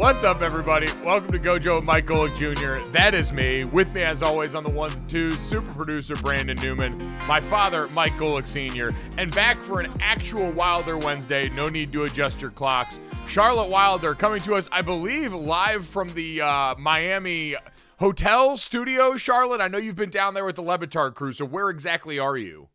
What's 0.00 0.24
up, 0.24 0.40
everybody? 0.40 0.88
Welcome 1.04 1.30
to 1.30 1.38
Gojo 1.38 1.84
Mike 1.84 2.06
Golic 2.06 2.34
Jr. 2.34 2.82
That 2.90 3.14
is 3.14 3.34
me. 3.34 3.64
With 3.64 3.92
me, 3.92 4.00
as 4.00 4.22
always, 4.22 4.54
on 4.54 4.64
the 4.64 4.70
ones 4.70 4.94
and 4.94 5.06
twos, 5.06 5.38
super 5.38 5.70
producer 5.74 6.14
Brandon 6.14 6.56
Newman, 6.56 6.96
my 7.28 7.38
father, 7.38 7.86
Mike 7.88 8.14
Golic 8.14 8.46
Sr., 8.46 8.92
and 9.18 9.32
back 9.34 9.62
for 9.62 9.78
an 9.78 9.92
actual 10.00 10.52
Wilder 10.52 10.96
Wednesday. 10.96 11.50
No 11.50 11.68
need 11.68 11.92
to 11.92 12.04
adjust 12.04 12.40
your 12.40 12.50
clocks. 12.50 12.98
Charlotte 13.26 13.68
Wilder 13.68 14.14
coming 14.14 14.40
to 14.40 14.54
us, 14.54 14.70
I 14.72 14.80
believe, 14.80 15.34
live 15.34 15.84
from 15.84 16.14
the 16.14 16.40
uh, 16.40 16.76
Miami 16.78 17.56
hotel 17.98 18.56
studio. 18.56 19.18
Charlotte, 19.18 19.60
I 19.60 19.68
know 19.68 19.76
you've 19.76 19.96
been 19.96 20.08
down 20.08 20.32
there 20.32 20.46
with 20.46 20.56
the 20.56 20.62
Le 20.62 20.78
Batard 20.78 21.14
crew, 21.14 21.34
so 21.34 21.44
where 21.44 21.68
exactly 21.68 22.18
are 22.18 22.38
you? 22.38 22.70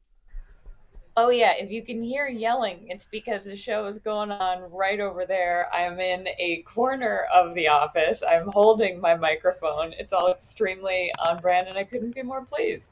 Oh 1.17 1.29
yeah, 1.29 1.53
if 1.57 1.71
you 1.71 1.81
can 1.81 2.01
hear 2.01 2.27
yelling, 2.27 2.87
it's 2.89 3.05
because 3.05 3.43
the 3.43 3.55
show 3.55 3.85
is 3.85 3.99
going 3.99 4.31
on 4.31 4.69
right 4.69 4.99
over 4.99 5.25
there. 5.25 5.73
I'm 5.73 5.97
in 6.01 6.27
a 6.39 6.61
corner 6.63 7.25
of 7.33 7.55
the 7.55 7.69
office. 7.69 8.21
I'm 8.27 8.47
holding 8.47 8.99
my 8.99 9.15
microphone. 9.15 9.93
It's 9.97 10.11
all 10.11 10.29
extremely 10.29 11.11
on 11.17 11.39
brand 11.39 11.69
and 11.69 11.77
I 11.77 11.85
couldn't 11.85 12.13
be 12.13 12.21
more 12.21 12.43
pleased. 12.43 12.91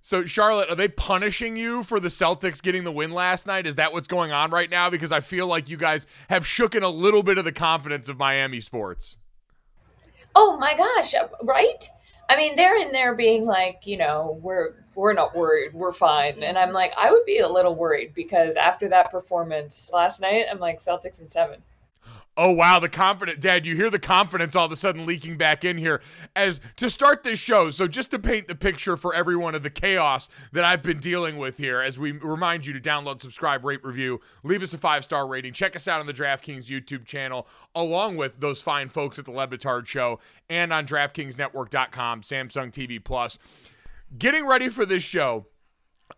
So, 0.00 0.24
Charlotte, 0.24 0.70
are 0.70 0.76
they 0.76 0.88
punishing 0.88 1.56
you 1.56 1.82
for 1.82 2.00
the 2.00 2.08
Celtics 2.08 2.62
getting 2.62 2.84
the 2.84 2.92
win 2.92 3.10
last 3.10 3.46
night? 3.46 3.66
Is 3.66 3.76
that 3.76 3.92
what's 3.92 4.08
going 4.08 4.32
on 4.32 4.50
right 4.50 4.70
now? 4.70 4.88
Because 4.88 5.12
I 5.12 5.20
feel 5.20 5.46
like 5.46 5.68
you 5.68 5.76
guys 5.76 6.06
have 6.30 6.44
shooken 6.44 6.82
a 6.82 6.88
little 6.88 7.22
bit 7.22 7.36
of 7.36 7.44
the 7.44 7.52
confidence 7.52 8.08
of 8.08 8.16
Miami 8.16 8.60
sports. 8.60 9.18
Oh 10.34 10.56
my 10.56 10.74
gosh, 10.74 11.14
uh, 11.14 11.28
right? 11.42 11.86
I 12.30 12.36
mean, 12.36 12.56
they're 12.56 12.76
in 12.76 12.92
there 12.92 13.14
being 13.14 13.44
like, 13.44 13.86
you 13.86 13.96
know, 13.96 14.38
we're 14.42 14.74
we're 14.98 15.12
not 15.12 15.34
worried, 15.34 15.72
we're 15.74 15.92
fine. 15.92 16.42
And 16.42 16.58
I'm 16.58 16.72
like, 16.72 16.92
I 16.96 17.12
would 17.12 17.24
be 17.24 17.38
a 17.38 17.48
little 17.48 17.76
worried 17.76 18.14
because 18.14 18.56
after 18.56 18.88
that 18.88 19.12
performance 19.12 19.90
last 19.94 20.20
night, 20.20 20.46
I'm 20.50 20.58
like 20.58 20.78
Celtics 20.78 21.22
in 21.22 21.28
seven. 21.28 21.62
Oh 22.36 22.52
wow, 22.52 22.78
the 22.78 22.88
confidence, 22.88 23.40
Dad. 23.40 23.66
You 23.66 23.74
hear 23.74 23.90
the 23.90 23.98
confidence 23.98 24.54
all 24.54 24.66
of 24.66 24.70
a 24.70 24.76
sudden 24.76 25.06
leaking 25.06 25.38
back 25.38 25.64
in 25.64 25.76
here 25.76 26.00
as 26.36 26.60
to 26.76 26.88
start 26.88 27.24
this 27.24 27.40
show. 27.40 27.70
So 27.70 27.88
just 27.88 28.12
to 28.12 28.18
paint 28.18 28.46
the 28.46 28.54
picture 28.54 28.96
for 28.96 29.12
everyone 29.12 29.56
of 29.56 29.64
the 29.64 29.70
chaos 29.70 30.28
that 30.52 30.62
I've 30.62 30.82
been 30.82 31.00
dealing 31.00 31.36
with 31.36 31.56
here, 31.56 31.80
as 31.80 31.98
we 31.98 32.12
remind 32.12 32.64
you 32.64 32.72
to 32.72 32.80
download, 32.80 33.20
subscribe, 33.20 33.64
rate, 33.64 33.84
review, 33.84 34.20
leave 34.44 34.62
us 34.62 34.72
a 34.72 34.78
five 34.78 35.04
star 35.04 35.26
rating, 35.26 35.52
check 35.52 35.74
us 35.74 35.88
out 35.88 35.98
on 35.98 36.06
the 36.06 36.12
DraftKings 36.12 36.70
YouTube 36.70 37.04
channel, 37.04 37.48
along 37.74 38.16
with 38.16 38.38
those 38.38 38.62
fine 38.62 38.88
folks 38.88 39.18
at 39.18 39.24
the 39.24 39.32
Le 39.32 39.48
Batard 39.48 39.86
Show 39.86 40.20
and 40.48 40.72
on 40.72 40.86
DraftKingsNetwork.com, 40.86 42.22
Samsung 42.22 42.72
TV 42.72 43.02
Plus. 43.02 43.38
Getting 44.16 44.46
ready 44.46 44.68
for 44.68 44.86
this 44.86 45.02
show 45.02 45.46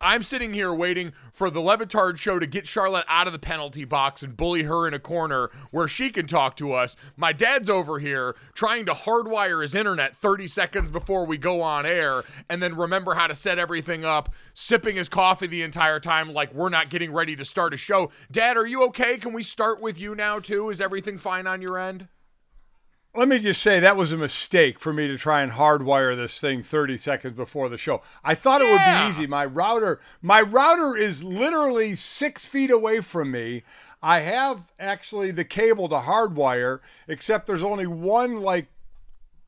I'm 0.01 0.23
sitting 0.23 0.55
here 0.55 0.73
waiting 0.73 1.13
for 1.33 1.51
the 1.51 1.61
Le 1.61 1.77
Batard 1.77 2.17
show 2.17 2.39
to 2.39 2.47
get 2.47 2.67
Charlotte 2.67 3.05
out 3.09 3.27
of 3.27 3.33
the 3.33 3.39
penalty 3.39 3.85
box 3.85 4.23
and 4.23 4.37
bully 4.37 4.63
her 4.63 4.87
in 4.87 4.95
a 4.95 4.99
corner 4.99 5.51
where 5.71 5.89
she 5.89 6.11
can 6.11 6.27
talk 6.27 6.57
to 6.57 6.73
us. 6.73 6.97
My 7.17 7.33
dad's 7.33 7.69
over 7.69 7.99
here 7.99 8.37
trying 8.55 8.87
to 8.87 8.93
hardwire 8.93 9.61
his 9.61 9.75
internet 9.75 10.17
30 10.17 10.47
seconds 10.47 10.91
before 10.91 11.27
we 11.27 11.37
go 11.37 11.61
on 11.61 11.85
air 11.85 12.23
and 12.49 12.63
then 12.63 12.77
remember 12.77 13.15
how 13.15 13.27
to 13.27 13.35
set 13.35 13.59
everything 13.59 14.05
up, 14.05 14.33
sipping 14.55 14.97
his 14.97 15.09
coffee 15.09 15.47
the 15.47 15.63
entire 15.63 16.01
time 16.01 16.33
like 16.33 16.55
we're 16.55 16.69
not 16.69 16.89
getting 16.89 17.13
ready 17.13 17.35
to 17.37 17.45
start 17.45 17.75
a 17.75 17.77
show. 17.77 18.11
Dad, 18.31 18.57
are 18.57 18.67
you 18.67 18.85
okay? 18.85 19.19
Can 19.19 19.33
we 19.33 19.43
start 19.43 19.81
with 19.81 19.99
you 19.99 20.15
now, 20.15 20.39
too? 20.39 20.71
Is 20.71 20.81
everything 20.81 21.19
fine 21.19 21.47
on 21.47 21.61
your 21.61 21.77
end? 21.79 22.09
Let 23.13 23.27
me 23.27 23.41
just 23.41 23.61
say 23.61 23.81
that 23.81 23.97
was 23.97 24.13
a 24.13 24.17
mistake 24.17 24.79
for 24.79 24.93
me 24.93 25.09
to 25.09 25.19
try 25.19 25.43
and 25.43 25.53
hardwire 25.53 26.15
this 26.15 26.41
thing 26.41 26.63
30 26.63 26.97
seconds 26.97 27.33
before 27.33 27.69
the 27.69 27.77
show. 27.77 28.03
I 28.23 28.37
thought 28.37 28.61
yeah. 28.61 28.69
it 28.69 28.71
would 28.71 29.05
be 29.05 29.11
easy. 29.11 29.27
My 29.27 29.45
router, 29.45 30.01
my 30.23 30.41
router 30.43 30.97
is 30.97 31.25
literally 31.25 31.97
six 31.97 32.47
feet 32.47 32.71
away 32.71 33.01
from 33.01 33.33
me. 33.33 33.65
I 34.01 34.21
have 34.21 34.73
actually 34.79 35.33
the 35.33 35.45
cable 35.45 35.89
to 35.89 35.97
hardwire, 35.97 36.79
except 37.09 37.49
there's 37.49 37.65
only 37.65 37.87
one 37.87 38.41
like 38.43 38.69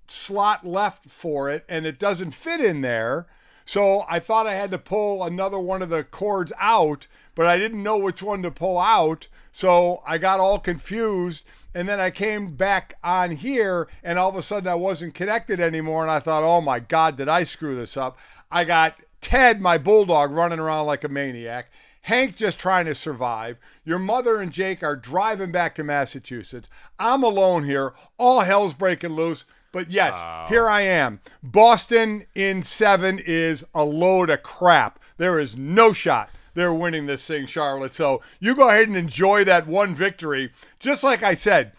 slot 0.08 0.66
left 0.66 1.08
for 1.08 1.48
it, 1.48 1.64
and 1.68 1.86
it 1.86 2.00
doesn't 2.00 2.32
fit 2.32 2.60
in 2.60 2.80
there. 2.80 3.28
So 3.64 4.04
I 4.08 4.18
thought 4.18 4.48
I 4.48 4.54
had 4.54 4.72
to 4.72 4.78
pull 4.78 5.22
another 5.22 5.58
one 5.60 5.82
of 5.82 5.88
the 5.88 6.02
cords 6.02 6.52
out, 6.58 7.06
but 7.36 7.46
I 7.46 7.58
didn't 7.58 7.82
know 7.82 7.96
which 7.96 8.22
one 8.24 8.42
to 8.42 8.50
pull 8.50 8.76
out. 8.76 9.28
So 9.52 10.02
I 10.06 10.18
got 10.18 10.40
all 10.40 10.58
confused 10.58 11.44
and 11.74 11.88
then 11.88 12.00
I 12.00 12.10
came 12.10 12.54
back 12.54 12.98
on 13.02 13.30
here, 13.32 13.88
and 14.02 14.18
all 14.18 14.28
of 14.28 14.36
a 14.36 14.42
sudden 14.42 14.68
I 14.68 14.74
wasn't 14.74 15.14
connected 15.14 15.60
anymore. 15.60 16.02
And 16.02 16.10
I 16.10 16.20
thought, 16.20 16.42
oh 16.42 16.60
my 16.60 16.80
God, 16.80 17.16
did 17.16 17.28
I 17.28 17.44
screw 17.44 17.74
this 17.74 17.96
up? 17.96 18.18
I 18.50 18.64
got 18.64 18.96
Ted, 19.20 19.60
my 19.60 19.78
bulldog, 19.78 20.32
running 20.32 20.58
around 20.58 20.86
like 20.86 21.04
a 21.04 21.08
maniac. 21.08 21.70
Hank 22.02 22.36
just 22.36 22.58
trying 22.58 22.86
to 22.86 22.94
survive. 22.94 23.58
Your 23.84 23.98
mother 23.98 24.40
and 24.40 24.52
Jake 24.52 24.82
are 24.82 24.96
driving 24.96 25.52
back 25.52 25.74
to 25.76 25.84
Massachusetts. 25.84 26.68
I'm 26.98 27.22
alone 27.22 27.64
here. 27.64 27.94
All 28.18 28.40
hell's 28.40 28.74
breaking 28.74 29.12
loose. 29.12 29.44
But 29.70 29.90
yes, 29.90 30.14
wow. 30.14 30.46
here 30.48 30.68
I 30.68 30.82
am. 30.82 31.20
Boston 31.42 32.26
in 32.34 32.62
seven 32.62 33.20
is 33.24 33.64
a 33.72 33.84
load 33.84 34.28
of 34.28 34.42
crap. 34.42 34.98
There 35.16 35.38
is 35.38 35.56
no 35.56 35.92
shot 35.92 36.28
they're 36.54 36.74
winning 36.74 37.06
this 37.06 37.26
thing, 37.26 37.46
Charlotte. 37.46 37.92
So 37.92 38.22
you 38.40 38.54
go 38.54 38.68
ahead 38.68 38.88
and 38.88 38.96
enjoy 38.96 39.44
that 39.44 39.66
one 39.66 39.94
victory. 39.94 40.52
Just 40.78 41.02
like 41.02 41.22
I 41.22 41.34
said, 41.34 41.72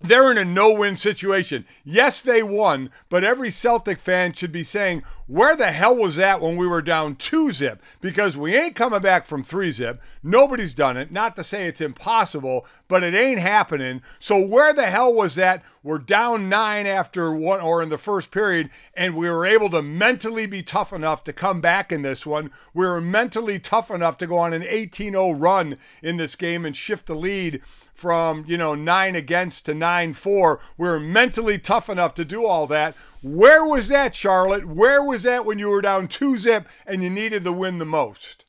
they're 0.00 0.30
in 0.30 0.38
a 0.38 0.44
no-win 0.44 0.96
situation. 0.96 1.64
Yes, 1.84 2.22
they 2.22 2.42
won, 2.42 2.90
but 3.08 3.24
every 3.24 3.50
Celtic 3.50 3.98
fan 3.98 4.32
should 4.32 4.52
be 4.52 4.62
saying, 4.62 5.02
"Where 5.26 5.56
the 5.56 5.72
hell 5.72 5.96
was 5.96 6.16
that 6.16 6.40
when 6.40 6.56
we 6.56 6.66
were 6.66 6.82
down 6.82 7.16
2 7.16 7.50
zip?" 7.50 7.82
Because 8.00 8.36
we 8.36 8.54
ain't 8.54 8.76
coming 8.76 9.00
back 9.00 9.24
from 9.24 9.42
3 9.42 9.70
zip. 9.70 10.00
Nobody's 10.22 10.74
done 10.74 10.96
it. 10.96 11.10
Not 11.10 11.34
to 11.36 11.44
say 11.44 11.66
it's 11.66 11.80
impossible, 11.80 12.66
but 12.88 13.02
it 13.02 13.14
ain't 13.14 13.40
happening. 13.40 14.02
So 14.18 14.38
where 14.38 14.72
the 14.72 14.86
hell 14.86 15.12
was 15.12 15.34
that? 15.36 15.62
We're 15.82 15.98
down 15.98 16.48
9 16.48 16.86
after 16.86 17.32
one 17.32 17.60
or 17.60 17.82
in 17.82 17.88
the 17.88 17.98
first 17.98 18.30
period 18.30 18.70
and 18.94 19.14
we 19.14 19.30
were 19.30 19.46
able 19.46 19.70
to 19.70 19.82
mentally 19.82 20.46
be 20.46 20.62
tough 20.62 20.92
enough 20.92 21.24
to 21.24 21.32
come 21.32 21.60
back 21.60 21.92
in 21.92 22.02
this 22.02 22.26
one. 22.26 22.50
We 22.74 22.86
were 22.86 23.00
mentally 23.00 23.58
tough 23.58 23.90
enough 23.90 24.16
to 24.18 24.26
go 24.26 24.38
on 24.38 24.52
an 24.52 24.62
18-0 24.62 25.34
run 25.36 25.76
in 26.02 26.16
this 26.16 26.34
game 26.34 26.64
and 26.64 26.76
shift 26.76 27.06
the 27.06 27.14
lead 27.14 27.60
from, 27.96 28.44
you 28.46 28.58
know, 28.58 28.74
nine 28.74 29.16
against 29.16 29.64
to 29.66 29.74
nine 29.74 30.12
four. 30.12 30.60
We 30.76 30.86
were 30.88 31.00
mentally 31.00 31.58
tough 31.58 31.88
enough 31.88 32.14
to 32.14 32.24
do 32.24 32.44
all 32.44 32.66
that. 32.66 32.94
Where 33.22 33.64
was 33.64 33.88
that, 33.88 34.14
Charlotte? 34.14 34.66
Where 34.66 35.02
was 35.02 35.22
that 35.24 35.46
when 35.46 35.58
you 35.58 35.68
were 35.68 35.80
down 35.80 36.06
two 36.06 36.36
zip 36.36 36.68
and 36.86 37.02
you 37.02 37.10
needed 37.10 37.42
the 37.42 37.52
win 37.52 37.78
the 37.78 37.84
most? 37.84 38.44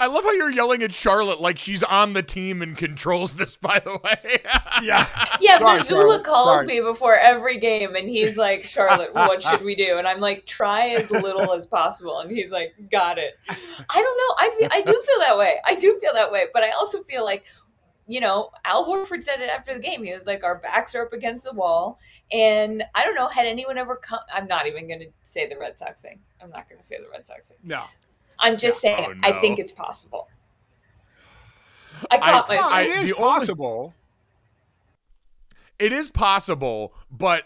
I 0.00 0.06
love 0.06 0.24
how 0.24 0.32
you're 0.32 0.50
yelling 0.50 0.82
at 0.82 0.92
Charlotte 0.92 1.40
like 1.40 1.58
she's 1.58 1.82
on 1.82 2.14
the 2.14 2.22
team 2.22 2.62
and 2.62 2.76
controls 2.76 3.34
this, 3.34 3.56
by 3.56 3.80
the 3.84 3.98
way. 4.02 4.38
yeah. 4.82 5.06
Yeah, 5.40 5.58
Sorry, 5.58 5.80
Mazzulla 5.80 6.22
calls 6.24 6.48
Sorry. 6.48 6.66
me 6.66 6.80
before 6.80 7.16
every 7.16 7.58
game 7.58 7.94
and 7.96 8.08
he's 8.08 8.38
like, 8.38 8.64
Charlotte, 8.64 9.14
what 9.14 9.42
should 9.42 9.62
we 9.62 9.74
do? 9.74 9.98
And 9.98 10.06
I'm 10.06 10.20
like, 10.20 10.46
try 10.46 10.88
as 10.90 11.10
little 11.10 11.52
as 11.52 11.66
possible. 11.66 12.20
And 12.20 12.30
he's 12.30 12.50
like, 12.50 12.74
got 12.90 13.18
it. 13.18 13.38
I 13.48 13.54
don't 13.94 14.18
know. 14.18 14.34
I 14.38 14.56
feel 14.58 14.68
I 14.72 14.80
do 14.80 14.92
feel 14.92 15.18
that 15.20 15.36
way. 15.36 15.56
I 15.64 15.74
do 15.74 15.98
feel 16.00 16.12
that 16.14 16.32
way. 16.32 16.44
But 16.52 16.62
I 16.62 16.70
also 16.70 17.02
feel 17.02 17.24
like 17.24 17.44
you 18.06 18.20
know, 18.20 18.50
Al 18.64 18.86
Horford 18.86 19.22
said 19.22 19.40
it 19.40 19.48
after 19.48 19.74
the 19.74 19.80
game. 19.80 20.04
He 20.04 20.12
was 20.12 20.26
like, 20.26 20.44
"Our 20.44 20.56
backs 20.56 20.94
are 20.94 21.06
up 21.06 21.12
against 21.12 21.44
the 21.44 21.52
wall," 21.52 21.98
and 22.30 22.84
I 22.94 23.04
don't 23.04 23.14
know. 23.14 23.28
Had 23.28 23.46
anyone 23.46 23.78
ever 23.78 23.96
come? 23.96 24.20
I'm 24.32 24.46
not 24.46 24.66
even 24.66 24.86
going 24.86 25.00
to 25.00 25.08
say 25.22 25.48
the 25.48 25.58
Red 25.58 25.78
Sox 25.78 26.02
thing. 26.02 26.18
I'm 26.42 26.50
not 26.50 26.68
going 26.68 26.80
to 26.80 26.86
say 26.86 26.98
the 26.98 27.08
Red 27.10 27.26
Sox 27.26 27.48
thing. 27.48 27.58
No, 27.62 27.84
I'm 28.38 28.58
just 28.58 28.84
no. 28.84 28.90
saying. 28.90 29.06
Oh, 29.08 29.12
no. 29.12 29.20
I 29.22 29.40
think 29.40 29.58
it's 29.58 29.72
possible. 29.72 30.28
I 32.10 32.18
caught 32.18 32.50
I, 32.50 32.54
myself. 32.54 32.72
I, 32.72 32.82
it 32.82 33.04
is 33.04 33.12
possible. 33.12 33.94
It 35.78 35.92
is 35.92 36.10
possible, 36.10 36.94
but 37.10 37.44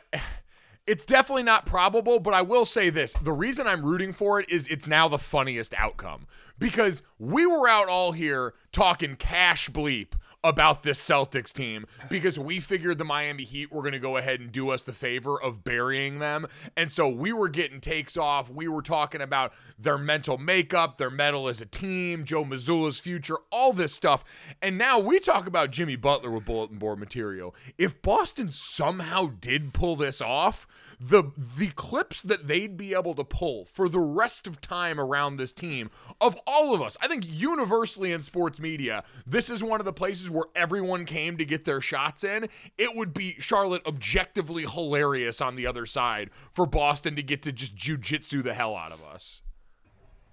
it's 0.88 1.04
definitely 1.04 1.42
not 1.42 1.66
probable, 1.66 2.18
but 2.18 2.34
I 2.34 2.42
will 2.42 2.64
say 2.64 2.88
this. 2.88 3.14
The 3.22 3.32
reason 3.32 3.66
I'm 3.66 3.84
rooting 3.84 4.12
for 4.12 4.40
it 4.40 4.50
is 4.50 4.66
it's 4.68 4.86
now 4.86 5.06
the 5.06 5.18
funniest 5.18 5.74
outcome 5.74 6.26
because 6.58 7.02
we 7.18 7.46
were 7.46 7.68
out 7.68 7.88
all 7.88 8.12
here 8.12 8.54
talking 8.72 9.16
cash 9.16 9.68
bleep 9.68 10.12
about 10.44 10.84
this 10.84 11.00
Celtics 11.04 11.52
team 11.52 11.84
because 12.08 12.38
we 12.38 12.60
figured 12.60 12.98
the 12.98 13.04
Miami 13.04 13.42
Heat 13.42 13.72
were 13.72 13.82
going 13.82 13.92
to 13.92 13.98
go 13.98 14.16
ahead 14.16 14.40
and 14.40 14.52
do 14.52 14.70
us 14.70 14.84
the 14.84 14.92
favor 14.92 15.40
of 15.40 15.64
burying 15.64 16.20
them. 16.20 16.46
And 16.76 16.92
so 16.92 17.08
we 17.08 17.32
were 17.32 17.48
getting 17.48 17.80
takes 17.80 18.16
off. 18.16 18.48
We 18.48 18.68
were 18.68 18.82
talking 18.82 19.20
about 19.20 19.52
their 19.78 19.98
mental 19.98 20.38
makeup, 20.38 20.96
their 20.96 21.10
mettle 21.10 21.48
as 21.48 21.60
a 21.60 21.66
team, 21.66 22.24
Joe 22.24 22.44
Mazzulla's 22.44 23.00
future, 23.00 23.38
all 23.50 23.72
this 23.72 23.92
stuff. 23.92 24.24
And 24.62 24.78
now 24.78 24.98
we 24.98 25.18
talk 25.18 25.46
about 25.46 25.72
Jimmy 25.72 25.96
Butler 25.96 26.30
with 26.30 26.44
bulletin 26.44 26.78
board 26.78 27.00
material. 27.00 27.54
If 27.76 28.00
Boston 28.00 28.50
somehow 28.50 29.32
did 29.40 29.74
pull 29.74 29.96
this 29.96 30.20
off, 30.20 30.68
the 31.00 31.24
the 31.56 31.68
clips 31.68 32.20
that 32.22 32.48
they'd 32.48 32.76
be 32.76 32.94
able 32.94 33.14
to 33.14 33.24
pull 33.24 33.64
for 33.64 33.88
the 33.88 34.00
rest 34.00 34.46
of 34.46 34.60
time 34.60 34.98
around 34.98 35.36
this 35.36 35.52
team 35.52 35.90
of 36.20 36.36
all 36.46 36.74
of 36.74 36.82
us. 36.82 36.96
I 37.00 37.08
think 37.08 37.24
universally 37.26 38.12
in 38.12 38.22
sports 38.22 38.60
media, 38.60 39.04
this 39.26 39.48
is 39.48 39.62
one 39.62 39.80
of 39.80 39.84
the 39.84 39.92
places 39.92 40.27
where 40.30 40.46
everyone 40.54 41.04
came 41.04 41.36
to 41.38 41.44
get 41.44 41.64
their 41.64 41.80
shots 41.80 42.24
in. 42.24 42.48
It 42.76 42.94
would 42.94 43.14
be 43.14 43.36
Charlotte 43.38 43.86
objectively 43.86 44.66
hilarious 44.66 45.40
on 45.40 45.56
the 45.56 45.66
other 45.66 45.86
side 45.86 46.30
for 46.52 46.66
Boston 46.66 47.16
to 47.16 47.22
get 47.22 47.42
to 47.42 47.52
just 47.52 47.76
jujitsu 47.76 48.42
the 48.42 48.54
hell 48.54 48.76
out 48.76 48.92
of 48.92 49.02
us. 49.04 49.42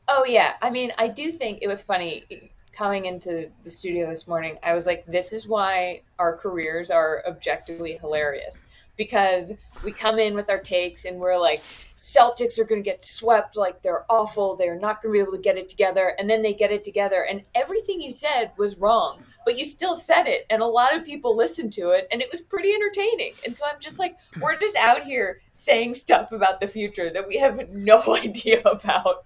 Oh 0.08 0.26
yeah, 0.26 0.54
I 0.62 0.70
mean, 0.70 0.92
I 0.98 1.08
do 1.08 1.32
think 1.32 1.60
it 1.62 1.68
was 1.68 1.82
funny 1.82 2.52
coming 2.72 3.06
into 3.06 3.50
the 3.64 3.72
studio 3.72 4.10
this 4.10 4.28
morning. 4.28 4.58
I 4.62 4.74
was 4.74 4.86
like, 4.86 5.06
this 5.06 5.32
is 5.32 5.48
why 5.48 6.02
our 6.20 6.36
careers 6.36 6.92
are 6.92 7.24
objectively 7.26 7.98
hilarious 7.98 8.66
because 8.98 9.54
we 9.84 9.92
come 9.92 10.20
in 10.20 10.34
with 10.34 10.50
our 10.50 10.60
takes 10.60 11.06
and 11.06 11.18
we're 11.18 11.38
like 11.38 11.62
Celtics 11.96 12.60
are 12.60 12.64
going 12.64 12.82
to 12.82 12.90
get 12.90 13.04
swept 13.04 13.56
like 13.58 13.82
they're 13.82 14.06
awful 14.10 14.56
they're 14.56 14.80
not 14.80 15.02
going 15.02 15.14
to 15.14 15.18
be 15.18 15.22
able 15.22 15.34
to 15.34 15.42
get 15.42 15.58
it 15.58 15.70
together 15.70 16.16
and 16.18 16.30
then 16.30 16.42
they 16.42 16.54
get 16.54 16.72
it 16.72 16.84
together 16.84 17.26
and 17.30 17.44
everything 17.54 18.02
you 18.02 18.12
said 18.12 18.52
was 18.58 18.78
wrong 18.78 19.22
but 19.46 19.58
you 19.58 19.66
still 19.66 19.96
said 19.96 20.28
it 20.28 20.46
and 20.50 20.62
a 20.62 20.66
lot 20.66 20.96
of 20.96 21.06
people 21.06 21.36
listened 21.36 21.72
to 21.74 21.92
it 21.92 22.08
and 22.12 22.22
it 22.22 22.30
was 22.32 22.42
pretty 22.42 22.72
entertaining. 22.74 23.34
And 23.46 23.58
so 23.58 23.66
I'm 23.66 23.80
just 23.80 24.00
like 24.00 24.18
we're 24.42 24.58
just 24.58 24.76
out 24.78 25.04
here 25.04 25.42
saying 25.52 25.94
stuff 25.94 26.32
about 26.32 26.60
the 26.60 26.68
future 26.68 27.10
that 27.10 27.28
we 27.28 27.38
have 27.38 27.70
no 27.70 28.02
idea 28.16 28.62
about. 28.62 29.26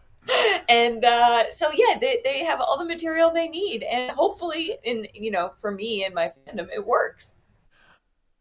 And 0.68 1.04
uh, 1.04 1.50
so 1.50 1.70
yeah 1.74 1.98
they, 2.00 2.20
they 2.24 2.44
have 2.44 2.60
all 2.60 2.78
the 2.78 2.86
material 2.86 3.32
they 3.32 3.48
need 3.48 3.84
and 3.84 4.12
hopefully 4.12 4.78
in 4.84 5.08
you 5.14 5.32
know 5.32 5.54
for 5.58 5.72
me 5.72 6.04
and 6.04 6.14
my 6.14 6.32
fandom 6.48 6.68
it 6.72 6.86
works 6.86 7.36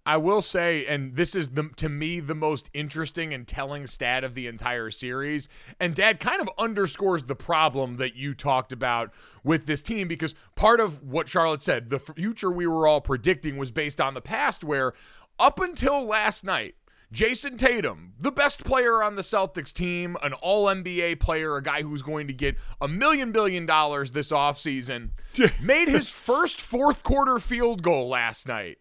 I 0.09 0.17
will 0.17 0.41
say, 0.41 0.87
and 0.87 1.17
this 1.17 1.35
is 1.35 1.51
the 1.51 1.69
to 1.77 1.91
me 1.91 2.21
the 2.21 2.35
most 2.35 2.71
interesting 2.73 3.35
and 3.35 3.47
telling 3.47 3.87
stat 3.87 4.25
of 4.25 4.35
the 4.35 4.47
entire 4.47 4.91
series. 4.91 5.49
And 5.79 5.95
Dad 5.95 6.19
kind 6.19 6.41
of 6.41 6.49
underscores 6.57 7.25
the 7.25 7.35
problem 7.35 7.99
that 7.99 8.17
you 8.17 8.33
talked 8.33 8.73
about 8.73 9.13
with 9.45 9.67
this 9.67 9.83
team 9.83 10.09
because 10.09 10.35
part 10.55 10.81
of 10.81 11.03
what 11.03 11.29
Charlotte 11.29 11.61
said, 11.61 11.91
the 11.91 11.99
future 11.99 12.51
we 12.51 12.67
were 12.67 12.87
all 12.87 13.03
predicting 13.03 13.59
was 13.59 13.71
based 13.71 14.01
on 14.01 14.15
the 14.15 14.23
past, 14.23 14.65
where 14.65 14.95
up 15.39 15.61
until 15.61 16.07
last 16.07 16.43
night, 16.43 16.77
Jayson 17.13 17.59
Tatum, 17.59 18.15
the 18.19 18.33
best 18.33 18.65
player 18.65 19.03
on 19.03 19.17
the 19.17 19.23
Celtics 19.23 19.75
team, 19.75 20.17
an 20.23 20.33
all 20.33 20.69
NBA 20.69 21.21
player, 21.21 21.55
a 21.57 21.63
guy 21.63 21.83
who's 21.83 22.01
going 22.01 22.29
to 22.29 22.33
get 22.33 22.57
a 22.81 22.89
million 22.89 23.31
billion 23.31 23.67
dollars 23.67 24.13
this 24.13 24.33
offseason, 24.33 25.11
made 25.63 25.89
his 25.89 26.11
first 26.11 26.63
fourth 26.63 27.03
quarter 27.03 27.39
field 27.39 27.83
goal 27.83 28.09
last 28.09 28.49
night. 28.49 28.79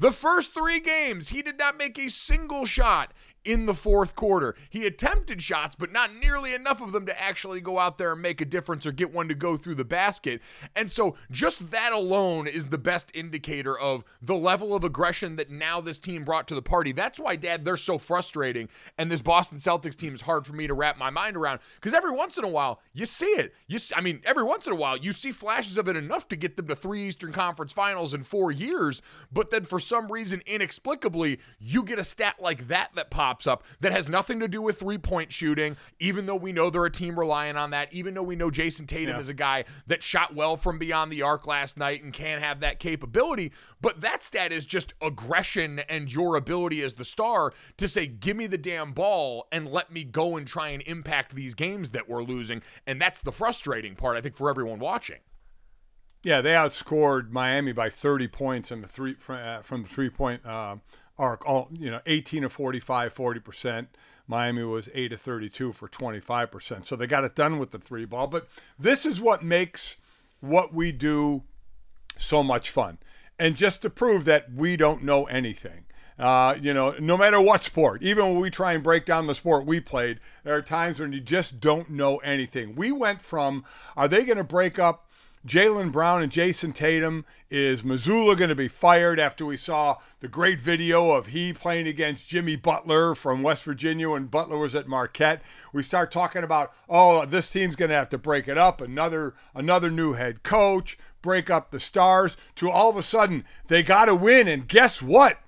The 0.00 0.12
first 0.12 0.54
three 0.54 0.78
games, 0.78 1.30
he 1.30 1.42
did 1.42 1.58
not 1.58 1.76
make 1.76 1.98
a 1.98 2.08
single 2.08 2.66
shot 2.66 3.12
in 3.48 3.64
the 3.64 3.74
fourth 3.74 4.14
quarter. 4.14 4.54
He 4.68 4.84
attempted 4.84 5.42
shots, 5.42 5.74
but 5.74 5.90
not 5.90 6.14
nearly 6.14 6.52
enough 6.52 6.82
of 6.82 6.92
them 6.92 7.06
to 7.06 7.18
actually 7.18 7.62
go 7.62 7.78
out 7.78 7.96
there 7.96 8.12
and 8.12 8.20
make 8.20 8.42
a 8.42 8.44
difference 8.44 8.84
or 8.84 8.92
get 8.92 9.10
one 9.10 9.26
to 9.28 9.34
go 9.34 9.56
through 9.56 9.76
the 9.76 9.86
basket. 9.86 10.42
And 10.76 10.92
so, 10.92 11.16
just 11.30 11.70
that 11.70 11.94
alone 11.94 12.46
is 12.46 12.66
the 12.66 12.76
best 12.76 13.10
indicator 13.14 13.76
of 13.76 14.04
the 14.20 14.36
level 14.36 14.74
of 14.74 14.84
aggression 14.84 15.36
that 15.36 15.48
now 15.48 15.80
this 15.80 15.98
team 15.98 16.24
brought 16.24 16.46
to 16.48 16.54
the 16.54 16.60
party. 16.60 16.92
That's 16.92 17.18
why, 17.18 17.36
Dad, 17.36 17.64
they're 17.64 17.78
so 17.78 17.96
frustrating. 17.96 18.68
And 18.98 19.10
this 19.10 19.22
Boston 19.22 19.56
Celtics 19.56 19.96
team 19.96 20.12
is 20.12 20.20
hard 20.20 20.46
for 20.46 20.52
me 20.52 20.66
to 20.66 20.74
wrap 20.74 20.98
my 20.98 21.08
mind 21.08 21.34
around 21.34 21.60
because 21.76 21.94
every 21.94 22.12
once 22.12 22.36
in 22.36 22.44
a 22.44 22.48
while, 22.48 22.82
you 22.92 23.06
see 23.06 23.24
it. 23.24 23.54
You, 23.66 23.78
see, 23.78 23.94
I 23.96 24.02
mean, 24.02 24.20
every 24.26 24.44
once 24.44 24.66
in 24.66 24.74
a 24.74 24.76
while, 24.76 24.98
you 24.98 25.12
see 25.12 25.32
flashes 25.32 25.78
of 25.78 25.88
it 25.88 25.96
enough 25.96 26.28
to 26.28 26.36
get 26.36 26.58
them 26.58 26.68
to 26.68 26.74
three 26.74 27.08
Eastern 27.08 27.32
Conference 27.32 27.72
finals 27.72 28.12
in 28.12 28.24
four 28.24 28.52
years. 28.52 29.00
But 29.32 29.50
then, 29.50 29.64
for 29.64 29.80
some 29.80 30.12
reason, 30.12 30.42
inexplicably, 30.44 31.38
you 31.58 31.82
get 31.82 31.98
a 31.98 32.04
stat 32.04 32.34
like 32.38 32.68
that 32.68 32.90
that 32.94 33.10
pops 33.10 33.37
pops 33.38 33.46
up 33.46 33.64
that 33.80 33.92
has 33.92 34.08
nothing 34.08 34.40
to 34.40 34.48
do 34.48 34.60
with 34.60 34.78
three 34.78 34.98
point 34.98 35.32
shooting, 35.32 35.76
even 36.00 36.26
though 36.26 36.36
we 36.36 36.52
know 36.52 36.70
they're 36.70 36.84
a 36.84 36.90
team 36.90 37.18
relying 37.18 37.56
on 37.56 37.70
that, 37.70 37.92
even 37.92 38.14
though 38.14 38.22
we 38.22 38.36
know 38.36 38.50
Jayson 38.50 38.86
Tatum 38.86 39.14
yeah. 39.14 39.20
is 39.20 39.28
a 39.28 39.34
guy 39.34 39.64
that 39.86 40.02
shot 40.02 40.34
well 40.34 40.56
from 40.56 40.78
beyond 40.78 41.12
the 41.12 41.22
arc 41.22 41.46
last 41.46 41.76
night 41.76 42.02
and 42.02 42.12
can 42.12 42.40
have 42.40 42.60
that 42.60 42.78
capability. 42.78 43.52
But 43.80 44.00
that 44.00 44.22
stat 44.22 44.52
is 44.52 44.66
just 44.66 44.94
aggression 45.00 45.80
and 45.80 46.12
your 46.12 46.36
ability 46.36 46.82
as 46.82 46.94
the 46.94 47.04
star 47.04 47.52
to 47.76 47.88
say, 47.88 48.06
give 48.06 48.36
me 48.36 48.46
the 48.46 48.58
damn 48.58 48.92
ball 48.92 49.46
and 49.52 49.68
let 49.68 49.92
me 49.92 50.04
go 50.04 50.36
and 50.36 50.46
try 50.46 50.68
and 50.68 50.82
impact 50.82 51.34
these 51.34 51.54
games 51.54 51.90
that 51.90 52.08
we're 52.08 52.22
losing. 52.22 52.62
And 52.86 53.00
that's 53.00 53.20
the 53.20 53.32
frustrating 53.32 53.94
part, 53.94 54.16
I 54.16 54.20
think, 54.20 54.34
for 54.34 54.50
everyone 54.50 54.78
watching. 54.78 55.18
Yeah, 56.24 56.40
they 56.40 56.52
outscored 56.52 57.30
Miami 57.30 57.72
by 57.72 57.90
30 57.90 58.26
points 58.26 58.72
in 58.72 58.82
the 58.82 58.88
three 58.88 59.14
uh, 59.28 59.62
from 59.62 59.82
the 59.82 59.88
three 59.88 60.10
point 60.10 60.44
uh, 60.44 60.76
arc, 61.18 61.46
all 61.46 61.68
you 61.72 61.90
know, 61.90 62.00
18 62.06 62.42
to 62.42 62.48
45, 62.48 63.12
40 63.12 63.40
percent. 63.40 63.88
Miami 64.26 64.62
was 64.62 64.90
8 64.94 65.08
to 65.08 65.16
32 65.16 65.72
for 65.72 65.88
25 65.88 66.50
percent. 66.50 66.86
So 66.86 66.96
they 66.96 67.06
got 67.06 67.24
it 67.24 67.34
done 67.34 67.58
with 67.58 67.70
the 67.70 67.78
three 67.78 68.04
ball. 68.04 68.26
But 68.26 68.48
this 68.78 69.06
is 69.06 69.20
what 69.20 69.42
makes 69.42 69.96
what 70.40 70.72
we 70.72 70.92
do 70.92 71.42
so 72.16 72.42
much 72.42 72.70
fun, 72.70 72.98
and 73.38 73.56
just 73.56 73.82
to 73.82 73.90
prove 73.90 74.24
that 74.24 74.52
we 74.52 74.76
don't 74.76 75.02
know 75.02 75.24
anything. 75.24 75.84
Uh, 76.18 76.56
you 76.60 76.74
know, 76.74 76.94
no 76.98 77.16
matter 77.16 77.40
what 77.40 77.62
sport, 77.62 78.02
even 78.02 78.24
when 78.26 78.40
we 78.40 78.50
try 78.50 78.72
and 78.72 78.82
break 78.82 79.04
down 79.04 79.28
the 79.28 79.34
sport 79.34 79.64
we 79.64 79.78
played, 79.78 80.18
there 80.42 80.54
are 80.54 80.62
times 80.62 80.98
when 80.98 81.12
you 81.12 81.20
just 81.20 81.60
don't 81.60 81.88
know 81.88 82.16
anything. 82.18 82.74
We 82.74 82.90
went 82.90 83.22
from, 83.22 83.64
are 83.96 84.08
they 84.08 84.24
going 84.24 84.38
to 84.38 84.44
break 84.44 84.80
up 84.80 85.07
Jaylen 85.46 85.92
Brown 85.92 86.22
and 86.22 86.32
Jayson 86.32 86.74
Tatum. 86.74 87.24
Is 87.50 87.82
Mazzulla 87.82 88.36
going 88.36 88.50
to 88.50 88.54
be 88.54 88.68
fired 88.68 89.18
after 89.18 89.46
we 89.46 89.56
saw 89.56 89.96
the 90.20 90.28
great 90.28 90.60
video 90.60 91.12
of 91.12 91.28
he 91.28 91.52
playing 91.52 91.86
against 91.86 92.28
Jimmy 92.28 92.56
Butler 92.56 93.14
from 93.14 93.42
West 93.42 93.64
Virginia 93.64 94.10
when 94.10 94.26
Butler 94.26 94.58
was 94.58 94.74
at 94.74 94.88
Marquette? 94.88 95.42
We 95.72 95.82
start 95.82 96.10
talking 96.10 96.44
about, 96.44 96.72
oh, 96.88 97.24
this 97.24 97.50
team's 97.50 97.76
going 97.76 97.90
to 97.90 97.96
have 97.96 98.10
to 98.10 98.18
break 98.18 98.48
it 98.48 98.58
up. 98.58 98.80
Another 98.80 99.34
another 99.54 99.90
new 99.90 100.12
head 100.12 100.42
coach, 100.42 100.98
break 101.22 101.50
up 101.50 101.70
the 101.70 101.80
stars. 101.80 102.36
To 102.56 102.70
all 102.70 102.90
of 102.90 102.96
a 102.96 103.02
sudden 103.02 103.44
they 103.68 103.82
got 103.82 104.06
to 104.06 104.14
win, 104.14 104.48
and 104.48 104.68
guess 104.68 105.00
what? 105.00 105.38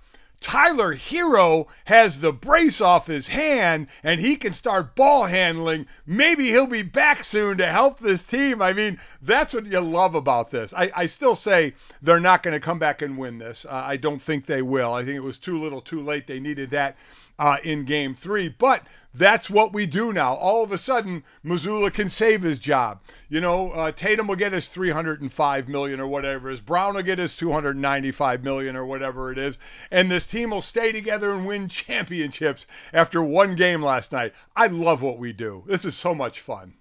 Tyler 0.41 0.95
Herro 0.97 1.69
has 1.85 2.21
the 2.21 2.33
brace 2.33 2.81
off 2.81 3.07
his 3.07 3.29
hand 3.29 3.87
and 4.03 4.21
he 4.21 4.37
can 4.37 4.55
start 4.55 4.95
ball 4.95 5.27
handling. 5.27 5.87
Maybe 6.07 6.47
he'll 6.47 6.67
be 6.67 6.83
back 6.83 7.25
soon 7.25 7.59
to 7.59 7.67
help 7.67 7.99
this 7.99 8.27
team. 8.27 8.63
I 8.63 8.73
mean, 8.73 8.99
that's 9.21 9.53
what 9.53 9.67
you 9.67 9.81
love 9.81 10.15
about 10.15 10.51
this. 10.51 10.73
I, 10.75 10.91
I 10.97 11.07
still 11.07 11.35
say 11.35 11.75
they're 12.01 12.21
not 12.21 12.43
going 12.43 12.55
to 12.55 12.61
come 12.61 12.79
back 12.79 13.03
and 13.03 13.19
win 13.19 13.39
this. 13.39 13.67
Uh, 13.67 13.85
I 13.87 13.99
don't 13.99 14.21
think 14.23 14.47
they 14.47 14.63
will. 14.63 14.95
I 14.95 15.05
think 15.05 15.17
it 15.17 15.23
was 15.23 15.39
too 15.39 15.61
little 15.63 15.83
too 15.83 16.03
late. 16.03 16.27
They 16.27 16.41
needed 16.41 16.71
that 16.71 16.97
uh, 17.41 17.57
in 17.65 17.85
game 17.85 18.15
three. 18.15 18.49
But 18.51 18.85
that's 19.13 19.49
what 19.51 19.73
we 19.73 19.87
do 19.87 20.13
now. 20.13 20.35
All 20.35 20.63
of 20.63 20.71
a 20.71 20.79
sudden, 20.79 21.25
Mazzulla 21.45 21.93
can 21.93 22.11
save 22.11 22.43
his 22.43 22.59
job. 22.59 23.01
You 23.29 23.41
know, 23.41 23.71
uh, 23.73 23.91
Tatum 23.91 24.29
will 24.29 24.37
get 24.37 24.53
his 24.53 24.69
305 24.69 25.69
million 25.69 25.99
or 25.99 26.07
whatever 26.07 26.51
it 26.51 26.55
is. 26.55 26.61
Brown 26.61 26.95
will 26.95 27.03
get 27.03 27.19
his 27.19 27.37
295 27.37 28.45
million 28.45 28.77
or 28.77 28.85
whatever 28.85 29.33
it 29.33 29.39
is. 29.39 29.59
And 29.91 30.11
this 30.11 30.27
team 30.27 30.51
will 30.51 30.61
stay 30.61 30.93
together 30.93 31.33
and 31.33 31.47
win 31.47 31.69
championships 31.69 32.67
after 32.93 33.23
one 33.23 33.57
game 33.57 33.83
last 33.83 34.13
night. 34.13 34.35
I 34.55 34.67
love 34.67 35.03
what 35.03 35.19
we 35.19 35.33
do. 35.33 35.65
This 35.67 35.85
is 35.87 35.97
so 35.97 36.15
much 36.15 36.41
fun. 36.41 36.75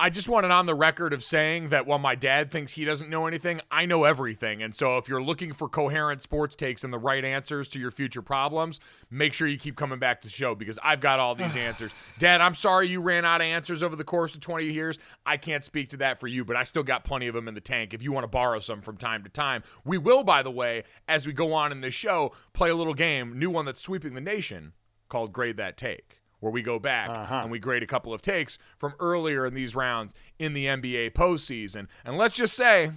I 0.00 0.10
just 0.10 0.28
wanted 0.28 0.52
on 0.52 0.66
the 0.66 0.76
record 0.76 1.12
of 1.12 1.24
saying 1.24 1.70
that 1.70 1.84
while 1.84 1.98
my 1.98 2.14
dad 2.14 2.52
thinks 2.52 2.74
he 2.74 2.84
doesn't 2.84 3.10
know 3.10 3.26
anything, 3.26 3.60
I 3.68 3.84
know 3.84 4.04
everything. 4.04 4.62
And 4.62 4.72
so 4.72 4.96
if 4.96 5.08
you're 5.08 5.20
looking 5.20 5.52
for 5.52 5.68
coherent 5.68 6.22
sports 6.22 6.54
takes 6.54 6.84
and 6.84 6.92
the 6.92 6.98
right 6.98 7.24
answers 7.24 7.68
to 7.70 7.80
your 7.80 7.90
future 7.90 8.22
problems, 8.22 8.78
make 9.10 9.32
sure 9.32 9.48
you 9.48 9.58
keep 9.58 9.74
coming 9.74 9.98
back 9.98 10.20
to 10.20 10.28
the 10.28 10.32
show 10.32 10.54
because 10.54 10.78
I've 10.84 11.00
got 11.00 11.18
all 11.18 11.34
these 11.34 11.56
answers. 11.56 11.90
Dad, 12.16 12.40
I'm 12.40 12.54
sorry 12.54 12.86
you 12.86 13.00
ran 13.00 13.24
out 13.24 13.40
of 13.40 13.46
answers 13.46 13.82
over 13.82 13.96
the 13.96 14.04
course 14.04 14.36
of 14.36 14.40
20 14.40 14.66
years. 14.66 15.00
I 15.26 15.36
can't 15.36 15.64
speak 15.64 15.90
to 15.90 15.96
that 15.96 16.20
for 16.20 16.28
you, 16.28 16.44
but 16.44 16.54
I 16.54 16.62
still 16.62 16.84
got 16.84 17.02
plenty 17.02 17.26
of 17.26 17.34
them 17.34 17.48
in 17.48 17.54
the 17.54 17.60
tank 17.60 17.92
if 17.92 18.00
you 18.00 18.12
want 18.12 18.22
to 18.22 18.28
borrow 18.28 18.60
some 18.60 18.82
from 18.82 18.98
time 18.98 19.24
to 19.24 19.28
time. 19.28 19.64
We 19.84 19.98
will, 19.98 20.22
by 20.22 20.44
the 20.44 20.52
way, 20.52 20.84
as 21.08 21.26
we 21.26 21.32
go 21.32 21.52
on 21.52 21.72
in 21.72 21.80
this 21.80 21.94
show, 21.94 22.30
play 22.52 22.70
a 22.70 22.76
little 22.76 22.94
game, 22.94 23.36
new 23.36 23.50
one 23.50 23.64
that's 23.64 23.82
sweeping 23.82 24.14
the 24.14 24.20
nation 24.20 24.74
called 25.08 25.32
Grade 25.32 25.56
That 25.56 25.76
Take 25.76 26.17
where 26.40 26.52
we 26.52 26.62
go 26.62 26.78
back 26.78 27.08
uh-huh. 27.10 27.40
and 27.42 27.50
we 27.50 27.58
grade 27.58 27.82
a 27.82 27.86
couple 27.86 28.12
of 28.12 28.22
takes 28.22 28.58
from 28.78 28.94
earlier 29.00 29.46
in 29.46 29.54
these 29.54 29.74
rounds 29.74 30.14
in 30.38 30.54
the 30.54 30.66
NBA 30.66 31.12
postseason. 31.12 31.88
And 32.04 32.16
let's 32.16 32.34
just 32.34 32.54
say, 32.54 32.92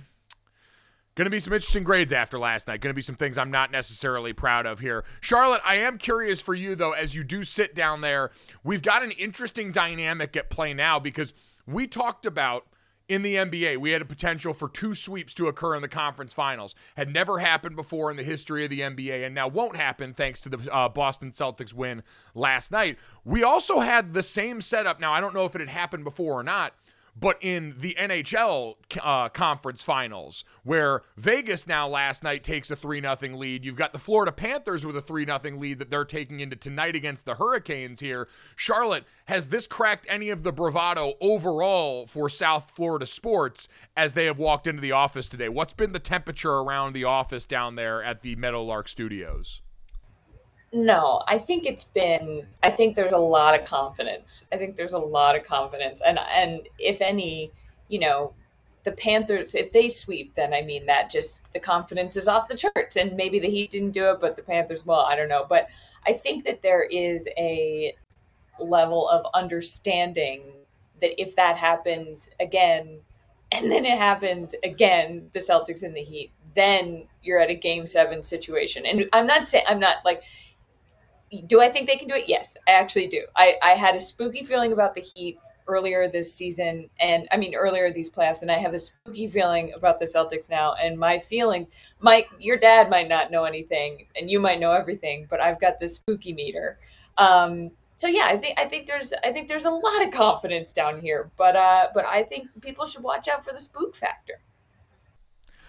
going 1.15 1.25
to 1.25 1.31
be 1.31 1.39
some 1.39 1.53
interesting 1.53 1.83
grades 1.83 2.13
after 2.13 2.39
last 2.39 2.67
night. 2.67 2.81
Going 2.81 2.93
to 2.93 2.95
be 2.95 3.01
some 3.01 3.15
things 3.15 3.37
I'm 3.37 3.51
not 3.51 3.71
necessarily 3.71 4.33
proud 4.33 4.65
of 4.65 4.79
here. 4.79 5.03
Charlotte, 5.19 5.61
I 5.65 5.75
am 5.75 5.97
curious 5.97 6.41
for 6.41 6.53
you, 6.53 6.75
though, 6.75 6.91
as 6.93 7.15
you 7.15 7.23
do 7.23 7.43
sit 7.43 7.75
down 7.75 8.01
there. 8.01 8.31
We've 8.63 8.81
got 8.81 9.03
an 9.03 9.11
interesting 9.11 9.71
dynamic 9.71 10.35
at 10.35 10.49
play 10.49 10.73
now 10.73 10.99
because 10.99 11.33
we 11.65 11.87
talked 11.87 12.25
about 12.25 12.65
in 13.07 13.21
the 13.23 13.35
NBA, 13.35 13.77
we 13.77 13.91
had 13.91 14.01
a 14.01 14.05
potential 14.05 14.53
for 14.53 14.69
two 14.69 14.95
sweeps 14.95 15.33
to 15.35 15.47
occur 15.47 15.75
in 15.75 15.81
the 15.81 15.87
conference 15.87 16.33
finals. 16.33 16.75
Had 16.95 17.11
never 17.11 17.39
happened 17.39 17.75
before 17.75 18.09
in 18.09 18.17
the 18.17 18.23
history 18.23 18.63
of 18.63 18.69
the 18.69 18.79
NBA, 18.79 19.25
and 19.25 19.35
now 19.35 19.47
won't 19.47 19.75
happen 19.75 20.13
thanks 20.13 20.41
to 20.41 20.49
the 20.49 20.73
uh, 20.73 20.89
Boston 20.89 21.31
Celtics 21.31 21.73
win 21.73 22.03
last 22.33 22.71
night. 22.71 22.97
We 23.25 23.43
also 23.43 23.79
had 23.79 24.13
the 24.13 24.23
same 24.23 24.61
setup. 24.61 24.99
Now, 24.99 25.13
I 25.13 25.19
don't 25.19 25.33
know 25.33 25.45
if 25.45 25.55
it 25.55 25.61
had 25.61 25.69
happened 25.69 26.03
before 26.03 26.39
or 26.39 26.43
not, 26.43 26.73
but 27.19 27.37
in 27.41 27.75
the 27.77 27.95
NHL 27.99 28.75
uh, 29.01 29.29
conference 29.29 29.83
finals, 29.83 30.43
where 30.63 31.01
Vegas 31.17 31.67
now 31.67 31.87
last 31.87 32.23
night 32.23 32.43
takes 32.43 32.71
a 32.71 32.75
3 32.75 33.01
0 33.01 33.17
lead, 33.35 33.65
you've 33.65 33.75
got 33.75 33.93
the 33.93 33.99
Florida 33.99 34.31
Panthers 34.31 34.85
with 34.85 34.95
a 34.95 35.01
3 35.01 35.25
0 35.25 35.39
lead 35.57 35.79
that 35.79 35.89
they're 35.89 36.05
taking 36.05 36.39
into 36.39 36.55
tonight 36.55 36.95
against 36.95 37.25
the 37.25 37.35
Hurricanes 37.35 37.99
here. 37.99 38.27
Charlotte, 38.55 39.05
has 39.25 39.47
this 39.47 39.67
cracked 39.67 40.05
any 40.09 40.29
of 40.29 40.43
the 40.43 40.51
bravado 40.51 41.13
overall 41.21 42.05
for 42.05 42.29
South 42.29 42.71
Florida 42.71 43.05
sports 43.05 43.67
as 43.95 44.13
they 44.13 44.25
have 44.25 44.39
walked 44.39 44.67
into 44.67 44.81
the 44.81 44.91
office 44.91 45.29
today? 45.29 45.49
What's 45.49 45.73
been 45.73 45.93
the 45.93 45.99
temperature 45.99 46.53
around 46.53 46.93
the 46.93 47.03
office 47.03 47.45
down 47.45 47.75
there 47.75 48.03
at 48.03 48.21
the 48.21 48.35
Meadowlark 48.35 48.87
Studios? 48.87 49.61
No, 50.73 51.21
I 51.27 51.37
think 51.37 51.65
it's 51.65 51.83
been. 51.83 52.47
I 52.63 52.71
think 52.71 52.95
there's 52.95 53.11
a 53.11 53.17
lot 53.17 53.59
of 53.59 53.65
confidence. 53.65 54.45
I 54.53 54.57
think 54.57 54.77
there's 54.77 54.93
a 54.93 54.99
lot 54.99 55.35
of 55.35 55.43
confidence, 55.43 56.01
and 56.05 56.17
and 56.17 56.61
if 56.79 57.01
any, 57.01 57.51
you 57.89 57.99
know, 57.99 58.33
the 58.83 58.93
Panthers, 58.93 59.53
if 59.53 59.73
they 59.73 59.89
sweep, 59.89 60.33
then 60.33 60.53
I 60.53 60.61
mean 60.61 60.85
that 60.85 61.09
just 61.09 61.51
the 61.51 61.59
confidence 61.59 62.15
is 62.15 62.29
off 62.29 62.47
the 62.47 62.55
charts, 62.55 62.95
and 62.95 63.17
maybe 63.17 63.37
the 63.39 63.49
Heat 63.49 63.71
didn't 63.71 63.91
do 63.91 64.11
it, 64.11 64.21
but 64.21 64.37
the 64.37 64.43
Panthers, 64.43 64.85
well, 64.85 65.01
I 65.01 65.15
don't 65.15 65.27
know, 65.27 65.45
but 65.47 65.67
I 66.07 66.13
think 66.13 66.45
that 66.45 66.61
there 66.61 66.83
is 66.83 67.27
a 67.37 67.93
level 68.59 69.09
of 69.09 69.25
understanding 69.33 70.43
that 71.01 71.21
if 71.21 71.35
that 71.35 71.57
happens 71.57 72.31
again, 72.39 72.99
and 73.51 73.69
then 73.69 73.85
it 73.85 73.97
happens 73.97 74.55
again, 74.63 75.29
the 75.33 75.39
Celtics 75.39 75.83
and 75.83 75.95
the 75.95 76.03
Heat, 76.03 76.31
then 76.55 77.07
you're 77.23 77.39
at 77.39 77.49
a 77.49 77.55
game 77.55 77.87
seven 77.87 78.23
situation. 78.23 78.85
And 78.85 79.09
I'm 79.13 79.27
not 79.27 79.47
saying 79.47 79.65
I'm 79.67 79.79
not 79.79 79.97
like 80.05 80.23
do 81.47 81.61
I 81.61 81.69
think 81.69 81.87
they 81.87 81.95
can 81.95 82.07
do 82.07 82.15
it? 82.15 82.25
Yes, 82.27 82.57
I 82.67 82.71
actually 82.71 83.07
do. 83.07 83.25
I, 83.35 83.57
I 83.63 83.69
had 83.69 83.95
a 83.95 83.99
spooky 83.99 84.43
feeling 84.43 84.73
about 84.73 84.93
the 84.93 85.01
Heat 85.01 85.39
earlier 85.67 86.09
this 86.09 86.33
season, 86.33 86.89
and 86.99 87.27
I 87.31 87.37
mean 87.37 87.55
earlier 87.55 87.91
these 87.91 88.09
playoffs, 88.09 88.41
and 88.41 88.51
I 88.51 88.57
have 88.57 88.73
a 88.73 88.79
spooky 88.79 89.27
feeling 89.27 89.71
about 89.73 89.99
the 89.99 90.05
Celtics 90.05 90.49
now. 90.49 90.73
And 90.73 90.97
my 90.99 91.19
feeling, 91.19 91.67
Mike, 91.99 92.29
your 92.39 92.57
dad 92.57 92.89
might 92.89 93.07
not 93.07 93.31
know 93.31 93.45
anything, 93.45 94.07
and 94.15 94.29
you 94.29 94.39
might 94.39 94.59
know 94.59 94.71
everything, 94.71 95.27
but 95.29 95.39
I've 95.39 95.61
got 95.61 95.79
this 95.79 95.95
spooky 95.95 96.33
meter. 96.33 96.79
Um, 97.17 97.71
so 97.95 98.07
yeah, 98.07 98.25
I 98.25 98.37
think 98.37 98.59
I 98.59 98.65
think 98.65 98.87
there's 98.87 99.13
I 99.23 99.31
think 99.31 99.47
there's 99.47 99.65
a 99.65 99.71
lot 99.71 100.03
of 100.03 100.11
confidence 100.11 100.73
down 100.73 100.99
here, 100.99 101.31
but 101.37 101.55
uh, 101.55 101.87
but 101.93 102.05
I 102.05 102.23
think 102.23 102.49
people 102.61 102.85
should 102.85 103.03
watch 103.03 103.27
out 103.27 103.45
for 103.45 103.53
the 103.53 103.59
spook 103.59 103.95
factor. 103.95 104.41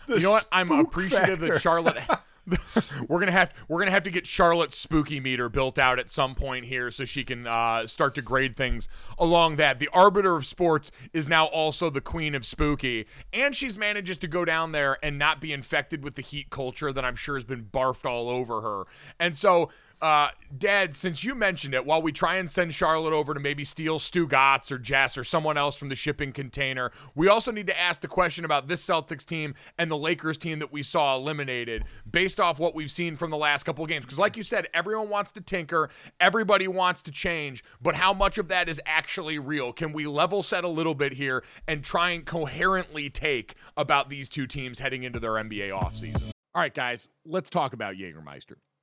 The 0.08 0.16
you 0.16 0.22
know 0.22 0.30
what? 0.32 0.48
I'm 0.50 0.72
appreciative 0.72 1.40
factor. 1.40 1.54
that 1.54 1.60
Charlotte. 1.60 2.02
we're 3.08 3.20
gonna 3.20 3.30
have 3.30 3.54
we're 3.68 3.78
gonna 3.78 3.92
have 3.92 4.02
to 4.02 4.10
get 4.10 4.26
Charlotte's 4.26 4.76
spooky 4.76 5.20
meter 5.20 5.48
built 5.48 5.78
out 5.78 5.98
at 5.98 6.10
some 6.10 6.34
point 6.34 6.64
here 6.64 6.90
so 6.90 7.04
she 7.04 7.22
can 7.24 7.46
uh, 7.46 7.86
start 7.86 8.14
to 8.16 8.22
grade 8.22 8.56
things 8.56 8.88
along 9.18 9.56
that. 9.56 9.78
The 9.78 9.88
arbiter 9.92 10.36
of 10.36 10.44
sports 10.44 10.90
is 11.12 11.28
now 11.28 11.46
also 11.46 11.88
the 11.88 12.00
queen 12.00 12.34
of 12.34 12.44
spooky, 12.44 13.06
and 13.32 13.54
she's 13.54 13.78
manages 13.78 14.18
to 14.18 14.28
go 14.28 14.44
down 14.44 14.72
there 14.72 14.98
and 15.02 15.18
not 15.18 15.40
be 15.40 15.52
infected 15.52 16.02
with 16.02 16.16
the 16.16 16.22
heat 16.22 16.50
culture 16.50 16.92
that 16.92 17.04
I'm 17.04 17.16
sure 17.16 17.36
has 17.36 17.44
been 17.44 17.64
barfed 17.64 18.04
all 18.04 18.28
over 18.28 18.60
her. 18.60 18.84
And 19.20 19.36
so 19.36 19.70
uh, 20.02 20.30
Dad, 20.58 20.96
since 20.96 21.22
you 21.22 21.36
mentioned 21.36 21.74
it, 21.74 21.86
while 21.86 22.02
we 22.02 22.10
try 22.10 22.34
and 22.34 22.50
send 22.50 22.74
Charlotte 22.74 23.12
over 23.12 23.34
to 23.34 23.40
maybe 23.40 23.64
steal 23.64 24.00
Stugotz 24.00 24.72
or 24.72 24.78
Jess 24.78 25.16
or 25.16 25.22
someone 25.22 25.56
else 25.56 25.76
from 25.76 25.88
the 25.88 25.94
shipping 25.94 26.32
container, 26.32 26.90
we 27.14 27.28
also 27.28 27.52
need 27.52 27.68
to 27.68 27.80
ask 27.80 28.00
the 28.00 28.08
question 28.08 28.44
about 28.44 28.66
this 28.66 28.84
Celtics 28.84 29.24
team 29.24 29.54
and 29.78 29.88
the 29.88 29.96
Lakers 29.96 30.36
team 30.36 30.58
that 30.58 30.72
we 30.72 30.82
saw 30.82 31.14
eliminated 31.16 31.84
based 32.10 32.40
off 32.40 32.58
what 32.58 32.74
we've 32.74 32.90
seen 32.90 33.14
from 33.16 33.30
the 33.30 33.36
last 33.36 33.62
couple 33.62 33.84
of 33.84 33.88
games. 33.88 34.04
Because, 34.04 34.18
like 34.18 34.36
you 34.36 34.42
said, 34.42 34.66
everyone 34.74 35.08
wants 35.08 35.30
to 35.32 35.40
tinker, 35.40 35.88
everybody 36.18 36.66
wants 36.66 37.00
to 37.02 37.12
change, 37.12 37.62
but 37.80 37.94
how 37.94 38.12
much 38.12 38.38
of 38.38 38.48
that 38.48 38.68
is 38.68 38.80
actually 38.84 39.38
real? 39.38 39.72
Can 39.72 39.92
we 39.92 40.08
level 40.08 40.42
set 40.42 40.64
a 40.64 40.68
little 40.68 40.96
bit 40.96 41.12
here 41.12 41.44
and 41.68 41.84
try 41.84 42.10
and 42.10 42.26
coherently 42.26 43.08
take 43.08 43.54
about 43.76 44.10
these 44.10 44.28
two 44.28 44.48
teams 44.48 44.80
heading 44.80 45.04
into 45.04 45.20
their 45.20 45.34
NBA 45.34 45.70
offseason? 45.70 46.32
All 46.54 46.60
right, 46.60 46.74
guys, 46.74 47.08
let's 47.24 47.48
talk 47.48 47.72
about 47.72 47.94
Jägermeister. 47.94 48.56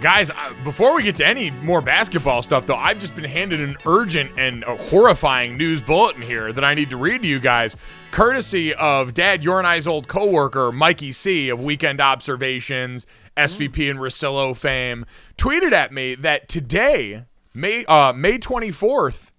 Guys, 0.00 0.30
before 0.62 0.94
we 0.94 1.02
get 1.02 1.14
to 1.16 1.26
any 1.26 1.50
more 1.50 1.80
basketball 1.80 2.42
stuff, 2.42 2.66
though, 2.66 2.76
I've 2.76 3.00
just 3.00 3.16
been 3.16 3.24
handed 3.24 3.60
an 3.60 3.76
urgent 3.86 4.30
and 4.36 4.62
horrifying 4.62 5.56
news 5.56 5.80
bulletin 5.80 6.20
here 6.20 6.52
that 6.52 6.62
I 6.62 6.74
need 6.74 6.90
to 6.90 6.98
read 6.98 7.22
to 7.22 7.26
you 7.26 7.40
guys, 7.40 7.78
courtesy 8.10 8.74
of 8.74 9.14
Dad, 9.14 9.42
your 9.42 9.58
and 9.58 9.66
I's 9.66 9.86
old 9.86 10.06
coworker, 10.06 10.70
Mikey 10.70 11.12
C. 11.12 11.48
of 11.48 11.62
Weekend 11.62 12.00
Observations, 12.00 13.06
SVP 13.38 13.90
and 13.90 13.98
Russillo 13.98 14.54
fame, 14.54 15.06
tweeted 15.38 15.72
at 15.72 15.92
me 15.92 16.14
that 16.14 16.46
today, 16.46 17.24
May 17.54 17.86
uh, 17.86 18.12
May 18.12 18.38
24th, 18.38 19.32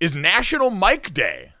is 0.00 0.14
National 0.14 0.70
Mike 0.70 1.12
Day 1.12 1.52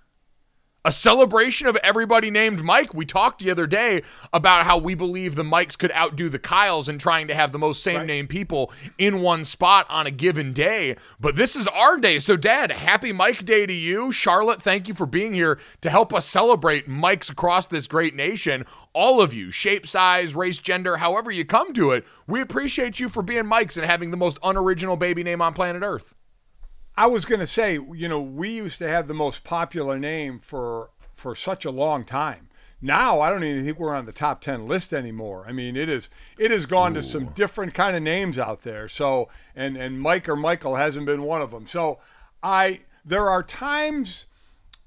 a 0.84 0.92
celebration 0.92 1.66
of 1.66 1.76
everybody 1.76 2.30
named 2.30 2.62
Mike. 2.62 2.94
We 2.94 3.04
talked 3.04 3.40
the 3.40 3.50
other 3.50 3.66
day 3.66 4.02
about 4.32 4.64
how 4.64 4.78
we 4.78 4.94
believe 4.94 5.34
the 5.34 5.44
Mikes 5.44 5.76
could 5.76 5.92
outdo 5.92 6.28
the 6.28 6.38
Kyles 6.38 6.88
in 6.88 6.98
trying 6.98 7.28
to 7.28 7.34
have 7.34 7.52
the 7.52 7.58
most 7.58 7.82
same 7.82 8.06
name 8.06 8.28
people 8.28 8.72
in 8.96 9.20
one 9.20 9.44
spot 9.44 9.86
on 9.90 10.06
a 10.06 10.10
given 10.10 10.52
day. 10.52 10.96
But 11.18 11.36
this 11.36 11.56
is 11.56 11.66
our 11.68 11.98
day. 11.98 12.20
So, 12.20 12.36
Dad, 12.36 12.70
happy 12.70 13.12
Mike 13.12 13.44
Day 13.44 13.66
to 13.66 13.72
you. 13.72 14.12
Charlotte, 14.12 14.62
thank 14.62 14.88
you 14.88 14.94
for 14.94 15.06
being 15.06 15.34
here 15.34 15.58
to 15.80 15.90
help 15.90 16.14
us 16.14 16.26
celebrate 16.26 16.86
Mikes 16.88 17.28
across 17.28 17.66
this 17.66 17.86
great 17.86 18.14
nation. 18.14 18.64
All 18.92 19.20
of 19.20 19.34
you, 19.34 19.50
shape, 19.50 19.86
size, 19.86 20.34
race, 20.34 20.58
gender, 20.58 20.98
however 20.98 21.30
you 21.30 21.44
come 21.44 21.72
to 21.74 21.90
it, 21.90 22.06
we 22.26 22.40
appreciate 22.40 23.00
you 23.00 23.08
for 23.08 23.22
being 23.22 23.46
Mikes 23.46 23.76
and 23.76 23.84
having 23.84 24.10
the 24.10 24.16
most 24.16 24.38
unoriginal 24.42 24.96
baby 24.96 25.22
name 25.22 25.42
on 25.42 25.54
planet 25.54 25.82
Earth. 25.82 26.14
I 26.98 27.06
was 27.06 27.24
going 27.24 27.38
to 27.38 27.46
say, 27.46 27.74
you 27.74 28.08
know, 28.08 28.20
we 28.20 28.48
used 28.48 28.78
to 28.78 28.88
have 28.88 29.06
the 29.06 29.14
most 29.14 29.44
popular 29.44 30.00
name 30.00 30.40
for 30.40 30.90
for 31.12 31.36
such 31.36 31.64
a 31.64 31.70
long 31.70 32.02
time. 32.02 32.48
Now 32.82 33.20
I 33.20 33.30
don't 33.30 33.44
even 33.44 33.64
think 33.64 33.78
we're 33.78 33.94
on 33.94 34.04
the 34.06 34.12
top 34.12 34.40
ten 34.40 34.66
list 34.66 34.92
anymore. 34.92 35.44
I 35.46 35.52
mean, 35.52 35.76
it 35.76 35.88
is 35.88 36.10
it 36.38 36.50
has 36.50 36.66
gone 36.66 36.92
Ooh. 36.92 36.94
to 36.96 37.02
some 37.02 37.26
different 37.26 37.72
kind 37.72 37.96
of 37.96 38.02
names 38.02 38.36
out 38.36 38.62
there. 38.62 38.88
So 38.88 39.28
and 39.54 39.76
and 39.76 40.00
Mike 40.00 40.28
or 40.28 40.34
Michael 40.34 40.74
hasn't 40.74 41.06
been 41.06 41.22
one 41.22 41.40
of 41.40 41.52
them. 41.52 41.68
So 41.68 42.00
I 42.42 42.80
there 43.04 43.30
are 43.30 43.44
times 43.44 44.26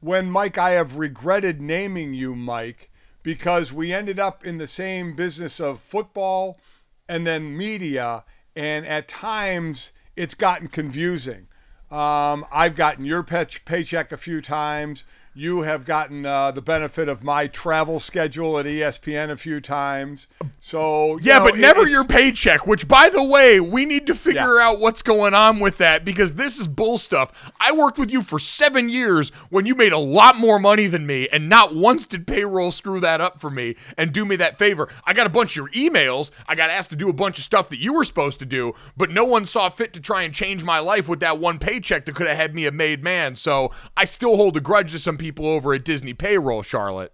when 0.02 0.30
Mike 0.30 0.58
I 0.58 0.72
have 0.72 0.98
regretted 0.98 1.62
naming 1.62 2.14
you 2.14 2.36
Mike 2.36 2.92
because 3.24 3.72
we 3.72 3.94
ended 3.94 4.20
up 4.20 4.46
in 4.46 4.58
the 4.58 4.68
same 4.68 5.16
business 5.16 5.62
of 5.62 5.80
football 5.80 6.60
and 7.08 7.26
then 7.26 7.58
media, 7.58 8.26
and 8.54 8.86
at 8.86 9.08
times 9.08 9.94
it's 10.18 10.34
gotten 10.34 10.68
confusing. 10.68 11.48
Um, 11.92 12.46
I've 12.52 12.76
gotten 12.76 13.04
your 13.04 13.22
paycheck 13.22 14.12
a 14.12 14.18
few 14.18 14.42
times. 14.42 15.04
You 15.34 15.62
have 15.62 15.86
gotten 15.86 16.26
uh, 16.26 16.52
the 16.52 16.62
benefit 16.62 17.08
of 17.08 17.24
my 17.24 17.48
travel 17.48 18.02
schedule 18.02 18.60
at 18.60 18.66
ESPN 18.66 19.30
a 19.30 19.38
few 19.38 19.62
times. 19.62 20.28
So 20.60 21.20
yeah, 21.22 21.38
know, 21.38 21.46
but 21.46 21.58
never 21.58 21.88
your 21.88 22.04
paycheck. 22.04 22.68
Which, 22.68 22.86
by 22.86 23.08
the 23.08 23.24
way, 23.24 23.62
we 23.62 23.86
need 23.86 24.08
to 24.08 24.16
figure 24.16 24.58
yeah. 24.58 24.68
out 24.68 24.82
what's 24.82 25.02
going 25.02 25.34
on 25.34 25.60
with 25.60 25.78
that 25.78 26.04
because 26.04 26.34
this 26.34 26.60
is 26.60 26.68
bull 26.68 26.98
stuff. 26.98 27.54
I 27.62 27.72
worked 27.72 27.98
with 27.98 28.12
you 28.12 28.22
for 28.22 28.40
seven 28.40 28.90
years 28.90 29.30
when 29.50 29.66
you 29.66 29.74
made 29.74 29.94
a 29.94 29.98
lot 29.98 30.36
more 30.36 30.60
money 30.60 30.88
than 30.88 31.08
me, 31.08 31.30
and 31.30 31.48
not 31.48 31.74
once 31.74 32.06
did 32.06 32.28
payroll 32.28 32.72
screw 32.72 33.00
that 33.00 33.22
up 33.22 33.40
for 33.40 33.50
me 33.50 33.78
and 33.98 34.12
do 34.12 34.26
me 34.26 34.36
that 34.36 34.58
favor. 34.58 34.90
I 35.06 35.14
got 35.14 35.28
a 35.28 35.30
bunch 35.30 35.52
of 35.52 35.56
your 35.56 35.70
emails. 35.70 36.32
I 36.46 36.56
got 36.56 36.70
asked 36.70 36.90
to 36.90 36.98
do 36.98 37.08
a 37.08 37.14
bunch 37.14 37.38
of 37.38 37.46
stuff 37.46 37.70
that 37.70 37.80
you 37.80 37.94
were 37.94 38.04
supposed 38.04 38.40
to 38.40 38.46
do, 38.46 38.74
but 38.98 39.10
no 39.10 39.24
one 39.24 39.46
saw 39.46 39.70
fit 39.70 39.94
to 39.94 40.02
try 40.02 40.24
and 40.24 40.34
change 40.34 40.66
my 40.66 40.80
life 40.80 41.08
with 41.08 41.22
that 41.22 41.40
one 41.40 41.58
paycheck 41.58 42.04
that 42.04 42.16
could 42.16 42.28
have 42.28 42.36
had 42.36 42.54
me 42.54 42.66
a 42.66 42.72
made 42.72 43.02
man. 43.02 43.36
So 43.36 43.72
I 43.96 44.04
still 44.04 44.36
hold 44.36 44.58
a 44.58 44.60
grudge 44.60 44.92
to 44.92 45.00
some 45.00 45.21
people 45.22 45.46
over 45.48 45.74
at 45.74 45.86
Disney 45.86 46.14
payroll, 46.14 46.64
Charlotte. 46.64 47.14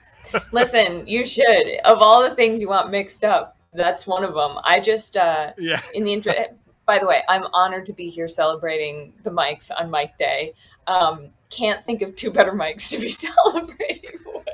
Listen, 0.52 1.06
you 1.06 1.24
should. 1.24 1.78
Of 1.84 1.98
all 1.98 2.28
the 2.28 2.34
things 2.34 2.60
you 2.60 2.68
want 2.68 2.90
mixed 2.90 3.24
up, 3.24 3.56
that's 3.72 4.06
one 4.06 4.24
of 4.24 4.34
them. 4.34 4.58
I 4.64 4.80
just, 4.80 5.16
uh, 5.16 5.52
yeah. 5.56 5.80
In 5.94 6.02
the 6.02 6.12
intro, 6.12 6.32
by 6.84 6.98
the 6.98 7.06
way, 7.06 7.22
I'm 7.28 7.44
honored 7.52 7.86
to 7.86 7.92
be 7.92 8.08
here 8.08 8.26
celebrating 8.26 9.14
the 9.22 9.30
mics 9.30 9.70
on 9.70 9.88
Mike 9.88 10.18
Day. 10.18 10.54
Um, 10.88 11.28
can't 11.48 11.84
think 11.84 12.02
of 12.02 12.16
two 12.16 12.32
better 12.32 12.52
mics 12.52 12.90
to 12.90 13.00
be 13.00 13.08
celebrating 13.08 14.18
with. 14.26 14.44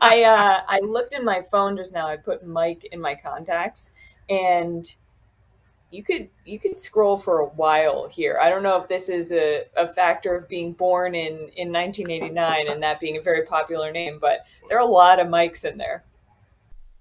I 0.00 0.24
uh, 0.24 0.64
I 0.66 0.80
looked 0.80 1.14
in 1.14 1.24
my 1.24 1.42
phone 1.42 1.76
just 1.76 1.92
now. 1.92 2.08
I 2.08 2.16
put 2.16 2.44
Mike 2.44 2.84
in 2.90 3.00
my 3.00 3.14
contacts, 3.14 3.94
and 4.28 4.84
you 5.92 6.02
could 6.02 6.28
you 6.44 6.58
could 6.58 6.76
scroll 6.76 7.16
for 7.16 7.40
a 7.40 7.46
while 7.46 8.08
here. 8.08 8.38
I 8.42 8.48
don't 8.48 8.62
know 8.62 8.80
if 8.80 8.88
this 8.88 9.08
is 9.08 9.30
a, 9.30 9.64
a 9.76 9.86
factor 9.86 10.34
of 10.34 10.48
being 10.48 10.72
born 10.72 11.14
in 11.14 11.50
in 11.56 11.70
1989 11.70 12.68
and 12.68 12.82
that 12.82 12.98
being 12.98 13.18
a 13.18 13.20
very 13.20 13.44
popular 13.44 13.92
name, 13.92 14.18
but 14.20 14.46
there 14.68 14.78
are 14.78 14.80
a 14.80 14.90
lot 14.90 15.20
of 15.20 15.28
mics 15.28 15.64
in 15.64 15.76
there. 15.76 16.04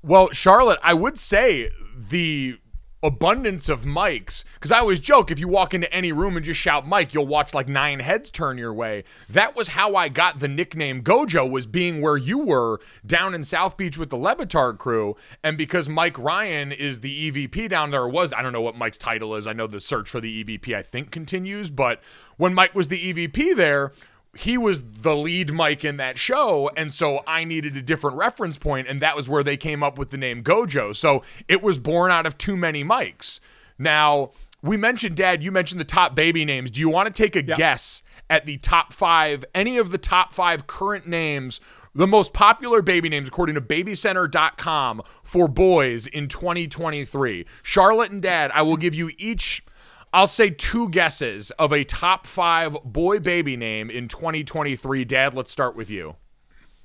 Well, 0.03 0.29
Charlotte, 0.31 0.79
I 0.83 0.93
would 0.93 1.17
say 1.17 1.69
the 1.95 2.59
abundance 3.03 3.69
of 3.69 3.83
mics. 3.83 4.43
Because 4.55 4.71
i 4.71 4.79
always 4.79 4.99
joke 4.99 5.31
if 5.31 5.39
you 5.39 5.47
walk 5.47 5.73
into 5.73 5.91
any 5.93 6.11
room 6.11 6.35
and 6.37 6.45
just 6.45 6.59
shout 6.59 6.87
mike 6.87 7.13
you'll 7.13 7.27
watch 7.27 7.53
like 7.53 7.67
nine 7.67 7.99
heads 7.99 8.29
turn 8.29 8.57
your 8.57 8.73
way. 8.73 9.03
That 9.29 9.55
was 9.55 9.69
how 9.69 9.95
i 9.95 10.09
got 10.09 10.39
the 10.39 10.47
nickname 10.47 11.03
gojo 11.03 11.49
was 11.49 11.65
being 11.65 12.01
where 12.01 12.17
you 12.17 12.37
were 12.39 12.79
down 13.05 13.33
in 13.33 13.43
south 13.43 13.77
beach 13.77 13.97
with 13.97 14.09
the 14.09 14.17
Le 14.17 14.35
Batard 14.35 14.77
crew. 14.77 15.15
And 15.43 15.57
because 15.57 15.89
mike 15.89 16.17
ryan 16.17 16.71
is 16.71 16.99
the 16.99 17.31
evp 17.31 17.69
down 17.69 17.91
there 17.91 18.07
was 18.07 18.33
i 18.33 18.41
don't 18.41 18.53
know 18.53 18.61
what 18.61 18.77
mike's 18.77 18.97
title 18.97 19.35
is. 19.35 19.47
I 19.47 19.53
know 19.53 19.67
the 19.67 19.79
search 19.79 20.09
for 20.09 20.21
the 20.21 20.43
evp 20.43 20.73
i 20.75 20.81
think 20.81 21.11
continues. 21.11 21.69
But 21.69 22.01
when 22.37 22.53
mike 22.53 22.75
was 22.75 22.87
the 22.87 23.13
evp 23.13 23.55
there 23.55 23.91
he 24.37 24.57
was 24.57 24.81
the 24.81 25.15
lead 25.15 25.51
Mike 25.51 25.83
in 25.83 25.97
that 25.97 26.17
show, 26.17 26.69
and 26.77 26.93
so 26.93 27.21
I 27.27 27.43
needed 27.43 27.75
a 27.75 27.81
different 27.81 28.17
reference 28.17 28.57
point, 28.57 28.87
and 28.87 29.01
that 29.01 29.15
was 29.15 29.27
where 29.27 29.43
they 29.43 29.57
came 29.57 29.83
up 29.83 29.97
with 29.97 30.09
the 30.11 30.17
name 30.17 30.43
Gojo. 30.43 30.95
So 30.95 31.21
it 31.47 31.61
was 31.61 31.77
born 31.77 32.11
out 32.11 32.25
of 32.25 32.37
too 32.37 32.55
many 32.55 32.83
mics 32.83 33.39
Now, 33.77 34.31
we 34.61 34.77
mentioned, 34.77 35.17
Dad, 35.17 35.43
you 35.43 35.51
mentioned 35.51 35.81
the 35.81 35.85
top 35.85 36.15
baby 36.15 36.45
names. 36.45 36.71
Do 36.71 36.79
you 36.79 36.87
want 36.87 37.13
to 37.13 37.13
take 37.13 37.35
a 37.35 37.43
yep. 37.43 37.57
guess 37.57 38.03
at 38.29 38.45
the 38.45 38.57
top 38.57 38.93
five, 38.93 39.43
any 39.53 39.77
of 39.77 39.91
the 39.91 39.97
top 39.97 40.33
five 40.33 40.67
current 40.67 41.07
names, 41.07 41.59
the 41.93 42.07
most 42.07 42.31
popular 42.31 42.81
baby 42.81 43.09
names 43.09 43.27
according 43.27 43.55
to 43.55 43.61
babycenter.com 43.61 45.01
for 45.23 45.47
boys 45.47 46.07
in 46.07 46.27
2023? 46.27 47.45
Charlotte 47.63 48.11
and 48.11 48.21
Dad, 48.21 48.51
I 48.53 48.61
will 48.61 48.77
give 48.77 48.95
you 48.95 49.11
each 49.17 49.65
I'll 50.13 50.27
say 50.27 50.49
two 50.49 50.89
guesses 50.89 51.51
of 51.51 51.71
a 51.71 51.83
top 51.83 52.27
five 52.27 52.77
boy 52.83 53.19
baby 53.19 53.55
name 53.55 53.89
in 53.89 54.07
2023. 54.07 55.05
Dad, 55.05 55.33
let's 55.33 55.51
start 55.51 55.75
with 55.75 55.89
you. 55.89 56.15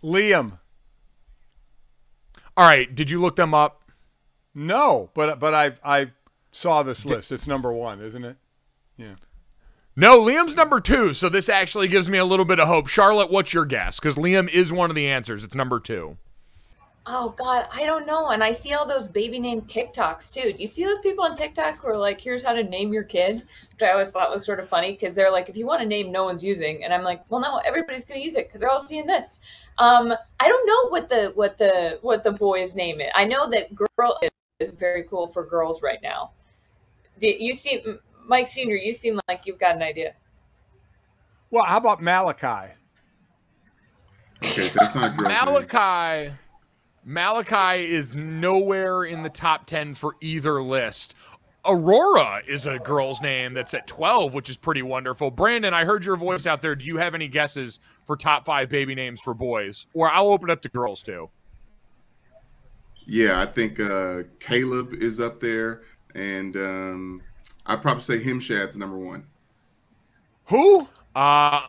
Liam. 0.02 0.58
All 2.56 2.66
right. 2.66 2.94
Did 2.94 3.10
you 3.10 3.20
look 3.20 3.36
them 3.36 3.52
up? 3.52 3.82
No, 4.54 5.10
but 5.14 5.38
but 5.38 5.54
I 5.54 5.72
I 5.84 6.12
saw 6.50 6.82
this 6.82 7.04
list. 7.04 7.30
It's 7.32 7.46
number 7.46 7.72
one, 7.72 8.00
isn't 8.00 8.24
it? 8.24 8.36
Yeah. 8.96 9.16
No, 9.96 10.20
Liam's 10.20 10.56
number 10.56 10.80
two. 10.80 11.14
So 11.14 11.28
this 11.28 11.48
actually 11.48 11.88
gives 11.88 12.08
me 12.08 12.18
a 12.18 12.24
little 12.24 12.44
bit 12.44 12.60
of 12.60 12.68
hope. 12.68 12.86
Charlotte, 12.86 13.30
what's 13.30 13.52
your 13.52 13.64
guess? 13.64 13.98
Because 13.98 14.16
Liam 14.16 14.48
is 14.48 14.72
one 14.72 14.90
of 14.90 14.96
the 14.96 15.08
answers. 15.08 15.42
It's 15.42 15.54
number 15.54 15.80
two. 15.80 16.18
Oh 17.08 17.28
God, 17.30 17.68
I 17.72 17.86
don't 17.86 18.04
know. 18.04 18.30
And 18.30 18.42
I 18.42 18.50
see 18.50 18.72
all 18.72 18.84
those 18.84 19.06
baby 19.06 19.38
name 19.38 19.60
TikToks 19.62 20.32
too. 20.32 20.52
Do 20.52 20.58
you 20.58 20.66
see 20.66 20.84
those 20.84 20.98
people 20.98 21.24
on 21.24 21.36
TikTok 21.36 21.78
who 21.78 21.88
are 21.88 21.96
like, 21.96 22.20
"Here's 22.20 22.42
how 22.42 22.52
to 22.52 22.64
name 22.64 22.92
your 22.92 23.04
kid," 23.04 23.42
which 23.70 23.82
I 23.82 23.92
always 23.92 24.10
thought 24.10 24.28
was 24.28 24.44
sort 24.44 24.58
of 24.58 24.68
funny 24.68 24.90
because 24.90 25.14
they're 25.14 25.30
like, 25.30 25.48
"If 25.48 25.56
you 25.56 25.66
want 25.66 25.82
a 25.82 25.86
name 25.86 26.10
no 26.10 26.24
one's 26.24 26.42
using," 26.42 26.82
and 26.82 26.92
I'm 26.92 27.04
like, 27.04 27.22
"Well, 27.30 27.40
no, 27.40 27.58
everybody's 27.58 28.04
going 28.04 28.20
to 28.20 28.24
use 28.24 28.34
it 28.34 28.48
because 28.48 28.60
they're 28.60 28.70
all 28.70 28.80
seeing 28.80 29.06
this." 29.06 29.38
Um, 29.78 30.12
I 30.40 30.48
don't 30.48 30.66
know 30.66 30.88
what 30.88 31.08
the 31.08 31.30
what 31.36 31.58
the 31.58 32.00
what 32.02 32.24
the 32.24 32.32
boy's 32.32 32.74
name 32.74 33.00
is. 33.00 33.10
I 33.14 33.24
know 33.24 33.48
that 33.50 33.72
girl 33.72 34.18
is 34.58 34.72
very 34.72 35.04
cool 35.04 35.28
for 35.28 35.46
girls 35.46 35.82
right 35.82 36.02
now. 36.02 36.32
Do 37.20 37.28
you 37.28 37.52
see 37.52 37.84
Mike 38.26 38.48
Senior? 38.48 38.76
You 38.76 38.92
seem 38.92 39.20
like 39.28 39.46
you've 39.46 39.60
got 39.60 39.76
an 39.76 39.82
idea. 39.82 40.14
Well, 41.52 41.64
how 41.64 41.76
about 41.76 42.02
Malachi? 42.02 42.72
Okay, 44.44 44.68
that's 44.74 44.94
not 44.96 45.16
Malachi. 45.16 46.32
Malachi 47.08 47.94
is 47.94 48.16
nowhere 48.16 49.04
in 49.04 49.22
the 49.22 49.30
top 49.30 49.66
10 49.66 49.94
for 49.94 50.16
either 50.20 50.60
list. 50.60 51.14
Aurora 51.64 52.42
is 52.48 52.66
a 52.66 52.80
girl's 52.80 53.22
name 53.22 53.54
that's 53.54 53.74
at 53.74 53.86
12, 53.86 54.34
which 54.34 54.50
is 54.50 54.56
pretty 54.56 54.82
wonderful. 54.82 55.30
Brandon, 55.30 55.72
I 55.72 55.84
heard 55.84 56.04
your 56.04 56.16
voice 56.16 56.46
out 56.46 56.62
there. 56.62 56.74
Do 56.74 56.84
you 56.84 56.96
have 56.96 57.14
any 57.14 57.28
guesses 57.28 57.78
for 58.04 58.16
top 58.16 58.44
five 58.44 58.68
baby 58.68 58.96
names 58.96 59.20
for 59.20 59.34
boys? 59.34 59.86
Or 59.94 60.10
I'll 60.10 60.30
open 60.30 60.50
up 60.50 60.60
to 60.62 60.68
girls 60.68 61.00
too. 61.00 61.30
Yeah, 63.06 63.40
I 63.40 63.46
think 63.46 63.78
uh, 63.78 64.24
Caleb 64.40 64.92
is 64.94 65.20
up 65.20 65.38
there. 65.38 65.82
And 66.16 66.56
um, 66.56 67.22
I'd 67.66 67.82
probably 67.82 68.02
say 68.02 68.18
Himshad's 68.18 68.76
number 68.76 68.98
one. 68.98 69.24
Who? 70.46 70.88
Uh, 71.14 71.68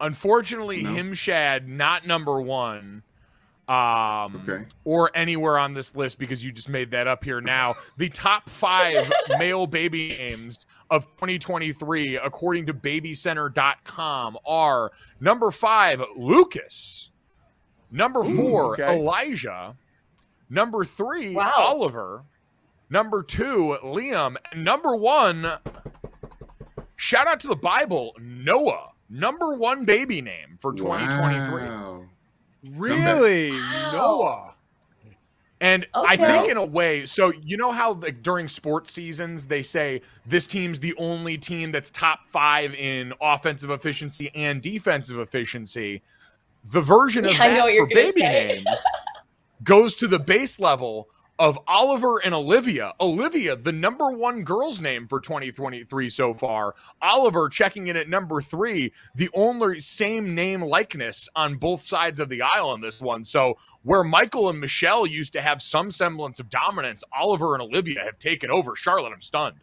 unfortunately, 0.00 0.82
no. 0.82 0.90
Himshad, 0.90 1.68
not 1.68 2.08
number 2.08 2.40
one 2.40 3.04
um, 3.68 4.42
okay. 4.42 4.64
or 4.84 5.10
anywhere 5.14 5.58
on 5.58 5.74
this 5.74 5.94
list 5.94 6.18
because 6.18 6.44
you 6.44 6.50
just 6.50 6.68
made 6.68 6.90
that 6.92 7.06
up 7.06 7.22
here 7.22 7.40
now. 7.40 7.76
The 7.96 8.08
top 8.08 8.48
five 8.48 9.10
male 9.38 9.66
baby 9.66 10.10
names 10.10 10.66
of 10.90 11.04
2023, 11.16 12.16
according 12.16 12.66
to 12.66 12.74
babycenter.com, 12.74 14.38
are 14.46 14.92
number 15.20 15.50
five, 15.50 16.02
Lucas, 16.16 17.10
number 17.90 18.24
four, 18.24 18.70
Ooh, 18.70 18.72
okay. 18.72 18.96
Elijah, 18.96 19.76
number 20.48 20.84
three, 20.84 21.34
wow. 21.34 21.52
Oliver, 21.56 22.24
Number 22.90 23.22
two, 23.22 23.76
Liam. 23.84 24.36
Number 24.56 24.96
one, 24.96 25.46
shout 26.96 27.26
out 27.26 27.40
to 27.40 27.48
the 27.48 27.56
Bible, 27.56 28.14
Noah. 28.18 28.92
Number 29.10 29.54
one 29.54 29.84
baby 29.84 30.22
name 30.22 30.58
for 30.60 30.72
2023. 30.72 31.62
Wow. 31.62 32.04
Really, 32.64 33.52
Wow. 33.52 33.90
Noah. 33.92 34.54
And 35.60 35.88
I 35.92 36.16
think 36.16 36.50
in 36.50 36.56
a 36.56 36.64
way, 36.64 37.04
so 37.04 37.32
you 37.42 37.56
know 37.56 37.72
how 37.72 37.94
like 37.94 38.22
during 38.22 38.46
sports 38.46 38.92
seasons 38.92 39.44
they 39.44 39.62
say 39.64 40.02
this 40.24 40.46
team's 40.46 40.78
the 40.78 40.94
only 40.98 41.36
team 41.36 41.72
that's 41.72 41.90
top 41.90 42.20
five 42.28 42.74
in 42.74 43.12
offensive 43.20 43.70
efficiency 43.70 44.30
and 44.36 44.62
defensive 44.62 45.18
efficiency. 45.18 46.00
The 46.70 46.80
version 46.80 47.24
of 47.24 47.32
Yeah, 47.32 47.42
I 47.42 47.48
know 47.48 47.54
that 47.56 47.62
what 47.64 47.72
you're 47.72 47.88
for 47.88 47.94
baby 47.94 48.20
say. 48.20 48.46
names 48.64 48.78
goes 49.64 49.96
to 49.96 50.06
the 50.06 50.20
base 50.20 50.60
level 50.60 51.08
of 51.38 51.58
Oliver 51.68 52.18
and 52.24 52.34
Olivia. 52.34 52.92
Olivia, 53.00 53.54
the 53.54 53.72
number 53.72 54.10
one 54.10 54.42
girl's 54.42 54.80
name 54.80 55.06
for 55.06 55.20
2023 55.20 56.10
so 56.10 56.32
far. 56.32 56.74
Oliver 57.00 57.48
checking 57.48 57.86
in 57.86 57.96
at 57.96 58.08
number 58.08 58.40
three, 58.40 58.92
the 59.14 59.30
only 59.34 59.78
same 59.78 60.34
name 60.34 60.62
likeness 60.62 61.28
on 61.36 61.56
both 61.56 61.82
sides 61.82 62.18
of 62.18 62.28
the 62.28 62.42
aisle 62.42 62.74
in 62.74 62.80
this 62.80 63.00
one. 63.00 63.22
So, 63.22 63.56
where 63.82 64.04
Michael 64.04 64.50
and 64.50 64.60
Michelle 64.60 65.06
used 65.06 65.32
to 65.34 65.40
have 65.40 65.62
some 65.62 65.90
semblance 65.90 66.40
of 66.40 66.48
dominance, 66.48 67.04
Oliver 67.16 67.54
and 67.54 67.62
Olivia 67.62 68.00
have 68.02 68.18
taken 68.18 68.50
over. 68.50 68.74
Charlotte, 68.74 69.12
I'm 69.12 69.20
stunned. 69.20 69.60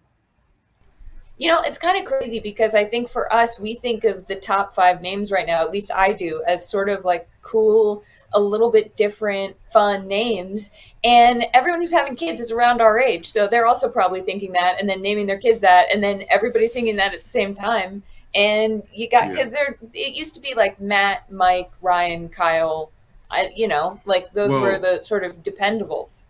You 1.38 1.50
know, 1.50 1.62
it's 1.66 1.78
kind 1.78 1.98
of 2.00 2.06
crazy 2.06 2.40
because 2.40 2.76
I 2.76 2.86
think 2.86 3.10
for 3.10 3.32
us, 3.32 3.60
we 3.60 3.74
think 3.76 4.06
of 4.06 4.26
the 4.28 4.36
top 4.36 4.74
five 4.74 5.02
names 5.02 5.32
right 5.32 5.46
now, 5.46 5.62
at 5.62 5.72
least 5.72 5.92
I 5.94 6.14
do, 6.14 6.42
as 6.48 6.68
sort 6.68 6.88
of 6.88 7.04
like 7.04 7.28
cool, 7.42 8.04
a 8.34 8.40
little 8.40 8.72
bit 8.72 8.96
different, 8.96 9.58
fun 9.72 10.08
names. 10.08 10.72
And 11.04 11.46
everyone 11.54 11.82
who's 11.82 11.92
having 11.92 12.16
kids 12.16 12.40
is 12.40 12.52
around 12.52 12.80
our 12.80 13.00
age. 13.02 13.26
So 13.28 13.48
they're 13.48 13.66
also 13.66 13.90
probably 13.90 14.22
thinking 14.22 14.54
that 14.54 14.78
and 14.80 14.88
then 14.90 15.02
naming 15.02 15.26
their 15.26 15.38
kids 15.38 15.60
that. 15.60 15.88
And 15.92 16.02
then 16.02 16.24
everybody's 16.30 16.72
singing 16.72 16.96
that 16.98 17.14
at 17.14 17.24
the 17.24 17.30
same 17.30 17.54
time. 17.54 18.02
And 18.34 18.84
you 18.94 19.10
got, 19.10 19.26
Yeah. 19.26 19.32
because 19.32 19.52
there, 19.52 19.78
it 19.94 20.14
used 20.14 20.36
to 20.36 20.40
be 20.42 20.54
like 20.54 20.80
Matt, 20.80 21.30
Mike, 21.32 21.70
Ryan, 21.82 22.30
Kyle, 22.30 22.92
I, 23.30 23.52
you 23.56 23.68
know, 23.68 24.00
like 24.06 24.32
those 24.34 24.52
Well- 24.52 24.62
were 24.62 24.80
the 24.80 25.00
sort 25.00 25.26
of 25.26 25.44
dependables. 25.44 26.26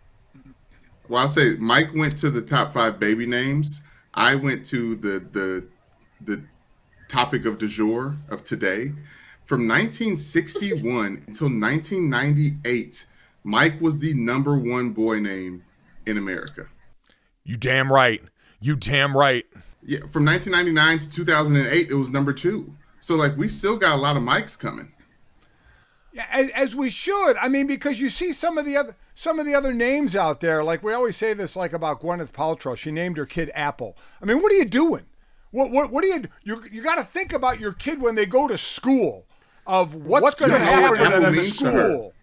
Well, 1.08 1.20
I'll 1.22 1.28
say 1.28 1.54
Mike 1.60 1.90
went 1.94 2.18
to 2.18 2.30
the 2.30 2.42
top 2.42 2.72
five 2.74 2.98
baby 2.98 3.26
names. 3.26 3.82
I 4.16 4.34
went 4.34 4.64
to 4.66 4.96
the 4.96 5.20
the 5.32 5.66
the 6.20 6.42
topic 7.08 7.44
of 7.44 7.58
du 7.58 7.68
jour 7.68 8.16
of 8.30 8.44
today. 8.44 8.92
From 9.44 9.68
1961 9.68 11.22
until 11.28 11.48
1998, 11.48 13.06
Mike 13.44 13.80
was 13.80 13.98
the 13.98 14.12
number 14.14 14.58
one 14.58 14.90
boy 14.90 15.20
name 15.20 15.62
in 16.04 16.18
America. 16.18 16.66
You 17.44 17.56
damn 17.56 17.92
right. 17.92 18.20
You 18.60 18.74
damn 18.74 19.16
right. 19.16 19.46
Yeah, 19.84 20.00
from 20.10 20.24
1999 20.24 20.98
to 20.98 21.10
2008, 21.10 21.90
it 21.90 21.94
was 21.94 22.10
number 22.10 22.32
two. 22.32 22.74
So 22.98 23.14
like 23.14 23.36
we 23.36 23.46
still 23.48 23.76
got 23.76 23.94
a 23.94 24.00
lot 24.00 24.16
of 24.16 24.22
Mikes 24.22 24.56
coming. 24.56 24.92
Yeah, 26.16 26.24
as, 26.32 26.48
as 26.54 26.74
we 26.74 26.88
should. 26.88 27.36
I 27.36 27.50
mean, 27.50 27.66
because 27.66 28.00
you 28.00 28.08
see 28.08 28.32
some 28.32 28.56
of 28.56 28.64
the 28.64 28.74
other 28.74 28.96
some 29.12 29.38
of 29.38 29.44
the 29.44 29.54
other 29.54 29.74
names 29.74 30.16
out 30.16 30.40
there. 30.40 30.64
Like 30.64 30.82
we 30.82 30.94
always 30.94 31.14
say 31.14 31.34
this, 31.34 31.54
like 31.54 31.74
about 31.74 32.00
Gwyneth 32.00 32.32
Paltrow. 32.32 32.74
She 32.74 32.90
named 32.90 33.18
her 33.18 33.26
kid 33.26 33.50
Apple. 33.54 33.98
I 34.22 34.24
mean, 34.24 34.40
what 34.40 34.50
are 34.50 34.56
you 34.56 34.64
doing? 34.64 35.04
What 35.50 35.70
what 35.70 35.90
what 35.90 36.02
do 36.02 36.08
you 36.08 36.24
you 36.42 36.64
you 36.72 36.82
got 36.82 36.94
to 36.94 37.04
think 37.04 37.34
about 37.34 37.60
your 37.60 37.74
kid 37.74 38.00
when 38.00 38.14
they 38.14 38.24
go 38.24 38.48
to 38.48 38.56
school 38.56 39.26
of 39.66 39.94
what's, 39.94 40.22
What's 40.22 40.40
going 40.40 40.52
to 40.52 40.58
happen 40.58 41.04
to 41.04 41.20
them 41.20 41.34
in 41.34 41.40
school. 41.40 42.14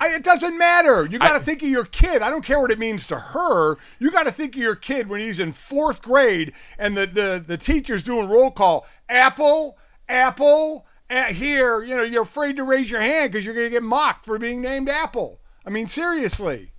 I, 0.00 0.14
it 0.14 0.24
doesn't 0.24 0.58
matter. 0.58 1.06
You 1.06 1.20
got 1.20 1.34
to 1.34 1.40
think 1.40 1.62
of 1.62 1.68
your 1.68 1.84
kid. 1.84 2.22
I 2.22 2.30
don't 2.30 2.44
care 2.44 2.60
what 2.60 2.72
it 2.72 2.78
means 2.80 3.06
to 3.08 3.16
her. 3.16 3.76
You 4.00 4.10
got 4.10 4.24
to 4.24 4.32
think 4.32 4.56
of 4.56 4.62
your 4.62 4.74
kid 4.74 5.08
when 5.08 5.20
he's 5.20 5.38
in 5.38 5.52
fourth 5.52 6.02
grade 6.02 6.52
and 6.76 6.96
the, 6.96 7.06
the, 7.06 7.44
the 7.44 7.56
teacher's 7.56 8.02
doing 8.02 8.28
roll 8.28 8.50
call. 8.50 8.86
Apple, 9.08 9.76
Apple, 10.08 10.86
uh, 11.10 11.24
here. 11.24 11.82
You 11.82 11.96
know, 11.96 12.02
you're 12.02 12.22
afraid 12.22 12.56
to 12.56 12.64
raise 12.64 12.90
your 12.90 13.00
hand 13.00 13.32
because 13.32 13.44
you're 13.44 13.54
going 13.54 13.66
to 13.66 13.70
get 13.70 13.82
mocked 13.82 14.24
for 14.24 14.38
being 14.38 14.60
named 14.60 14.88
Apple. 14.88 15.40
I 15.66 15.70
mean, 15.70 15.86
seriously. 15.86 16.72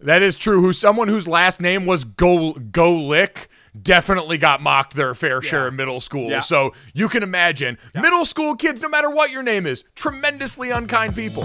That 0.00 0.22
is 0.22 0.36
true. 0.36 0.60
Who 0.60 0.72
someone 0.72 1.08
whose 1.08 1.28
last 1.28 1.60
name 1.60 1.86
was 1.86 2.04
Go 2.04 2.54
Go 2.54 2.92
Lick 2.92 3.48
definitely 3.80 4.36
got 4.36 4.60
mocked 4.60 4.94
their 4.94 5.14
fair 5.14 5.40
share 5.40 5.68
in 5.68 5.76
middle 5.76 6.00
school. 6.00 6.28
Yeah. 6.28 6.40
So 6.40 6.72
you 6.92 7.08
can 7.08 7.22
imagine 7.22 7.78
middle 7.94 8.24
school 8.24 8.56
kids, 8.56 8.82
no 8.82 8.88
matter 8.88 9.08
what 9.08 9.30
your 9.30 9.44
name 9.44 9.64
is, 9.64 9.84
tremendously 9.94 10.70
unkind 10.70 11.14
people. 11.14 11.44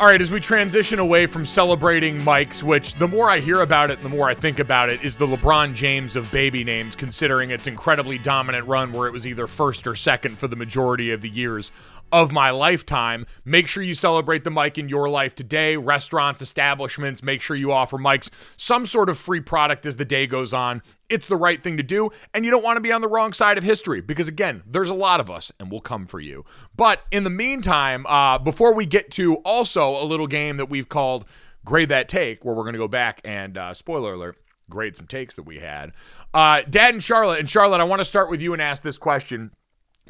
All 0.00 0.06
right, 0.06 0.20
as 0.20 0.32
we 0.32 0.40
transition 0.40 0.98
away 0.98 1.26
from 1.26 1.46
celebrating 1.46 2.22
Mike's, 2.24 2.64
which 2.64 2.94
the 2.96 3.06
more 3.06 3.30
I 3.30 3.38
hear 3.38 3.60
about 3.60 3.90
it, 3.90 4.02
the 4.02 4.08
more 4.08 4.28
I 4.28 4.34
think 4.34 4.58
about 4.58 4.90
it, 4.90 5.04
is 5.04 5.16
the 5.16 5.26
LeBron 5.26 5.72
James 5.72 6.16
of 6.16 6.32
baby 6.32 6.64
names, 6.64 6.96
considering 6.96 7.52
its 7.52 7.68
incredibly 7.68 8.18
dominant 8.18 8.66
run 8.66 8.92
where 8.92 9.06
it 9.06 9.12
was 9.12 9.24
either 9.24 9.46
first 9.46 9.86
or 9.86 9.94
second 9.94 10.36
for 10.36 10.48
the 10.48 10.56
majority 10.56 11.12
of 11.12 11.20
the 11.20 11.28
years 11.28 11.70
of 12.12 12.32
my 12.32 12.50
lifetime. 12.50 13.26
Make 13.44 13.66
sure 13.66 13.82
you 13.82 13.94
celebrate 13.94 14.44
the 14.44 14.50
Mike 14.50 14.78
in 14.78 14.88
your 14.88 15.08
life 15.08 15.34
today. 15.34 15.76
Restaurants, 15.76 16.42
establishments, 16.42 17.22
make 17.22 17.40
sure 17.40 17.56
you 17.56 17.72
offer 17.72 17.98
mics, 17.98 18.30
some 18.56 18.86
sort 18.86 19.08
of 19.08 19.18
free 19.18 19.40
product 19.40 19.86
as 19.86 19.96
the 19.96 20.04
day 20.04 20.26
goes 20.26 20.52
on. 20.52 20.82
It's 21.08 21.26
the 21.26 21.36
right 21.36 21.62
thing 21.62 21.76
to 21.76 21.82
do, 21.82 22.10
and 22.32 22.44
you 22.44 22.50
don't 22.50 22.64
want 22.64 22.76
to 22.76 22.80
be 22.80 22.92
on 22.92 23.00
the 23.00 23.08
wrong 23.08 23.32
side 23.32 23.58
of 23.58 23.64
history 23.64 24.00
because, 24.00 24.28
again, 24.28 24.62
there's 24.66 24.90
a 24.90 24.94
lot 24.94 25.20
of 25.20 25.30
us 25.30 25.52
and 25.60 25.70
we'll 25.70 25.80
come 25.80 26.06
for 26.06 26.20
you. 26.20 26.44
But 26.76 27.00
in 27.10 27.24
the 27.24 27.30
meantime, 27.30 28.06
uh, 28.06 28.38
before 28.38 28.72
we 28.72 28.86
get 28.86 29.10
to 29.12 29.36
also 29.36 30.00
a 30.00 30.04
little 30.04 30.26
game 30.26 30.56
that 30.56 30.70
we've 30.70 30.88
called 30.88 31.26
Grade 31.64 31.88
That 31.88 32.08
Take, 32.08 32.44
where 32.44 32.54
we're 32.54 32.62
going 32.62 32.74
to 32.74 32.78
go 32.78 32.88
back 32.88 33.20
and, 33.24 33.58
uh, 33.58 33.74
spoiler 33.74 34.14
alert, 34.14 34.38
grade 34.70 34.96
some 34.96 35.06
takes 35.06 35.34
that 35.34 35.42
we 35.42 35.58
had. 35.58 35.92
Uh, 36.32 36.62
Dad 36.68 36.94
and 36.94 37.02
Charlotte, 37.02 37.40
and 37.40 37.48
Charlotte, 37.48 37.80
I 37.80 37.84
want 37.84 38.00
to 38.00 38.04
start 38.04 38.30
with 38.30 38.40
you 38.40 38.52
and 38.52 38.62
ask 38.62 38.82
this 38.82 38.98
question 38.98 39.50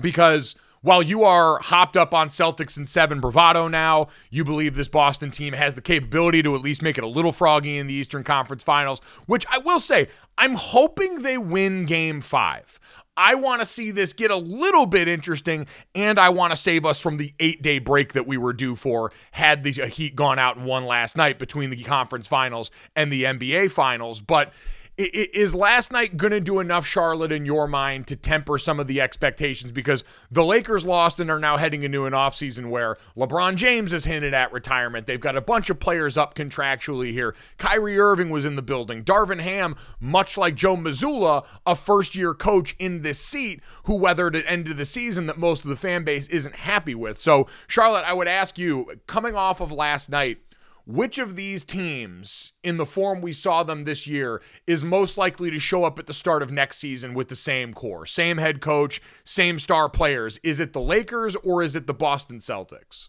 because 0.01 0.57
while 0.85 1.03
you 1.03 1.25
are 1.25 1.59
hopped 1.61 1.97
up 1.97 2.13
on 2.13 2.29
Celtics 2.29 2.77
and 2.77 2.87
seven 2.87 3.19
bravado 3.19 3.69
now, 3.69 4.09
you 4.31 4.45
believe 4.45 4.75
this 4.75 4.89
Boston 4.89 5.31
team 5.31 5.55
has 5.55 5.75
the 5.75 5.81
capability 5.81 6.43
to 6.43 6.55
at 6.55 6.61
least 6.61 6.83
make 6.83 6.99
it 6.99 7.05
a 7.05 7.09
little 7.09 7.33
froggy 7.33 7.79
in 7.79 7.87
the 7.87 7.95
Eastern 7.95 8.23
Conference 8.23 8.63
Finals, 8.63 9.01
which 9.25 9.47
I 9.51 9.57
will 9.59 9.81
say, 9.81 10.09
I'm 10.37 10.57
hoping 10.57 11.23
they 11.23 11.39
win 11.39 11.87
game 11.87 12.21
five. 12.21 12.79
I 13.17 13.35
want 13.35 13.63
to 13.63 13.65
see 13.65 13.93
this 13.93 14.13
get 14.13 14.31
a 14.31 14.37
little 14.37 14.85
bit 14.85 15.09
interesting, 15.09 15.67
and 15.95 16.19
I 16.19 16.29
want 16.29 16.51
to 16.53 16.57
save 16.57 16.85
us 16.85 17.01
from 17.01 17.17
the 17.17 17.33
eight 17.41 17.63
day 17.63 17.79
break 17.79 18.13
that 18.13 18.27
we 18.27 18.37
were 18.37 18.53
due 18.53 18.75
for 18.75 19.11
had 19.31 19.63
the 19.63 19.71
Heat 19.71 20.15
gone 20.15 20.39
out 20.39 20.59
and 20.59 20.67
won 20.67 20.85
last 20.85 21.17
night 21.17 21.39
between 21.39 21.71
the 21.71 21.83
conference 21.83 22.29
finals 22.29 22.71
and 22.95 23.11
the 23.11 23.25
NBA 23.25 23.71
finals. 23.71 24.21
But 24.21 24.53
Is 24.97 25.57
last 25.57 25.91
night 25.91 26.17
going 26.17 26.31
to 26.31 26.41
do 26.41 26.61
enough, 26.61 26.87
Charlotte, 26.87 27.33
in 27.33 27.45
your 27.45 27.67
mind, 27.67 28.07
to 28.07 28.15
temper 28.15 28.59
some 28.59 28.79
of 28.79 28.87
the 28.87 29.01
expectations? 29.01 29.73
Because 29.73 30.05
the 30.31 30.45
Lakers 30.45 30.87
lost 30.87 31.19
and 31.19 31.29
are 31.33 31.41
now 31.41 31.57
heading 31.57 31.83
into 31.83 32.07
an 32.07 32.13
offseason 32.13 32.71
where 32.71 32.97
LeBron 33.17 33.57
James 33.57 33.91
has 33.91 34.05
hinted 34.05 34.35
at 34.35 34.53
retirement. 34.53 35.09
They've 35.09 35.19
got 35.19 35.37
a 35.37 35.41
bunch 35.41 35.69
of 35.69 35.81
players 35.81 36.17
up 36.17 36.35
contractually 36.35 37.11
here. 37.11 37.35
Kyrie 37.59 37.99
Irving 37.99 38.31
was 38.31 38.45
in 38.45 38.55
the 38.55 38.63
building. 38.63 39.03
Darvin 39.03 39.41
Ham, 39.41 39.75
much 39.99 40.39
like 40.39 40.55
Joe 40.55 40.77
Mazzulla, 40.77 41.45
a 41.67 41.75
first 41.75 42.15
year 42.15 42.33
coach 42.33 42.77
in 42.79 43.03
this 43.03 43.19
seat 43.19 43.61
who 43.85 43.97
weathered 43.97 44.37
an 44.37 44.47
end 44.47 44.69
of 44.69 44.77
the 44.77 44.85
season 44.85 45.27
that 45.27 45.39
most 45.39 45.65
of 45.65 45.71
the 45.71 45.77
fan 45.77 46.05
base 46.05 46.29
isn't 46.29 46.55
happy 46.55 46.95
with. 46.95 47.19
So, 47.19 47.49
Charlotte, 47.67 48.05
I 48.05 48.13
would 48.13 48.29
ask 48.29 48.59
you, 48.59 49.01
coming 49.09 49.35
off 49.35 49.61
of 49.61 49.73
last 49.73 50.09
night, 50.09 50.39
which 50.87 51.19
of 51.19 51.37
these 51.37 51.65
teams, 51.65 52.53
in 52.63 52.77
the 52.77 52.87
form 52.87 53.21
we 53.21 53.33
saw 53.33 53.63
them 53.63 53.85
this 53.85 54.07
year, 54.07 54.43
is 54.67 54.85
most 54.85 55.17
likely 55.17 55.51
to 55.51 55.59
show 55.59 55.85
up 55.85 55.99
at 55.99 56.07
the 56.07 56.13
start 56.13 56.43
of 56.43 56.53
next 56.53 56.79
season 56.79 57.15
with 57.15 57.29
the 57.29 57.37
same 57.37 57.73
core, 57.73 58.05
same 58.05 58.39
head 58.39 58.61
coach, 58.61 59.01
same 59.25 59.59
star 59.59 59.89
players? 59.89 60.39
Is 60.43 60.61
it 60.61 60.73
the 60.73 60.81
Lakers 60.81 61.37
or 61.37 61.63
is 61.63 61.75
it 61.75 61.87
the 61.87 61.95
Boston 61.95 62.39
Celtics? 62.39 63.09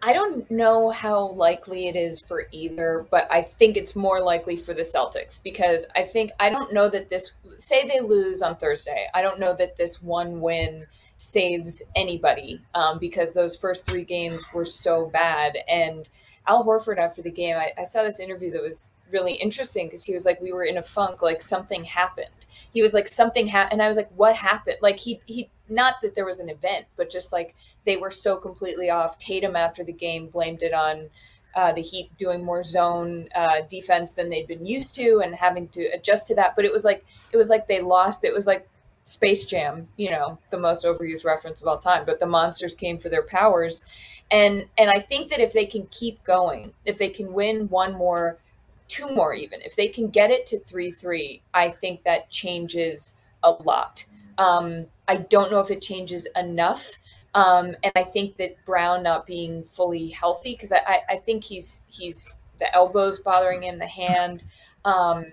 I 0.00 0.12
don't 0.12 0.48
know 0.48 0.90
how 0.90 1.30
likely 1.30 1.88
it 1.88 1.96
is 1.96 2.20
for 2.20 2.46
either, 2.52 3.06
but 3.10 3.26
I 3.32 3.42
think 3.42 3.76
it's 3.76 3.96
more 3.96 4.22
likely 4.22 4.56
for 4.56 4.72
the 4.72 4.82
Celtics 4.82 5.42
because 5.42 5.86
I 5.96 6.02
think 6.02 6.30
I 6.38 6.50
don't 6.50 6.72
know 6.72 6.88
that 6.88 7.08
this 7.08 7.32
say 7.58 7.88
they 7.88 8.00
lose 8.00 8.40
on 8.40 8.56
Thursday. 8.56 9.08
I 9.12 9.22
don't 9.22 9.40
know 9.40 9.54
that 9.54 9.76
this 9.76 10.00
one 10.00 10.40
win 10.40 10.86
saves 11.16 11.82
anybody 11.96 12.60
um, 12.76 13.00
because 13.00 13.34
those 13.34 13.56
first 13.56 13.86
three 13.86 14.04
games 14.04 14.40
were 14.54 14.64
so 14.64 15.06
bad 15.06 15.58
and 15.68 16.08
Al 16.48 16.64
Horford 16.64 16.98
after 16.98 17.22
the 17.22 17.30
game, 17.30 17.56
I, 17.56 17.72
I 17.78 17.84
saw 17.84 18.02
this 18.02 18.18
interview 18.18 18.50
that 18.52 18.62
was 18.62 18.92
really 19.12 19.34
interesting 19.34 19.86
because 19.86 20.04
he 20.04 20.14
was 20.14 20.24
like, 20.24 20.40
we 20.40 20.52
were 20.52 20.64
in 20.64 20.78
a 20.78 20.82
funk, 20.82 21.22
like 21.22 21.42
something 21.42 21.84
happened. 21.84 22.46
He 22.72 22.82
was 22.82 22.94
like, 22.94 23.06
something 23.06 23.46
happened. 23.46 23.74
And 23.74 23.82
I 23.82 23.88
was 23.88 23.96
like, 23.96 24.10
what 24.16 24.34
happened? 24.34 24.78
Like 24.80 24.98
he, 24.98 25.20
he, 25.26 25.50
not 25.68 25.96
that 26.02 26.14
there 26.14 26.24
was 26.24 26.40
an 26.40 26.48
event, 26.48 26.86
but 26.96 27.10
just 27.10 27.32
like 27.32 27.54
they 27.84 27.96
were 27.96 28.10
so 28.10 28.36
completely 28.36 28.90
off. 28.90 29.18
Tatum 29.18 29.56
after 29.56 29.84
the 29.84 29.92
game 29.92 30.28
blamed 30.28 30.62
it 30.62 30.72
on 30.72 31.10
uh, 31.54 31.72
the 31.72 31.82
Heat 31.82 32.16
doing 32.16 32.44
more 32.44 32.62
zone 32.62 33.28
uh, 33.34 33.60
defense 33.68 34.12
than 34.12 34.30
they'd 34.30 34.46
been 34.46 34.64
used 34.64 34.94
to 34.94 35.20
and 35.22 35.34
having 35.34 35.68
to 35.68 35.84
adjust 35.88 36.26
to 36.28 36.34
that. 36.36 36.56
But 36.56 36.64
it 36.64 36.72
was 36.72 36.84
like, 36.84 37.04
it 37.32 37.36
was 37.36 37.48
like 37.48 37.68
they 37.68 37.80
lost. 37.80 38.24
It 38.24 38.32
was 38.32 38.46
like 38.46 38.68
Space 39.08 39.46
Jam, 39.46 39.88
you 39.96 40.10
know, 40.10 40.38
the 40.50 40.58
most 40.58 40.84
overused 40.84 41.24
reference 41.24 41.62
of 41.62 41.66
all 41.66 41.78
time, 41.78 42.04
but 42.04 42.20
the 42.20 42.26
monsters 42.26 42.74
came 42.74 42.98
for 42.98 43.08
their 43.08 43.22
powers 43.22 43.84
and 44.30 44.66
and 44.76 44.90
I 44.90 45.00
think 45.00 45.30
that 45.30 45.40
if 45.40 45.52
they 45.52 45.66
can 45.66 45.86
keep 45.90 46.22
going, 46.24 46.72
if 46.84 46.98
they 46.98 47.08
can 47.08 47.32
win 47.32 47.68
one 47.68 47.94
more, 47.94 48.38
two 48.86 49.10
more 49.14 49.34
even, 49.34 49.60
if 49.62 49.74
they 49.74 49.88
can 49.88 50.08
get 50.08 50.30
it 50.30 50.44
to 50.46 50.58
three 50.58 50.92
three, 50.92 51.42
I 51.54 51.70
think 51.70 52.04
that 52.04 52.30
changes 52.30 53.16
a 53.42 53.50
lot. 53.50 54.04
Um, 54.36 54.86
I 55.06 55.16
don't 55.16 55.50
know 55.50 55.60
if 55.60 55.70
it 55.70 55.80
changes 55.80 56.26
enough. 56.36 56.90
Um, 57.34 57.76
and 57.82 57.92
I 57.94 58.04
think 58.04 58.36
that 58.38 58.56
Brown 58.64 59.02
not 59.02 59.26
being 59.26 59.62
fully 59.62 60.08
healthy, 60.08 60.52
because 60.52 60.72
I, 60.72 60.78
I, 60.86 61.00
I, 61.10 61.16
think 61.16 61.44
he's 61.44 61.82
he's 61.88 62.34
the 62.58 62.74
elbows 62.74 63.18
bothering 63.18 63.62
him, 63.62 63.78
the 63.78 63.86
hand. 63.86 64.44
Um, 64.84 65.26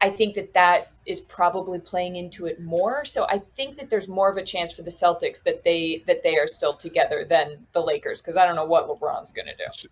I 0.00 0.10
think 0.10 0.34
that 0.34 0.52
that 0.54 0.88
is 1.06 1.20
probably 1.20 1.78
playing 1.78 2.16
into 2.16 2.46
it 2.46 2.60
more. 2.60 3.04
So 3.04 3.26
I 3.28 3.38
think 3.54 3.78
that 3.78 3.90
there's 3.90 4.08
more 4.08 4.30
of 4.30 4.36
a 4.36 4.42
chance 4.42 4.72
for 4.72 4.82
the 4.82 4.90
Celtics 4.90 5.42
that 5.44 5.64
they 5.64 6.02
that 6.06 6.22
they 6.22 6.36
are 6.36 6.46
still 6.46 6.74
together 6.74 7.24
than 7.24 7.66
the 7.72 7.80
Lakers 7.80 8.20
because 8.20 8.36
I 8.36 8.44
don't 8.44 8.56
know 8.56 8.64
what 8.64 8.88
LeBron's 8.88 9.32
going 9.32 9.46
to 9.46 9.56
do. 9.56 9.88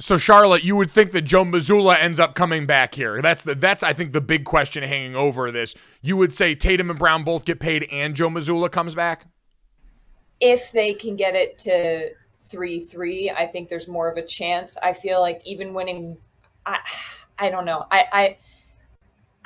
So 0.00 0.16
Charlotte, 0.16 0.64
you 0.64 0.76
would 0.76 0.90
think 0.90 1.12
that 1.12 1.22
Joe 1.22 1.44
Mazzulla 1.44 2.00
ends 2.00 2.18
up 2.18 2.34
coming 2.34 2.64
back 2.64 2.94
here. 2.94 3.20
That's 3.20 3.42
the 3.42 3.54
that's 3.54 3.82
I 3.82 3.92
think 3.92 4.12
the 4.12 4.22
big 4.22 4.44
question 4.44 4.82
hanging 4.82 5.14
over 5.14 5.50
this. 5.50 5.74
You 6.00 6.16
would 6.16 6.34
say 6.34 6.54
Tatum 6.54 6.88
and 6.88 6.98
Brown 6.98 7.22
both 7.22 7.44
get 7.44 7.60
paid 7.60 7.86
and 7.92 8.14
Joe 8.14 8.30
Mazzulla 8.30 8.72
comes 8.72 8.94
back? 8.94 9.26
If 10.40 10.72
they 10.72 10.94
can 10.94 11.16
get 11.16 11.34
it 11.34 11.58
to 11.58 12.12
3-3, 12.50 13.34
I 13.36 13.46
think 13.46 13.68
there's 13.68 13.88
more 13.88 14.10
of 14.10 14.16
a 14.16 14.22
chance. 14.22 14.78
I 14.82 14.94
feel 14.94 15.20
like 15.20 15.42
even 15.44 15.74
winning 15.74 16.16
I 16.64 16.78
I 17.38 17.50
don't 17.50 17.66
know. 17.66 17.84
I 17.90 18.04
I 18.10 18.38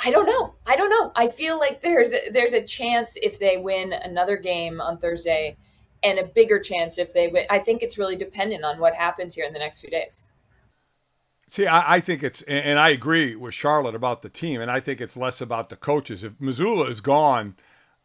I 0.02 0.10
don't 0.10 0.26
know. 0.26 0.54
I 0.66 0.76
don't 0.76 0.90
know. 0.90 1.12
I 1.14 1.28
feel 1.28 1.58
like 1.58 1.82
there's 1.82 2.12
a, 2.12 2.30
there's 2.30 2.52
a 2.52 2.62
chance 2.62 3.16
if 3.22 3.38
they 3.38 3.56
win 3.56 3.92
another 3.92 4.36
game 4.36 4.80
on 4.80 4.98
Thursday, 4.98 5.56
and 6.02 6.18
a 6.18 6.24
bigger 6.24 6.58
chance 6.60 6.98
if 6.98 7.12
they 7.14 7.28
win. 7.28 7.46
I 7.48 7.58
think 7.58 7.82
it's 7.82 7.98
really 7.98 8.16
dependent 8.16 8.64
on 8.64 8.78
what 8.78 8.94
happens 8.94 9.34
here 9.34 9.46
in 9.46 9.52
the 9.52 9.58
next 9.58 9.80
few 9.80 9.90
days. 9.90 10.22
See, 11.48 11.66
I, 11.66 11.96
I, 11.96 12.00
think 12.00 12.22
it's, 12.22 12.42
and 12.42 12.78
I 12.78 12.90
agree 12.90 13.34
with 13.36 13.54
Charlotte 13.54 13.94
about 13.94 14.22
the 14.22 14.28
team, 14.28 14.60
and 14.60 14.70
I 14.70 14.80
think 14.80 15.00
it's 15.00 15.16
less 15.16 15.40
about 15.40 15.68
the 15.68 15.76
coaches. 15.76 16.24
If 16.24 16.32
Mazzulla 16.34 16.88
is 16.88 17.00
gone, 17.00 17.56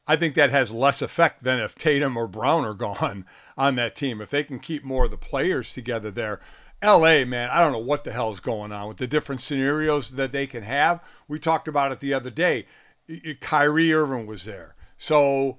I 0.07 0.15
think 0.15 0.35
that 0.35 0.49
has 0.49 0.71
less 0.71 1.01
effect 1.01 1.43
than 1.43 1.59
if 1.59 1.75
Tatum 1.75 2.17
or 2.17 2.27
Brown 2.27 2.65
are 2.65 2.73
gone 2.73 3.25
on 3.57 3.75
that 3.75 3.95
team. 3.95 4.21
If 4.21 4.29
they 4.29 4.43
can 4.43 4.59
keep 4.59 4.83
more 4.83 5.05
of 5.05 5.11
the 5.11 5.17
players 5.17 5.73
together 5.73 6.11
there, 6.11 6.39
LA, 6.83 7.25
man, 7.25 7.49
I 7.49 7.59
don't 7.59 7.73
know 7.73 7.79
what 7.79 8.03
the 8.03 8.11
hell 8.11 8.31
is 8.31 8.39
going 8.39 8.71
on 8.71 8.87
with 8.87 8.97
the 8.97 9.07
different 9.07 9.41
scenarios 9.41 10.11
that 10.11 10.31
they 10.31 10.47
can 10.47 10.63
have. 10.63 11.03
We 11.27 11.39
talked 11.39 11.67
about 11.67 11.91
it 11.91 11.99
the 11.99 12.13
other 12.13 12.29
day. 12.29 12.65
Kyrie 13.41 13.93
Irving 13.93 14.27
was 14.27 14.45
there. 14.45 14.75
So, 14.95 15.57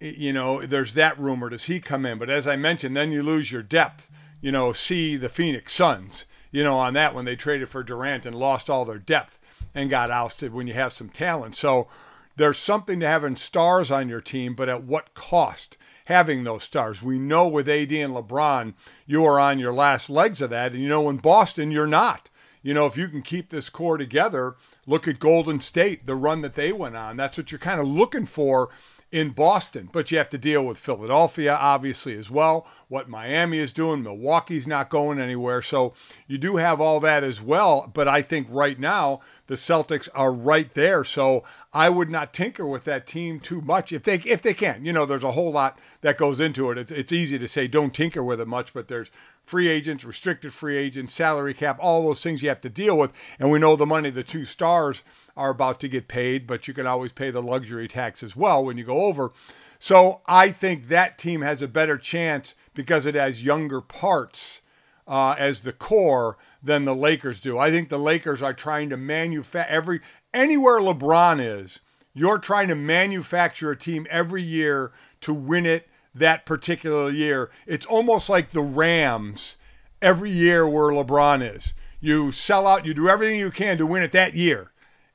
you 0.00 0.32
know, 0.32 0.62
there's 0.62 0.94
that 0.94 1.18
rumor. 1.18 1.50
Does 1.50 1.64
he 1.64 1.80
come 1.80 2.06
in? 2.06 2.18
But 2.18 2.30
as 2.30 2.46
I 2.46 2.56
mentioned, 2.56 2.96
then 2.96 3.12
you 3.12 3.22
lose 3.22 3.52
your 3.52 3.62
depth. 3.62 4.10
You 4.40 4.52
know, 4.52 4.72
see 4.72 5.16
the 5.16 5.28
Phoenix 5.28 5.72
Suns, 5.72 6.26
you 6.50 6.62
know, 6.62 6.76
on 6.76 6.94
that 6.94 7.14
when 7.14 7.24
they 7.24 7.36
traded 7.36 7.68
for 7.68 7.82
Durant 7.82 8.26
and 8.26 8.34
lost 8.34 8.68
all 8.70 8.84
their 8.84 8.98
depth 8.98 9.40
and 9.74 9.90
got 9.90 10.10
ousted 10.10 10.52
when 10.52 10.66
you 10.66 10.74
have 10.74 10.92
some 10.92 11.08
talent. 11.08 11.56
So 11.56 11.88
there's 12.36 12.58
something 12.58 13.00
to 13.00 13.06
having 13.06 13.36
stars 13.36 13.90
on 13.90 14.08
your 14.08 14.20
team, 14.20 14.54
but 14.54 14.68
at 14.68 14.84
what 14.84 15.14
cost? 15.14 15.76
Having 16.04 16.44
those 16.44 16.62
stars. 16.62 17.02
We 17.02 17.18
know 17.18 17.48
with 17.48 17.68
AD 17.68 17.92
and 17.92 18.14
LeBron, 18.14 18.74
you 19.06 19.24
are 19.24 19.40
on 19.40 19.58
your 19.58 19.72
last 19.72 20.10
legs 20.10 20.40
of 20.40 20.50
that. 20.50 20.72
And 20.72 20.82
you 20.82 20.88
know, 20.88 21.08
in 21.08 21.16
Boston, 21.18 21.70
you're 21.70 21.86
not. 21.86 22.30
You 22.62 22.72
know, 22.72 22.86
if 22.86 22.96
you 22.96 23.08
can 23.08 23.20
keep 23.20 23.50
this 23.50 23.68
core 23.68 23.98
together, 23.98 24.56
look 24.86 25.06
at 25.06 25.18
Golden 25.18 25.60
State, 25.60 26.06
the 26.06 26.14
run 26.14 26.40
that 26.40 26.54
they 26.54 26.72
went 26.72 26.96
on. 26.96 27.16
That's 27.16 27.36
what 27.36 27.52
you're 27.52 27.58
kind 27.58 27.80
of 27.80 27.86
looking 27.86 28.24
for 28.24 28.70
in 29.14 29.30
Boston, 29.30 29.88
but 29.92 30.10
you 30.10 30.18
have 30.18 30.28
to 30.30 30.38
deal 30.38 30.66
with 30.66 30.76
Philadelphia, 30.76 31.54
obviously, 31.54 32.16
as 32.16 32.32
well. 32.32 32.66
What 32.88 33.08
Miami 33.08 33.58
is 33.58 33.72
doing, 33.72 34.02
Milwaukee's 34.02 34.66
not 34.66 34.90
going 34.90 35.20
anywhere. 35.20 35.62
So 35.62 35.92
you 36.26 36.36
do 36.36 36.56
have 36.56 36.80
all 36.80 36.98
that 36.98 37.22
as 37.22 37.40
well. 37.40 37.88
But 37.94 38.08
I 38.08 38.22
think 38.22 38.48
right 38.50 38.76
now, 38.76 39.20
the 39.46 39.54
Celtics 39.54 40.08
are 40.16 40.32
right 40.32 40.68
there. 40.70 41.04
So 41.04 41.44
I 41.74 41.90
would 41.90 42.08
not 42.08 42.32
tinker 42.32 42.64
with 42.64 42.84
that 42.84 43.04
team 43.04 43.40
too 43.40 43.60
much 43.60 43.92
if 43.92 44.04
they 44.04 44.14
if 44.14 44.40
they 44.40 44.54
can. 44.54 44.84
You 44.84 44.92
know, 44.92 45.04
there's 45.04 45.24
a 45.24 45.32
whole 45.32 45.50
lot 45.50 45.80
that 46.02 46.16
goes 46.16 46.38
into 46.38 46.70
it. 46.70 46.78
It's, 46.78 46.92
it's 46.92 47.12
easy 47.12 47.36
to 47.36 47.48
say 47.48 47.66
don't 47.66 47.92
tinker 47.92 48.22
with 48.22 48.40
it 48.40 48.46
much, 48.46 48.72
but 48.72 48.86
there's 48.86 49.10
free 49.44 49.66
agents, 49.68 50.04
restricted 50.04 50.52
free 50.52 50.76
agents, 50.76 51.12
salary 51.12 51.52
cap, 51.52 51.78
all 51.80 52.04
those 52.04 52.22
things 52.22 52.42
you 52.42 52.48
have 52.48 52.60
to 52.60 52.70
deal 52.70 52.96
with. 52.96 53.12
And 53.40 53.50
we 53.50 53.58
know 53.58 53.74
the 53.74 53.86
money 53.86 54.10
the 54.10 54.22
two 54.22 54.44
stars 54.44 55.02
are 55.36 55.50
about 55.50 55.80
to 55.80 55.88
get 55.88 56.06
paid, 56.06 56.46
but 56.46 56.68
you 56.68 56.74
can 56.74 56.86
always 56.86 57.12
pay 57.12 57.30
the 57.30 57.42
luxury 57.42 57.88
tax 57.88 58.22
as 58.22 58.36
well 58.36 58.64
when 58.64 58.78
you 58.78 58.84
go 58.84 59.02
over. 59.02 59.32
So 59.80 60.20
I 60.26 60.50
think 60.50 60.86
that 60.88 61.18
team 61.18 61.42
has 61.42 61.60
a 61.60 61.68
better 61.68 61.98
chance 61.98 62.54
because 62.72 63.04
it 63.04 63.16
has 63.16 63.44
younger 63.44 63.80
parts 63.80 64.62
uh, 65.06 65.34
as 65.38 65.62
the 65.62 65.72
core 65.72 66.36
than 66.62 66.84
the 66.84 66.94
Lakers 66.94 67.40
do. 67.40 67.58
I 67.58 67.70
think 67.70 67.88
the 67.88 67.98
Lakers 67.98 68.42
are 68.42 68.54
trying 68.54 68.88
to 68.90 68.96
manufacture 68.96 69.70
every 69.70 70.00
anywhere 70.32 70.80
LeBron 70.80 71.40
is. 71.40 71.80
You're 72.12 72.38
trying 72.38 72.68
to 72.68 72.74
manufacture 72.74 73.72
a 73.72 73.76
team 73.76 74.06
every 74.08 74.42
year 74.42 74.92
to 75.22 75.34
win 75.34 75.66
it 75.66 75.88
that 76.14 76.46
particular 76.46 77.10
year. 77.10 77.50
It's 77.66 77.86
almost 77.86 78.30
like 78.30 78.50
the 78.50 78.62
Rams 78.62 79.56
every 80.00 80.30
year 80.30 80.66
where 80.68 80.92
LeBron 80.92 81.42
is. 81.54 81.74
You 82.00 82.30
sell 82.30 82.66
out, 82.66 82.86
you 82.86 82.94
do 82.94 83.08
everything 83.08 83.38
you 83.38 83.50
can 83.50 83.78
to 83.78 83.86
win 83.86 84.02
it 84.02 84.12
that 84.12 84.34
year. 84.34 84.70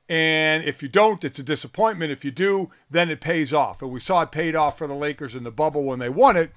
And 0.08 0.64
if 0.64 0.82
you 0.82 0.88
don't, 0.88 1.24
it's 1.24 1.38
a 1.38 1.44
disappointment. 1.44 2.10
If 2.10 2.24
you 2.24 2.32
do, 2.32 2.70
then 2.90 3.10
it 3.10 3.20
pays 3.20 3.52
off. 3.52 3.80
And 3.80 3.92
we 3.92 4.00
saw 4.00 4.22
it 4.22 4.32
paid 4.32 4.56
off 4.56 4.76
for 4.76 4.88
the 4.88 4.94
Lakers 4.94 5.36
in 5.36 5.44
the 5.44 5.52
bubble 5.52 5.84
when 5.84 6.00
they 6.00 6.08
won 6.08 6.36
it. 6.36 6.50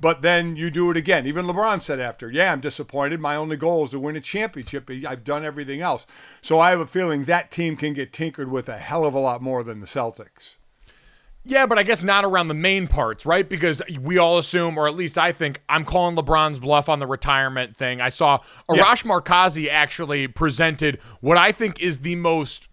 But 0.00 0.22
then 0.22 0.56
you 0.56 0.70
do 0.70 0.90
it 0.90 0.96
again. 0.96 1.26
Even 1.26 1.46
LeBron 1.46 1.80
said 1.80 2.00
after, 2.00 2.30
yeah, 2.30 2.52
I'm 2.52 2.60
disappointed. 2.60 3.20
My 3.20 3.36
only 3.36 3.56
goal 3.56 3.84
is 3.84 3.90
to 3.90 4.00
win 4.00 4.16
a 4.16 4.20
championship. 4.20 4.88
I've 5.06 5.24
done 5.24 5.44
everything 5.44 5.80
else. 5.82 6.06
So 6.40 6.58
I 6.58 6.70
have 6.70 6.80
a 6.80 6.86
feeling 6.86 7.24
that 7.24 7.50
team 7.50 7.76
can 7.76 7.92
get 7.92 8.12
tinkered 8.12 8.50
with 8.50 8.68
a 8.68 8.78
hell 8.78 9.04
of 9.04 9.14
a 9.14 9.18
lot 9.18 9.42
more 9.42 9.62
than 9.62 9.80
the 9.80 9.86
Celtics. 9.86 10.56
Yeah, 11.42 11.64
but 11.64 11.78
I 11.78 11.82
guess 11.82 12.02
not 12.02 12.24
around 12.24 12.48
the 12.48 12.54
main 12.54 12.86
parts, 12.86 13.24
right? 13.24 13.48
Because 13.48 13.80
we 14.00 14.18
all 14.18 14.38
assume, 14.38 14.76
or 14.76 14.86
at 14.86 14.94
least 14.94 15.16
I 15.16 15.32
think, 15.32 15.62
I'm 15.70 15.86
calling 15.86 16.14
LeBron's 16.14 16.60
bluff 16.60 16.88
on 16.88 16.98
the 16.98 17.06
retirement 17.06 17.76
thing. 17.76 18.00
I 18.00 18.10
saw 18.10 18.40
Arash 18.70 19.04
yeah. 19.04 19.10
Markazi 19.10 19.68
actually 19.70 20.28
presented 20.28 20.98
what 21.20 21.38
I 21.38 21.52
think 21.52 21.80
is 21.80 22.00
the 22.00 22.16
most 22.16 22.69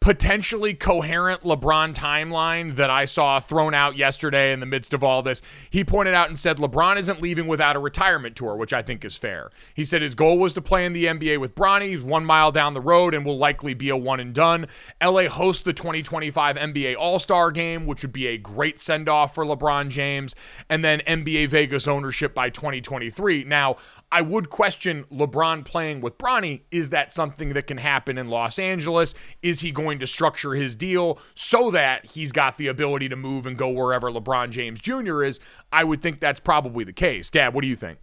potentially 0.00 0.74
coherent 0.74 1.42
LeBron 1.42 1.94
timeline 1.94 2.76
that 2.76 2.88
I 2.88 3.04
saw 3.04 3.40
thrown 3.40 3.74
out 3.74 3.96
yesterday 3.96 4.52
in 4.52 4.60
the 4.60 4.66
midst 4.66 4.94
of 4.94 5.02
all 5.02 5.22
this. 5.22 5.42
He 5.70 5.84
pointed 5.84 6.14
out 6.14 6.28
and 6.28 6.38
said 6.38 6.58
LeBron 6.58 6.96
isn't 6.98 7.20
leaving 7.20 7.46
without 7.46 7.76
a 7.76 7.80
retirement 7.80 8.36
tour, 8.36 8.56
which 8.56 8.72
I 8.72 8.82
think 8.82 9.04
is 9.04 9.16
fair. 9.16 9.50
He 9.74 9.84
said 9.84 10.02
his 10.02 10.14
goal 10.14 10.38
was 10.38 10.54
to 10.54 10.62
play 10.62 10.84
in 10.84 10.92
the 10.92 11.06
NBA 11.06 11.38
with 11.38 11.54
Bronny. 11.54 11.88
He's 11.88 12.02
one 12.02 12.24
mile 12.24 12.52
down 12.52 12.74
the 12.74 12.80
road 12.80 13.14
and 13.14 13.24
will 13.24 13.38
likely 13.38 13.74
be 13.74 13.88
a 13.88 13.96
one 13.96 14.20
and 14.20 14.32
done. 14.32 14.66
LA 15.02 15.28
hosts 15.28 15.62
the 15.62 15.72
2025 15.72 16.56
NBA 16.56 16.96
All 16.96 17.18
Star 17.18 17.50
game, 17.50 17.86
which 17.86 18.02
would 18.02 18.12
be 18.12 18.28
a 18.28 18.38
great 18.38 18.78
send 18.78 19.08
off 19.08 19.34
for 19.34 19.44
LeBron 19.44 19.88
James, 19.88 20.34
and 20.68 20.84
then 20.84 21.00
NBA 21.00 21.48
Vegas 21.48 21.88
ownership 21.88 22.34
by 22.34 22.50
2023. 22.50 23.44
Now, 23.44 23.76
I 24.10 24.22
would 24.22 24.48
question 24.48 25.04
LeBron 25.12 25.64
playing 25.64 26.00
with 26.00 26.16
Bronny. 26.18 26.62
Is 26.70 26.90
that 26.90 27.12
something 27.12 27.52
that 27.52 27.66
can 27.66 27.76
happen 27.76 28.16
in 28.16 28.28
Los 28.28 28.58
Angeles? 28.58 29.14
Is 29.42 29.60
he 29.60 29.70
going 29.70 29.87
to 29.96 30.06
structure 30.06 30.52
his 30.52 30.74
deal 30.74 31.18
so 31.34 31.70
that 31.70 32.06
he's 32.06 32.32
got 32.32 32.58
the 32.58 32.66
ability 32.66 33.08
to 33.08 33.16
move 33.16 33.46
and 33.46 33.56
go 33.56 33.68
wherever 33.70 34.10
LeBron 34.10 34.50
James 34.50 34.80
Jr. 34.80 35.22
is? 35.22 35.40
I 35.72 35.84
would 35.84 36.02
think 36.02 36.20
that's 36.20 36.40
probably 36.40 36.84
the 36.84 36.92
case. 36.92 37.30
Dad, 37.30 37.54
what 37.54 37.62
do 37.62 37.68
you 37.68 37.76
think? 37.76 37.98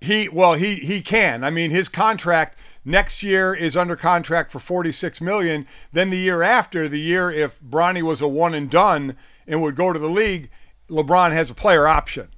He 0.00 0.28
well, 0.28 0.54
he 0.54 0.74
he 0.74 1.00
can. 1.00 1.42
I 1.42 1.48
mean, 1.48 1.70
his 1.70 1.88
contract 1.88 2.58
next 2.84 3.22
year 3.22 3.54
is 3.54 3.76
under 3.76 3.96
contract 3.96 4.50
for 4.50 4.58
46 4.58 5.20
million. 5.22 5.66
Then 5.92 6.10
the 6.10 6.18
year 6.18 6.42
after, 6.42 6.86
the 6.86 7.00
year 7.00 7.30
if 7.30 7.60
Bronny 7.60 8.02
was 8.02 8.20
a 8.20 8.28
one 8.28 8.52
and 8.52 8.70
done 8.70 9.16
and 9.46 9.62
would 9.62 9.74
go 9.74 9.94
to 9.94 9.98
the 9.98 10.10
league, 10.10 10.50
LeBron 10.90 11.32
has 11.32 11.50
a 11.50 11.54
player 11.54 11.86
option 11.86 12.28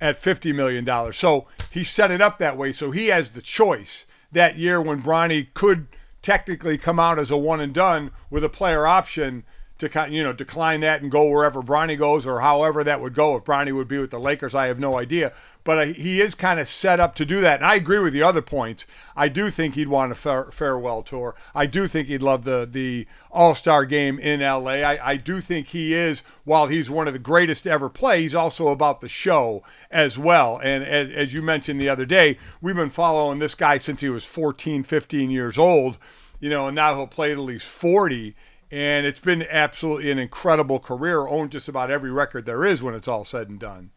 at 0.00 0.20
$50 0.20 0.54
million. 0.54 1.12
So 1.12 1.46
he 1.70 1.84
set 1.84 2.10
it 2.10 2.20
up 2.20 2.38
that 2.38 2.56
way. 2.56 2.72
So 2.72 2.90
he 2.90 3.06
has 3.06 3.30
the 3.30 3.40
choice 3.40 4.04
that 4.32 4.58
year 4.58 4.80
when 4.80 5.02
Bronny 5.02 5.54
could 5.54 5.86
technically 6.22 6.78
come 6.78 6.98
out 6.98 7.18
as 7.18 7.30
a 7.30 7.36
one 7.36 7.60
and 7.60 7.74
done 7.74 8.10
with 8.30 8.44
a 8.44 8.48
player 8.48 8.86
option 8.86 9.44
to 9.82 10.06
you 10.10 10.22
know 10.22 10.32
decline 10.32 10.80
that 10.80 11.02
and 11.02 11.10
go 11.10 11.24
wherever 11.28 11.60
Bronny 11.62 11.98
goes 11.98 12.26
or 12.26 12.40
however 12.40 12.82
that 12.84 13.00
would 13.00 13.14
go. 13.14 13.36
If 13.36 13.44
Bronny 13.44 13.72
would 13.72 13.88
be 13.88 13.98
with 13.98 14.10
the 14.10 14.20
Lakers, 14.20 14.54
I 14.54 14.66
have 14.66 14.78
no 14.78 14.98
idea. 14.98 15.32
But 15.64 15.78
uh, 15.78 15.92
he 15.92 16.20
is 16.20 16.34
kind 16.34 16.58
of 16.58 16.66
set 16.66 16.98
up 16.98 17.14
to 17.16 17.24
do 17.24 17.40
that. 17.40 17.60
And 17.60 17.66
I 17.66 17.76
agree 17.76 17.98
with 17.98 18.12
the 18.12 18.22
other 18.22 18.42
points. 18.42 18.86
I 19.16 19.28
do 19.28 19.50
think 19.50 19.74
he'd 19.74 19.88
want 19.88 20.12
a 20.12 20.14
fare- 20.14 20.50
farewell 20.50 21.02
tour. 21.02 21.34
I 21.54 21.66
do 21.66 21.86
think 21.86 22.08
he'd 22.08 22.22
love 22.22 22.44
the 22.44 22.68
the 22.70 23.06
All 23.30 23.54
Star 23.54 23.84
game 23.84 24.18
in 24.18 24.40
LA. 24.40 24.82
I, 24.82 25.10
I 25.10 25.16
do 25.16 25.40
think 25.40 25.68
he 25.68 25.94
is, 25.94 26.22
while 26.44 26.66
he's 26.66 26.90
one 26.90 27.06
of 27.06 27.12
the 27.12 27.18
greatest 27.18 27.64
to 27.64 27.70
ever 27.70 27.88
play, 27.88 28.22
he's 28.22 28.34
also 28.34 28.68
about 28.68 29.00
the 29.00 29.08
show 29.08 29.62
as 29.90 30.18
well. 30.18 30.58
And 30.62 30.84
as, 30.84 31.10
as 31.10 31.34
you 31.34 31.42
mentioned 31.42 31.80
the 31.80 31.88
other 31.88 32.06
day, 32.06 32.38
we've 32.60 32.76
been 32.76 32.90
following 32.90 33.38
this 33.38 33.54
guy 33.54 33.76
since 33.76 34.00
he 34.00 34.08
was 34.08 34.24
14, 34.24 34.82
15 34.82 35.30
years 35.30 35.58
old. 35.58 35.98
You 36.40 36.50
know, 36.50 36.66
and 36.66 36.74
now 36.74 36.96
he'll 36.96 37.06
play 37.06 37.30
at 37.30 37.38
least 37.38 37.66
40 37.66 38.34
and 38.72 39.06
it's 39.06 39.20
been 39.20 39.46
absolutely 39.50 40.10
an 40.10 40.18
incredible 40.18 40.80
career. 40.80 41.28
Owned 41.28 41.52
just 41.52 41.68
about 41.68 41.90
every 41.90 42.10
record 42.10 42.46
there 42.46 42.64
is 42.64 42.82
when 42.82 42.94
it's 42.94 43.06
all 43.06 43.24
said 43.24 43.50
and 43.50 43.60
done. 43.60 43.90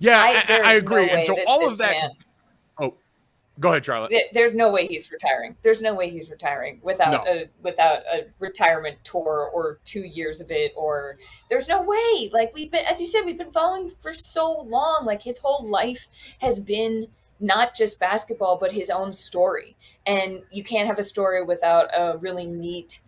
Yeah, 0.00 0.20
I, 0.20 0.44
I, 0.48 0.60
I 0.64 0.72
agree. 0.74 1.06
No 1.06 1.12
and 1.12 1.24
so 1.24 1.36
all 1.46 1.64
of 1.64 1.78
that. 1.78 1.92
Man, 1.92 2.10
oh, 2.80 2.94
go 3.60 3.68
ahead, 3.68 3.84
Charlotte. 3.84 4.12
There's 4.32 4.54
no 4.54 4.72
way 4.72 4.88
he's 4.88 5.10
retiring. 5.12 5.54
There's 5.62 5.80
no 5.80 5.94
way 5.94 6.10
he's 6.10 6.28
retiring 6.28 6.80
without 6.82 7.24
no. 7.24 7.32
a 7.32 7.48
without 7.62 8.00
a 8.12 8.26
retirement 8.40 8.98
tour 9.04 9.50
or 9.54 9.78
two 9.84 10.02
years 10.02 10.40
of 10.40 10.50
it. 10.50 10.72
Or 10.76 11.16
there's 11.48 11.68
no 11.68 11.80
way. 11.80 12.30
Like 12.32 12.52
we've 12.54 12.72
been, 12.72 12.84
as 12.86 13.00
you 13.00 13.06
said, 13.06 13.24
we've 13.24 13.38
been 13.38 13.52
following 13.52 13.88
for 14.00 14.12
so 14.12 14.62
long. 14.62 15.04
Like 15.04 15.22
his 15.22 15.38
whole 15.38 15.70
life 15.70 16.08
has 16.40 16.58
been 16.58 17.06
not 17.38 17.76
just 17.76 18.00
basketball, 18.00 18.56
but 18.56 18.72
his 18.72 18.90
own 18.90 19.12
story. 19.12 19.76
And 20.06 20.42
you 20.50 20.64
can't 20.64 20.88
have 20.88 20.98
a 20.98 21.04
story 21.04 21.44
without 21.44 21.88
a 21.96 22.18
really 22.18 22.46
neat 22.46 23.00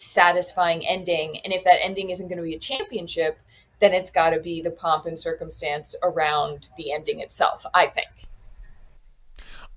satisfying 0.00 0.86
ending. 0.86 1.38
And 1.44 1.52
if 1.52 1.62
that 1.64 1.78
ending 1.82 2.10
isn't 2.10 2.28
going 2.28 2.38
to 2.38 2.42
be 2.42 2.54
a 2.54 2.58
championship, 2.58 3.38
then 3.80 3.92
it's 3.92 4.10
got 4.10 4.30
to 4.30 4.40
be 4.40 4.62
the 4.62 4.70
pomp 4.70 5.06
and 5.06 5.18
circumstance 5.18 5.94
around 6.02 6.70
the 6.76 6.92
ending 6.92 7.20
itself, 7.20 7.64
I 7.74 7.86
think. 7.86 8.08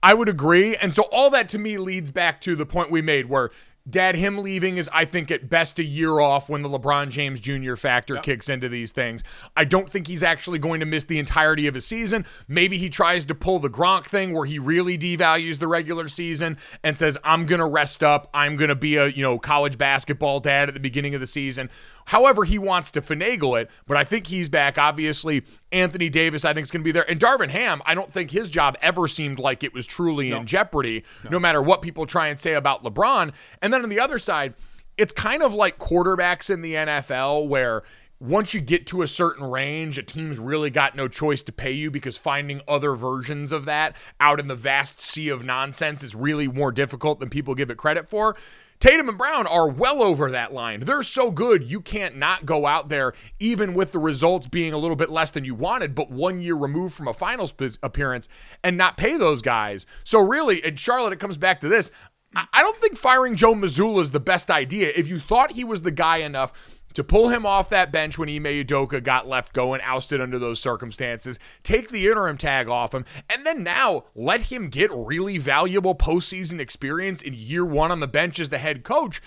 I 0.02 0.14
would 0.14 0.30
agree. 0.30 0.76
And 0.76 0.94
so 0.94 1.04
all 1.04 1.30
that 1.30 1.50
to 1.50 1.60
me 1.60 1.78
leads 1.78 2.12
back 2.12 2.42
to 2.42 2.56
the 2.56 2.66
point 2.66 2.92
we 2.92 3.02
made 3.02 3.28
where 3.30 3.52
Dad, 3.90 4.16
him 4.16 4.38
leaving 4.38 4.78
is, 4.78 4.90
I 4.94 5.04
think, 5.04 5.30
at 5.30 5.50
best 5.50 5.78
a 5.78 5.84
year 5.84 6.22
off 6.22 6.48
when 6.48 6.62
the 6.62 6.70
LeBron 6.70 7.10
James 7.10 7.42
Jr. 7.42 7.76
factor 7.76 8.14
yep. 8.16 8.24
kicks 8.24 8.48
into 8.48 8.70
these 8.70 8.94
things. 8.94 9.26
I 9.58 9.66
don't 9.66 9.90
think 9.90 10.08
he's 10.08 10.24
actually 10.24 10.60
going 10.60 10.80
to 10.80 10.86
miss 10.86 11.04
the 11.04 11.20
entirety 11.20 11.68
of 11.68 11.76
his 11.76 11.86
season. 11.86 12.26
Maybe 12.48 12.78
he 12.78 12.90
tries 12.90 13.26
to 13.26 13.36
pull 13.36 13.60
the 13.60 13.70
Gronk 13.70 14.06
thing 14.06 14.32
where 14.32 14.46
he 14.46 14.58
really 14.58 14.98
devalues 14.98 15.60
the 15.60 15.68
regular 15.68 16.08
season 16.08 16.58
and 16.82 16.98
says, 16.98 17.18
I'm 17.26 17.46
going 17.46 17.60
to 17.60 17.66
rest 17.66 18.04
up. 18.04 18.30
I'm 18.34 18.56
going 18.56 18.70
to 18.70 18.76
be 18.76 18.96
a, 18.96 19.08
you 19.08 19.22
know, 19.22 19.38
college 19.38 19.78
basketball 19.78 20.40
dad 20.40 20.70
at 20.70 20.74
the 20.74 20.80
beginning 20.80 21.14
of 21.14 21.20
the 21.20 21.28
season. 21.28 21.70
However, 22.06 22.44
he 22.44 22.58
wants 22.58 22.92
to 22.92 23.02
finagle 23.02 23.60
it, 23.60 23.70
but 23.88 23.98
I 23.98 24.04
think 24.04 24.28
he's 24.28 24.50
back. 24.50 24.78
Obviously, 24.78 25.44
Anthony 25.72 26.10
Davis, 26.10 26.46
I 26.46 26.54
think, 26.54 26.66
is 26.66 26.72
going 26.72 26.82
to 26.82 26.86
be 26.86 26.92
there. 26.92 27.10
And 27.10 27.20
Darvin 27.20 27.50
Ham, 27.50 27.82
I 27.86 27.96
don't 27.96 28.12
think 28.12 28.32
his 28.32 28.50
job 28.50 28.78
ever 28.82 29.08
seemed 29.08 29.40
like 29.40 29.64
it 29.64 29.74
was 29.74 29.86
truly 29.86 30.30
no. 30.30 30.38
in 30.38 30.46
jeopardy, 30.46 31.04
no. 31.24 31.32
no 31.32 31.40
matter 31.40 31.62
what 31.62 31.82
people 31.82 32.06
try 32.06 32.28
and 32.28 32.40
say 32.40 32.54
about 32.54 32.84
LeBron. 32.84 33.34
And 33.62 33.74
then 33.74 33.84
on 33.84 33.90
the 33.90 34.00
other 34.00 34.18
side, 34.18 34.54
it's 34.98 35.14
kind 35.14 35.42
of 35.42 35.54
like 35.54 35.80
quarterbacks 35.80 36.50
in 36.50 36.62
the 36.62 36.74
NFL 36.74 37.48
where 37.48 37.84
once 38.24 38.54
you 38.54 38.62
get 38.62 38.88
to 38.88 39.02
a 39.02 39.08
certain 39.08 39.44
range, 39.44 39.98
a 39.98 40.04
team's 40.04 40.40
really 40.40 40.70
got 40.70 40.96
no 40.96 41.10
choice 41.10 41.42
to 41.42 41.52
pay 41.52 41.72
you 41.72 41.92
because 41.92 42.18
finding 42.18 42.62
other 42.70 42.96
versions 42.96 43.52
of 43.52 43.66
that 43.66 43.98
out 44.20 44.40
in 44.40 44.48
the 44.48 44.56
vast 44.56 45.02
sea 45.02 45.28
of 45.28 45.44
nonsense 45.44 46.02
is 46.04 46.16
really 46.16 46.48
more 46.48 46.72
difficult 46.72 47.20
than 47.20 47.30
people 47.30 47.54
give 47.54 47.70
it 47.70 47.78
credit 47.78 48.08
for. 48.08 48.36
Tatum 48.84 49.08
and 49.08 49.18
Brown 49.18 49.48
are 49.48 49.70
well 49.70 50.04
over 50.04 50.30
that 50.30 50.54
line. 50.54 50.82
They're 50.82 51.04
so 51.04 51.32
good, 51.32 51.64
you 51.64 51.80
can't 51.80 52.18
not 52.18 52.46
go 52.46 52.66
out 52.66 52.90
there, 52.90 53.14
even 53.40 53.76
with 53.76 53.94
the 53.94 54.00
results 54.00 54.46
being 54.48 54.74
a 54.74 54.78
little 54.78 54.98
bit 54.98 55.10
less 55.10 55.32
than 55.32 55.46
you 55.46 55.56
wanted, 55.56 55.96
but 55.96 56.12
one 56.12 56.42
year 56.42 56.56
removed 56.56 56.94
from 56.94 57.08
a 57.08 57.14
finals 57.14 57.54
appearance, 57.82 58.28
and 58.62 58.76
not 58.76 58.98
pay 58.98 59.16
those 59.16 59.42
guys. 59.42 59.86
So, 60.04 60.20
really, 60.20 60.62
in 60.66 60.76
Charlotte, 60.76 61.14
it 61.14 61.22
comes 61.22 61.38
back 61.38 61.62
to 61.62 61.70
this. 61.70 61.92
I 62.36 62.62
don't 62.62 62.76
think 62.76 62.98
firing 62.98 63.38
Joe 63.38 63.54
Mazzulla 63.54 64.02
is 64.02 64.12
the 64.12 64.20
best 64.20 64.52
idea. 64.52 64.92
If 64.94 65.08
you 65.08 65.18
thought 65.18 65.52
he 65.52 65.64
was 65.64 65.84
the 65.84 65.92
guy 65.92 66.18
enough 66.18 66.52
to 66.94 67.04
pull 67.04 67.30
him 67.30 67.46
off 67.46 67.70
that 67.70 67.92
bench 67.92 68.18
when 68.18 68.30
Ime 68.30 68.44
Udoka 68.44 69.04
got 69.04 69.28
left 69.28 69.54
going, 69.54 69.82
ousted 69.82 70.22
under 70.22 70.40
those 70.40 70.60
circumstances, 70.60 71.40
take 71.64 71.90
the 71.90 72.08
interim 72.08 72.38
tag 72.38 72.68
off 72.68 72.94
him, 72.94 73.06
and 73.30 73.46
then 73.46 73.64
now 73.64 74.06
let 74.16 74.42
him 74.42 74.70
get 74.70 74.92
really 74.94 75.38
valuable 75.38 75.96
postseason 75.96 76.60
experience 76.60 77.22
in 77.22 77.34
year 77.34 77.66
one 77.66 77.92
on 77.92 78.00
the 78.00 78.08
bench 78.08 78.40
as 78.40 78.50
the 78.50 78.58
head 78.58 78.84
coach 78.84 79.22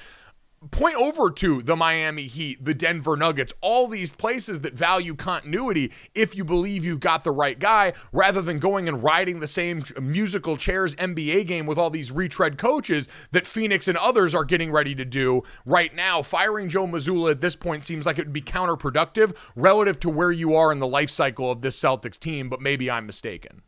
point 0.71 0.97
over 0.97 1.31
to 1.31 1.63
the 1.63 1.77
Miami 1.77 2.27
Heat, 2.27 2.65
the 2.65 2.75
Denver 2.75 3.17
Nuggets, 3.17 3.53
all 3.61 3.89
these 3.89 4.13
places 4.15 4.61
that 4.63 4.75
value 4.75 5.15
continuity 5.15 5.93
if 6.15 6.35
you 6.35 6.45
believe 6.45 6.85
you've 6.85 7.01
got 7.01 7.25
the 7.25 7.31
right 7.31 7.59
guy, 7.59 7.93
rather 8.13 8.43
than 8.43 8.59
going 8.59 8.89
and 8.89 9.03
riding 9.03 9.41
the 9.41 9.47
same 9.47 9.85
musical 10.01 10.57
chairs 10.57 10.95
NBA 10.97 11.47
game 11.47 11.67
with 11.67 11.79
all 11.79 11.91
these 11.91 12.13
retread 12.13 12.59
coaches 12.59 13.09
that 13.33 13.47
Phoenix 13.47 13.89
and 13.89 13.99
others 13.99 14.35
are 14.35 14.45
getting 14.45 14.71
ready 14.71 14.95
to 14.95 15.05
do 15.05 15.43
right 15.65 15.95
now. 15.95 16.23
Firing 16.23 16.69
Joe 16.69 16.87
Mazzulla 16.87 17.31
at 17.31 17.41
this 17.41 17.57
point 17.57 17.85
seems 17.85 18.07
like 18.07 18.19
it 18.19 18.27
would 18.27 18.33
be 18.33 18.43
counterproductive 18.43 19.37
relative 19.55 20.01
to 20.01 20.11
where 20.11 20.33
you 20.33 20.55
are 20.55 20.73
in 20.73 20.79
the 20.79 20.87
life 20.87 21.11
cycle 21.11 21.51
of 21.51 21.61
this 21.61 21.79
Celtics 21.79 22.19
team, 22.19 22.49
but 22.49 22.61
maybe 22.61 22.91
I'm 22.91 23.07
mistaken. 23.07 23.63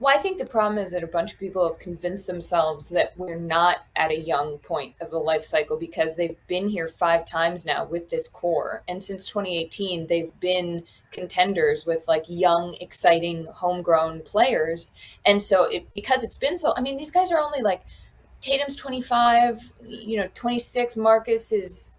Well, 0.00 0.16
I 0.16 0.18
think 0.18 0.38
the 0.38 0.46
problem 0.46 0.78
is 0.78 0.92
that 0.92 1.04
a 1.04 1.06
bunch 1.06 1.34
of 1.34 1.38
people 1.38 1.68
have 1.68 1.78
convinced 1.78 2.26
themselves 2.26 2.88
that 2.88 3.12
we're 3.18 3.36
not 3.36 3.84
at 3.94 4.10
a 4.10 4.18
young 4.18 4.56
point 4.56 4.94
of 4.98 5.10
the 5.10 5.18
life 5.18 5.44
cycle 5.44 5.76
because 5.76 6.16
they've 6.16 6.38
been 6.46 6.70
here 6.70 6.88
five 6.88 7.26
times 7.26 7.66
now 7.66 7.84
with 7.84 8.08
this 8.08 8.26
core. 8.26 8.82
And 8.88 9.02
since 9.02 9.26
2018, 9.26 10.06
they've 10.06 10.32
been 10.40 10.84
contenders 11.12 11.84
with 11.84 12.08
like 12.08 12.24
young, 12.28 12.76
exciting, 12.80 13.44
homegrown 13.52 14.22
players. 14.22 14.92
And 15.26 15.42
so, 15.42 15.64
it, 15.64 15.86
because 15.94 16.24
it's 16.24 16.38
been 16.38 16.56
so, 16.56 16.72
I 16.78 16.80
mean, 16.80 16.96
these 16.96 17.10
guys 17.10 17.30
are 17.30 17.38
only 17.38 17.60
like 17.60 17.82
Tatum's 18.40 18.76
25, 18.76 19.60
you 19.86 20.16
know, 20.16 20.30
26. 20.32 20.96
Marcus 20.96 21.52
is 21.52 21.92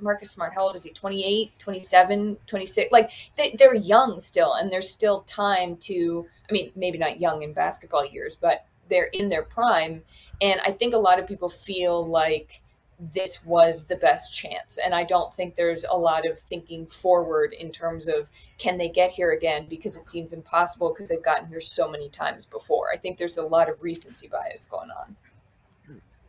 Marcus 0.00 0.30
Smart, 0.30 0.54
how 0.54 0.62
old 0.62 0.74
is 0.74 0.84
he? 0.84 0.90
28, 0.90 1.58
27, 1.58 2.36
26? 2.46 2.92
Like 2.92 3.10
they, 3.36 3.54
they're 3.58 3.74
young 3.74 4.20
still, 4.20 4.54
and 4.54 4.70
there's 4.70 4.90
still 4.90 5.22
time 5.22 5.76
to, 5.78 6.26
I 6.48 6.52
mean, 6.52 6.72
maybe 6.76 6.98
not 6.98 7.20
young 7.20 7.42
in 7.42 7.52
basketball 7.52 8.04
years, 8.04 8.36
but 8.36 8.66
they're 8.88 9.10
in 9.12 9.28
their 9.28 9.42
prime. 9.42 10.02
And 10.40 10.60
I 10.64 10.72
think 10.72 10.94
a 10.94 10.98
lot 10.98 11.18
of 11.18 11.26
people 11.26 11.48
feel 11.48 12.06
like 12.06 12.60
this 12.98 13.44
was 13.44 13.84
the 13.84 13.96
best 13.96 14.34
chance. 14.34 14.78
And 14.82 14.94
I 14.94 15.04
don't 15.04 15.34
think 15.34 15.54
there's 15.54 15.84
a 15.84 15.96
lot 15.96 16.26
of 16.26 16.38
thinking 16.38 16.86
forward 16.86 17.52
in 17.52 17.70
terms 17.70 18.08
of 18.08 18.30
can 18.58 18.78
they 18.78 18.88
get 18.88 19.10
here 19.10 19.32
again 19.32 19.66
because 19.68 19.96
it 19.96 20.08
seems 20.08 20.32
impossible 20.32 20.90
because 20.90 21.10
they've 21.10 21.22
gotten 21.22 21.48
here 21.48 21.60
so 21.60 21.90
many 21.90 22.08
times 22.08 22.46
before. 22.46 22.90
I 22.92 22.96
think 22.96 23.18
there's 23.18 23.36
a 23.36 23.46
lot 23.46 23.68
of 23.68 23.82
recency 23.82 24.28
bias 24.28 24.64
going 24.64 24.90
on. 24.90 25.16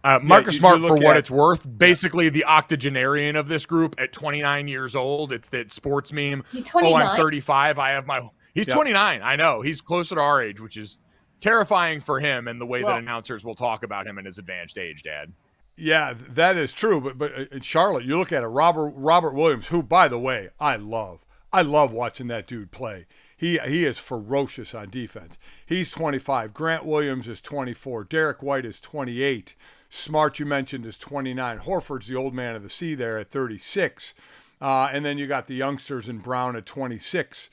Uh, 0.04 0.20
Marcus 0.22 0.56
yeah, 0.56 0.60
Smart, 0.60 0.82
for 0.82 0.96
what 0.96 1.18
it's 1.18 1.32
worth, 1.32 1.68
basically 1.78 2.30
the 2.30 2.46
octogenarian 2.46 3.36
of 3.36 3.48
this 3.48 3.66
group 3.66 3.96
at 3.98 4.12
29 4.12 4.68
years 4.68 4.96
old. 4.96 5.34
It's 5.34 5.50
that 5.50 5.72
sports 5.72 6.14
meme. 6.14 6.44
He's 6.52 6.64
29. 6.64 7.02
Oh, 7.02 7.06
I'm 7.06 7.18
35. 7.18 7.80
I 7.80 7.90
have 7.90 8.06
my. 8.06 8.22
He's 8.54 8.68
29. 8.68 9.22
I 9.22 9.36
know. 9.36 9.62
He's 9.62 9.82
closer 9.82 10.16
to 10.16 10.22
our 10.22 10.42
age, 10.42 10.60
which 10.60 10.78
is 10.78 10.98
terrifying 11.40 12.02
for 12.02 12.20
him 12.20 12.48
and 12.48 12.60
the 12.60 12.66
way 12.66 12.84
well, 12.84 12.96
that 12.96 13.00
announcers 13.00 13.44
will 13.44 13.56
talk 13.56 13.84
about 13.84 14.08
him 14.08 14.18
in 14.18 14.26
his 14.26 14.38
advanced 14.38 14.78
age, 14.78 15.04
Dad. 15.04 15.34
Yeah, 15.76 16.16
that 16.18 16.58
is 16.58 16.74
true. 16.74 17.00
But 17.00 17.18
but 17.18 17.38
uh, 17.38 17.46
in 17.52 17.62
Charlotte, 17.62 18.06
you 18.06 18.18
look 18.18 18.32
at 18.32 18.44
it, 18.44 18.48
Robert 18.48 18.94
Robert 18.96 19.34
Williams, 19.34 19.68
who 19.68 19.84
by 19.84 20.08
the 20.08 20.20
way 20.20 20.50
I 20.60 20.76
love. 20.76 21.24
I 21.54 21.62
love 21.62 21.94
watching 21.94 22.28
that 22.28 22.48
dude 22.48 22.72
play. 22.72 23.06
He 23.38 23.60
he 23.60 23.86
is 23.86 24.00
ferocious 24.00 24.74
on 24.74 24.90
defense. 24.90 25.38
He's 25.66 25.92
25. 25.92 26.54
Grant 26.54 26.86
Williams 26.86 27.28
is 27.28 27.40
24. 27.40 28.06
Derrick 28.06 28.42
White 28.42 28.66
is 28.66 28.82
28. 28.82 29.56
Smart, 29.90 30.40
you 30.40 30.46
mentioned, 30.46 30.86
is 30.86 30.98
29. 30.98 31.60
Horford's 31.60 32.08
the 32.08 32.16
old 32.16 32.34
man 32.34 32.56
of 32.56 32.64
the 32.64 32.70
sea 32.70 32.96
there 32.96 33.18
at 33.18 33.30
36. 33.30 34.14
Uh, 34.60 34.90
and 34.92 35.06
then 35.06 35.18
you 35.18 35.28
got 35.28 35.48
the 35.48 35.56
youngsters 35.56 36.10
in 36.10 36.18
Brown 36.18 36.56
at 36.56 36.66
26. 36.66 37.50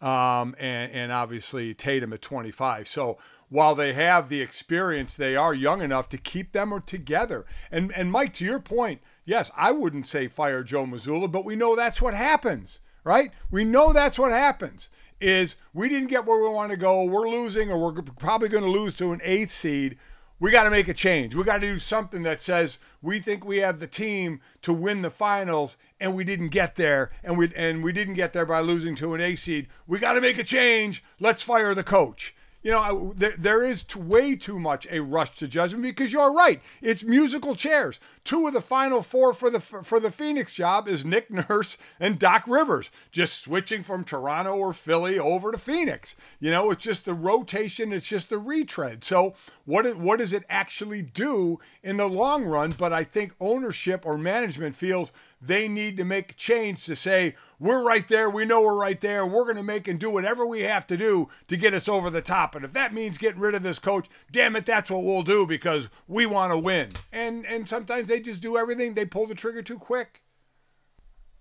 Um, 0.00 0.54
and, 0.58 0.92
and 0.92 1.12
obviously 1.12 1.74
Tatum 1.74 2.12
at 2.12 2.22
25. 2.22 2.88
So 2.88 3.18
while 3.48 3.74
they 3.74 3.92
have 3.92 4.28
the 4.28 4.40
experience, 4.40 5.14
they 5.14 5.36
are 5.36 5.54
young 5.54 5.82
enough 5.82 6.08
to 6.08 6.18
keep 6.18 6.52
them 6.52 6.72
together. 6.86 7.44
And 7.70 7.92
and 7.94 8.10
Mike, 8.10 8.32
to 8.34 8.44
your 8.44 8.58
point, 8.58 9.02
yes, 9.26 9.50
I 9.54 9.72
wouldn't 9.72 10.06
say 10.06 10.26
fire 10.26 10.64
Joe 10.64 10.86
Mazzulla, 10.86 11.30
but 11.30 11.44
we 11.44 11.54
know 11.54 11.76
that's 11.76 12.00
what 12.00 12.14
happens, 12.14 12.80
right? 13.04 13.30
We 13.50 13.64
know 13.64 13.92
that's 13.92 14.18
what 14.18 14.32
happens 14.32 14.88
is 15.20 15.56
we 15.72 15.88
didn't 15.88 16.08
get 16.08 16.26
where 16.26 16.42
we 16.42 16.48
want 16.48 16.72
to 16.72 16.76
go. 16.76 17.04
We're 17.04 17.28
losing, 17.28 17.70
or 17.70 17.78
we're 17.78 18.02
probably 18.02 18.48
going 18.48 18.64
to 18.64 18.70
lose 18.70 18.96
to 18.96 19.12
an 19.12 19.20
eighth 19.22 19.50
seed. 19.50 19.96
We 20.38 20.50
got 20.50 20.64
to 20.64 20.70
make 20.70 20.88
a 20.88 20.94
change. 20.94 21.34
We 21.34 21.44
got 21.44 21.60
to 21.60 21.66
do 21.66 21.78
something 21.78 22.22
that 22.24 22.42
says 22.42 22.78
we 23.00 23.20
think 23.20 23.44
we 23.44 23.58
have 23.58 23.78
the 23.78 23.86
team 23.86 24.40
to 24.62 24.72
win 24.72 25.02
the 25.02 25.10
finals, 25.10 25.76
and 26.00 26.16
we 26.16 26.24
didn't 26.24 26.48
get 26.48 26.76
there, 26.76 27.10
and 27.22 27.38
we 27.38 27.52
and 27.54 27.84
we 27.84 27.92
didn't 27.92 28.14
get 28.14 28.32
there 28.32 28.46
by 28.46 28.60
losing 28.60 28.94
to 28.96 29.14
an 29.14 29.20
A 29.20 29.36
seed. 29.36 29.68
We 29.86 29.98
got 29.98 30.14
to 30.14 30.20
make 30.20 30.38
a 30.38 30.44
change. 30.44 31.04
Let's 31.20 31.42
fire 31.42 31.74
the 31.74 31.84
coach 31.84 32.34
you 32.62 32.70
know, 32.70 33.12
there, 33.16 33.34
there 33.36 33.64
is 33.64 33.84
way 33.96 34.36
too 34.36 34.58
much 34.58 34.86
a 34.90 35.00
rush 35.00 35.30
to 35.38 35.48
judgment 35.48 35.82
because 35.82 36.12
you're 36.12 36.32
right. 36.32 36.60
It's 36.80 37.02
musical 37.02 37.56
chairs. 37.56 37.98
Two 38.24 38.46
of 38.46 38.52
the 38.52 38.60
final 38.60 39.02
four 39.02 39.34
for 39.34 39.50
the 39.50 39.60
for 39.60 39.98
the 39.98 40.10
Phoenix 40.10 40.54
job 40.54 40.86
is 40.86 41.04
Nick 41.04 41.30
Nurse 41.30 41.76
and 41.98 42.18
Doc 42.18 42.44
Rivers, 42.46 42.90
just 43.10 43.42
switching 43.42 43.82
from 43.82 44.04
Toronto 44.04 44.56
or 44.56 44.72
Philly 44.72 45.18
over 45.18 45.50
to 45.50 45.58
Phoenix. 45.58 46.14
You 46.38 46.52
know, 46.52 46.70
it's 46.70 46.84
just 46.84 47.04
the 47.04 47.14
rotation. 47.14 47.92
It's 47.92 48.08
just 48.08 48.30
the 48.30 48.38
retread. 48.38 49.02
So 49.02 49.34
what 49.64 49.96
what 49.96 50.20
does 50.20 50.32
it 50.32 50.44
actually 50.48 51.02
do 51.02 51.58
in 51.82 51.96
the 51.96 52.08
long 52.08 52.44
run? 52.44 52.74
But 52.78 52.92
I 52.92 53.02
think 53.02 53.34
ownership 53.40 54.06
or 54.06 54.16
management 54.16 54.76
feels 54.76 55.12
they 55.44 55.66
need 55.66 55.96
to 55.96 56.04
make 56.04 56.30
a 56.30 56.34
change 56.34 56.84
to 56.86 56.94
say, 56.94 57.34
we're 57.58 57.82
right 57.82 58.06
there. 58.06 58.30
We 58.30 58.44
know 58.44 58.62
we're 58.62 58.78
right 58.78 59.00
there. 59.00 59.26
We're 59.26 59.44
going 59.44 59.56
to 59.56 59.62
make 59.64 59.88
and 59.88 59.98
do 59.98 60.08
whatever 60.08 60.46
we 60.46 60.60
have 60.60 60.86
to 60.86 60.96
do 60.96 61.28
to 61.48 61.56
get 61.56 61.74
us 61.74 61.88
over 61.88 62.10
the 62.10 62.22
top. 62.22 62.54
And 62.54 62.64
if 62.64 62.72
that 62.72 62.94
means 62.94 63.18
getting 63.18 63.40
rid 63.40 63.56
of 63.56 63.64
this 63.64 63.80
coach, 63.80 64.08
damn 64.30 64.54
it, 64.54 64.66
that's 64.66 64.90
what 64.90 65.02
we'll 65.02 65.22
do 65.22 65.46
because 65.46 65.90
we 66.06 66.26
want 66.26 66.52
to 66.52 66.58
win. 66.58 66.90
And 67.12 67.44
and 67.46 67.68
sometimes 67.68 68.08
they 68.08 68.20
just 68.20 68.40
do 68.40 68.56
everything. 68.56 68.94
They 68.94 69.04
pull 69.04 69.26
the 69.26 69.34
trigger 69.34 69.62
too 69.62 69.78
quick. 69.78 70.22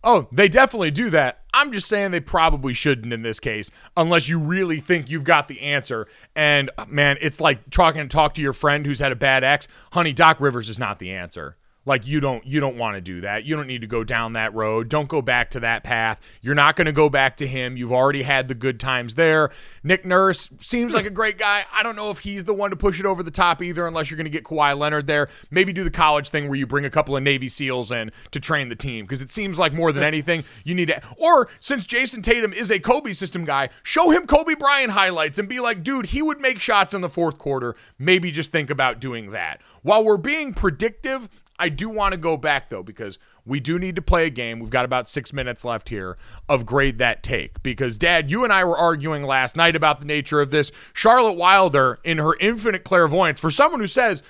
Oh, 0.04 0.28
they 0.32 0.47
definitely 0.47 0.89
do 0.89 1.12
that. 1.12 1.41
I'm 1.54 1.72
just 1.72 1.88
saying 1.88 2.10
they 2.10 2.20
probably 2.20 2.74
shouldn't 2.74 3.14
in 3.14 3.22
this 3.22 3.39
case, 3.39 3.70
unless 3.95 4.28
you 4.28 4.39
really 4.39 4.80
think 4.80 5.12
you've 5.12 5.24
got 5.24 5.47
the 5.47 5.62
answer. 5.62 6.08
And 6.36 6.72
man, 6.88 7.18
it's 7.22 7.39
like 7.39 7.70
talking 7.70 8.02
to 8.02 8.08
talk 8.08 8.34
to 8.34 8.41
your 8.41 8.54
friend 8.54 8.86
who's 8.86 8.99
had 8.99 9.12
a 9.12 9.16
bad 9.16 9.43
ex. 9.43 9.68
Honey, 9.93 10.12
Doc 10.12 10.39
Rivers 10.39 10.70
is 10.70 10.80
not 10.80 10.97
the 10.97 11.12
answer. 11.12 11.56
Like 11.86 12.06
you 12.06 12.20
don't 12.20 12.46
you 12.46 12.60
don't 12.60 12.78
want 12.78 12.96
to 12.96 13.02
do 13.02 13.22
that. 13.22 13.44
You 13.44 13.56
don't 13.56 13.68
need 13.68 13.82
to 13.82 13.88
go 13.88 14.04
down 14.04 14.34
that 14.34 14.54
road. 14.54 14.88
Don't 14.88 15.10
go 15.10 15.22
back 15.22 15.50
to 15.52 15.60
that 15.62 15.84
path. 15.84 16.22
You're 16.42 16.56
not 16.56 16.76
going 16.76 16.86
to 16.86 16.92
go 16.92 17.10
back 17.10 17.38
to 17.38 17.48
him. 17.48 17.76
You've 17.76 17.92
already 17.92 18.22
had 18.24 18.48
the 18.48 18.56
good 18.56 18.80
times 18.80 19.16
there. 19.16 19.50
Nick 19.84 20.06
Nurse 20.06 20.50
seems 20.60 20.94
like 20.94 21.06
a 21.06 21.12
great 21.12 21.38
guy. 21.38 21.66
I 21.74 21.82
don't 21.84 21.96
know 21.96 22.12
if 22.12 22.20
he's 22.20 22.44
the 22.44 22.54
one 22.54 22.70
to 22.70 22.76
push 22.76 23.00
it 23.00 23.06
over 23.06 23.24
the 23.24 23.32
top 23.32 23.62
either 23.62 23.88
unless 23.88 24.12
you're 24.12 24.18
going 24.18 24.26
to 24.26 24.30
get 24.32 24.44
Kawhi 24.44 24.78
Leonard 24.78 25.08
there. 25.08 25.28
Maybe 25.50 25.74
do 25.74 25.84
the 25.84 25.92
college 25.92 26.30
thing 26.30 26.48
where 26.48 26.58
you 26.58 26.68
bring 26.68 26.86
a 26.86 26.90
couple 26.90 27.18
of 27.18 27.24
Navy 27.24 27.50
SEALs 27.50 27.92
in 27.92 28.12
to 28.32 28.40
train 28.40 28.70
the 28.70 28.76
team 28.76 29.06
because 29.06 29.22
it 29.22 29.32
seems 29.32 29.58
like 29.58 29.74
more 29.74 29.92
than 29.92 30.04
anything 30.04 30.44
you 30.64 30.76
need 30.76 30.88
to 30.90 31.02
or 31.18 31.50
since 31.60 31.86
Jayson 31.86 32.22
Tatum 32.22 32.54
is 32.54 32.72
a 32.72 32.80
Kobe 32.80 33.14
system 33.14 33.46
guy, 33.46 33.70
show 33.84 34.10
him 34.10 34.28
Kobe 34.28 34.56
Bryant 34.56 34.92
highlights 34.92 35.40
and 35.40 35.48
be 35.48 35.60
like, 35.60 35.84
"Dude, 35.84 36.08
he 36.08 36.22
would 36.22 36.40
make 36.40 36.60
shots 36.60 36.94
in 36.94 37.02
the 37.02 37.10
fourth 37.10 37.38
quarter." 37.38 37.76
Maybe 37.98 38.32
just 38.32 38.52
think 38.52 38.70
about 38.70 39.00
doing 39.00 39.32
that. 39.32 39.62
While 39.82 40.04
we're 40.04 40.18
being 40.18 40.54
predictive, 40.54 41.30
I 41.62 41.70
do 41.70 41.89
want 41.89 42.14
to 42.14 42.18
go 42.18 42.38
back 42.38 42.70
though 42.70 42.82
because 42.82 43.20
we 43.45 43.59
do 43.59 43.78
need 43.78 43.95
to 43.95 44.01
play 44.01 44.26
a 44.26 44.32
game. 44.32 44.59
We've 44.59 44.72
got 44.72 44.84
about 44.84 45.07
six 45.07 45.32
minutes 45.32 45.64
left 45.64 45.89
here 45.89 46.18
of 46.49 46.66
grade 46.66 46.97
that 46.97 47.22
take 47.22 47.62
because 47.62 47.99
Dad, 47.99 48.32
you 48.32 48.43
and 48.43 48.51
I 48.51 48.64
were 48.64 48.76
arguing 48.78 49.22
last 49.22 49.55
night 49.55 49.76
about 49.76 49.99
the 49.99 50.07
nature 50.07 50.41
of 50.41 50.49
this. 50.49 50.72
Charlotte 50.91 51.34
Wilder, 51.34 51.99
in 52.03 52.18
her 52.18 52.36
infinite 52.39 52.84
clairvoyance, 52.84 53.39
for 53.39 53.51
someone 53.51 53.80
who 53.80 53.86
says 53.86 54.24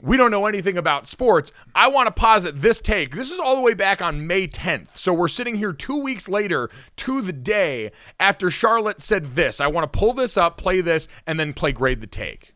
we 0.00 0.16
don't 0.16 0.30
know 0.30 0.46
anything 0.46 0.78
about 0.78 1.06
sports. 1.06 1.52
I 1.74 1.88
want 1.88 2.06
to 2.06 2.12
posit 2.12 2.62
this 2.62 2.80
take. 2.80 3.14
This 3.14 3.32
is 3.32 3.38
all 3.38 3.54
the 3.54 3.60
way 3.60 3.74
back 3.74 4.00
on 4.00 4.26
May 4.26 4.48
10th. 4.48 4.96
So 4.96 5.12
we're 5.12 5.28
sitting 5.28 5.56
here 5.56 5.74
two 5.74 6.00
weeks 6.00 6.26
later 6.26 6.70
to 6.96 7.20
the 7.20 7.34
day 7.34 7.90
after 8.18 8.48
Charlotte 8.48 9.02
said 9.02 9.36
this. 9.36 9.60
I 9.60 9.66
want 9.66 9.92
to 9.92 9.98
pull 9.98 10.14
this 10.14 10.38
up, 10.38 10.56
play 10.56 10.80
this, 10.80 11.06
and 11.26 11.38
then 11.38 11.52
play 11.52 11.72
grade 11.72 12.00
the 12.00 12.06
take 12.06 12.54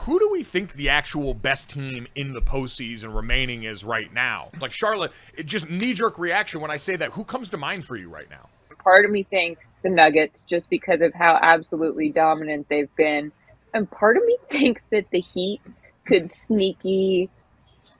who 0.00 0.18
do 0.18 0.30
we 0.30 0.42
think 0.42 0.72
the 0.74 0.88
actual 0.88 1.34
best 1.34 1.68
team 1.68 2.06
in 2.14 2.32
the 2.32 2.40
postseason 2.40 3.14
remaining 3.14 3.64
is 3.64 3.84
right 3.84 4.12
now? 4.12 4.48
Like 4.58 4.72
Charlotte, 4.72 5.12
it 5.34 5.44
just 5.44 5.68
knee 5.68 5.92
jerk 5.92 6.18
reaction 6.18 6.62
when 6.62 6.70
I 6.70 6.78
say 6.78 6.96
that. 6.96 7.12
Who 7.12 7.24
comes 7.24 7.50
to 7.50 7.58
mind 7.58 7.84
for 7.84 7.96
you 7.96 8.08
right 8.08 8.28
now? 8.30 8.48
Part 8.82 9.04
of 9.04 9.10
me 9.10 9.24
thinks 9.24 9.78
the 9.82 9.90
Nuggets 9.90 10.42
just 10.42 10.70
because 10.70 11.02
of 11.02 11.12
how 11.12 11.38
absolutely 11.42 12.08
dominant 12.08 12.66
they've 12.70 12.94
been. 12.96 13.30
And 13.74 13.90
part 13.90 14.16
of 14.16 14.24
me 14.24 14.38
thinks 14.50 14.80
that 14.90 15.04
the 15.10 15.20
Heat 15.20 15.60
could 16.06 16.32
sneaky 16.32 17.28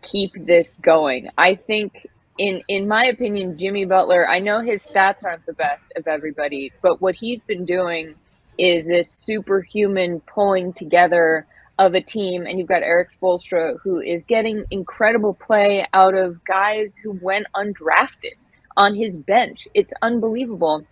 keep 0.01 0.33
this 0.35 0.77
going. 0.77 1.29
I 1.37 1.55
think 1.55 2.09
in 2.39 2.63
in 2.67 2.89
my 2.89 3.05
opinion, 3.05 3.59
Jimmy 3.59 3.85
Butler, 3.85 4.27
I 4.27 4.39
know 4.39 4.63
his 4.63 4.83
stats 4.83 5.27
aren't 5.27 5.45
the 5.45 5.53
best 5.53 5.93
of 5.97 6.07
everybody, 6.07 6.73
but 6.81 7.03
what 7.03 7.15
he's 7.15 7.43
been 7.43 7.67
doing 7.67 8.15
is 8.57 8.87
this 8.87 9.11
superhuman 9.11 10.21
pulling 10.21 10.73
together 10.73 11.47
of 11.81 11.95
a 11.95 12.01
team, 12.01 12.47
and 12.47 12.59
you've 12.59 12.69
got 12.69 12.83
Erik 12.83 13.09
Spoelstra, 13.11 13.79
who 13.83 14.01
is 14.01 14.27
getting 14.27 14.65
incredible 14.71 15.33
play 15.33 15.87
out 15.95 16.15
of 16.15 16.45
guys 16.45 16.95
who 17.03 17.19
went 17.23 17.47
undrafted 17.57 18.37
on 18.77 18.95
his 18.95 19.17
bench. 19.17 19.67
It's 19.73 19.95
unbelievable. 20.03 20.85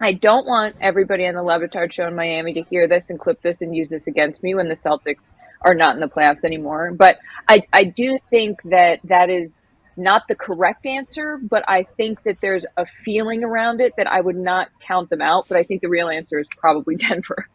I 0.00 0.14
don't 0.14 0.44
want 0.44 0.74
everybody 0.80 1.28
on 1.28 1.36
the 1.36 1.44
Le 1.44 1.60
Batard 1.60 1.92
show 1.92 2.08
in 2.08 2.16
Miami 2.16 2.54
to 2.54 2.62
hear 2.62 2.88
this 2.88 3.08
and 3.08 3.20
clip 3.20 3.40
this 3.40 3.62
and 3.62 3.74
use 3.74 3.88
this 3.88 4.08
against 4.08 4.42
me 4.42 4.56
when 4.56 4.68
the 4.68 4.74
Celtics 4.74 5.34
are 5.60 5.74
not 5.74 5.94
in 5.94 6.00
the 6.00 6.08
playoffs 6.08 6.42
anymore. 6.42 6.90
But 6.92 7.18
I, 7.48 7.62
I 7.72 7.84
do 7.84 8.18
think 8.28 8.60
that 8.64 8.98
that 9.04 9.30
is 9.30 9.58
not 9.96 10.26
the 10.28 10.34
correct 10.34 10.86
answer, 10.86 11.38
but 11.40 11.62
I 11.68 11.84
think 11.96 12.24
that 12.24 12.38
there's 12.40 12.66
a 12.76 12.84
feeling 12.84 13.44
around 13.44 13.80
it 13.80 13.92
that 13.96 14.10
I 14.10 14.20
would 14.20 14.36
not 14.36 14.70
count 14.84 15.08
them 15.08 15.22
out. 15.22 15.46
But 15.46 15.58
I 15.58 15.62
think 15.62 15.82
the 15.82 15.88
real 15.88 16.08
answer 16.08 16.40
is 16.40 16.48
probably 16.58 16.96
Denver. 16.96 17.46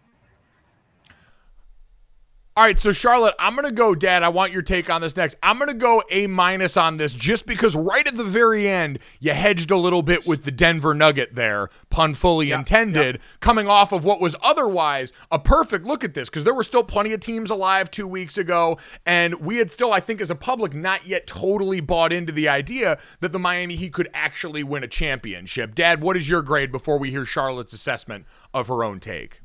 All 2.57 2.63
right, 2.63 2.79
so 2.79 2.91
Charlotte, 2.91 3.35
I'm 3.37 3.55
gonna 3.55 3.71
go, 3.71 3.93
Dad. 3.93 4.23
I 4.23 4.29
want 4.29 4.51
your 4.51 4.63
take 4.63 4.89
on 4.89 4.99
this 4.99 5.15
next. 5.15 5.37
I'm 5.43 5.59
gonna 5.59 5.75
go 5.75 6.01
A 6.09 6.25
minus 6.25 6.75
on 6.75 6.97
this 6.97 7.13
just 7.13 7.45
because 7.45 7.75
right 7.75 8.07
at 8.07 8.17
the 8.17 8.23
very 8.23 8.67
end 8.67 8.97
you 9.19 9.31
hedged 9.33 9.69
a 9.69 9.77
little 9.77 10.01
bit 10.01 10.25
with 10.25 10.43
the 10.43 10.49
Denver 10.49 10.95
Nugget 10.95 11.35
there, 11.35 11.69
pun 11.91 12.15
fully 12.15 12.49
intended, 12.49 13.21
coming 13.41 13.67
off 13.67 13.91
of 13.91 14.03
what 14.03 14.19
was 14.19 14.35
otherwise 14.41 15.13
a 15.29 15.37
perfect 15.37 15.85
look 15.85 16.03
at 16.03 16.15
this 16.15 16.31
because 16.31 16.45
there 16.45 16.53
were 16.55 16.63
still 16.63 16.83
plenty 16.83 17.13
of 17.13 17.19
teams 17.19 17.51
alive 17.51 17.91
two 17.91 18.07
weeks 18.07 18.39
ago, 18.39 18.79
and 19.05 19.35
we 19.35 19.57
had 19.57 19.69
still, 19.69 19.93
I 19.93 19.99
think, 19.99 20.19
as 20.19 20.31
a 20.31 20.35
public, 20.35 20.73
not 20.73 21.05
yet 21.05 21.27
totally 21.27 21.79
bought 21.79 22.11
into 22.11 22.31
the 22.31 22.49
idea 22.49 22.97
that 23.19 23.33
the 23.33 23.39
Miami 23.39 23.75
Heat 23.75 23.93
could 23.93 24.09
actually 24.15 24.63
win 24.63 24.83
a 24.83 24.87
championship. 24.87 25.75
Dad, 25.75 26.01
what 26.01 26.17
is 26.17 26.27
your 26.27 26.41
grade 26.41 26.71
before 26.71 26.97
we 26.97 27.11
hear 27.11 27.23
Charlotte's 27.23 27.73
assessment 27.73 28.25
of 28.51 28.67
her 28.67 28.83
own 28.83 28.99
take? 28.99 29.41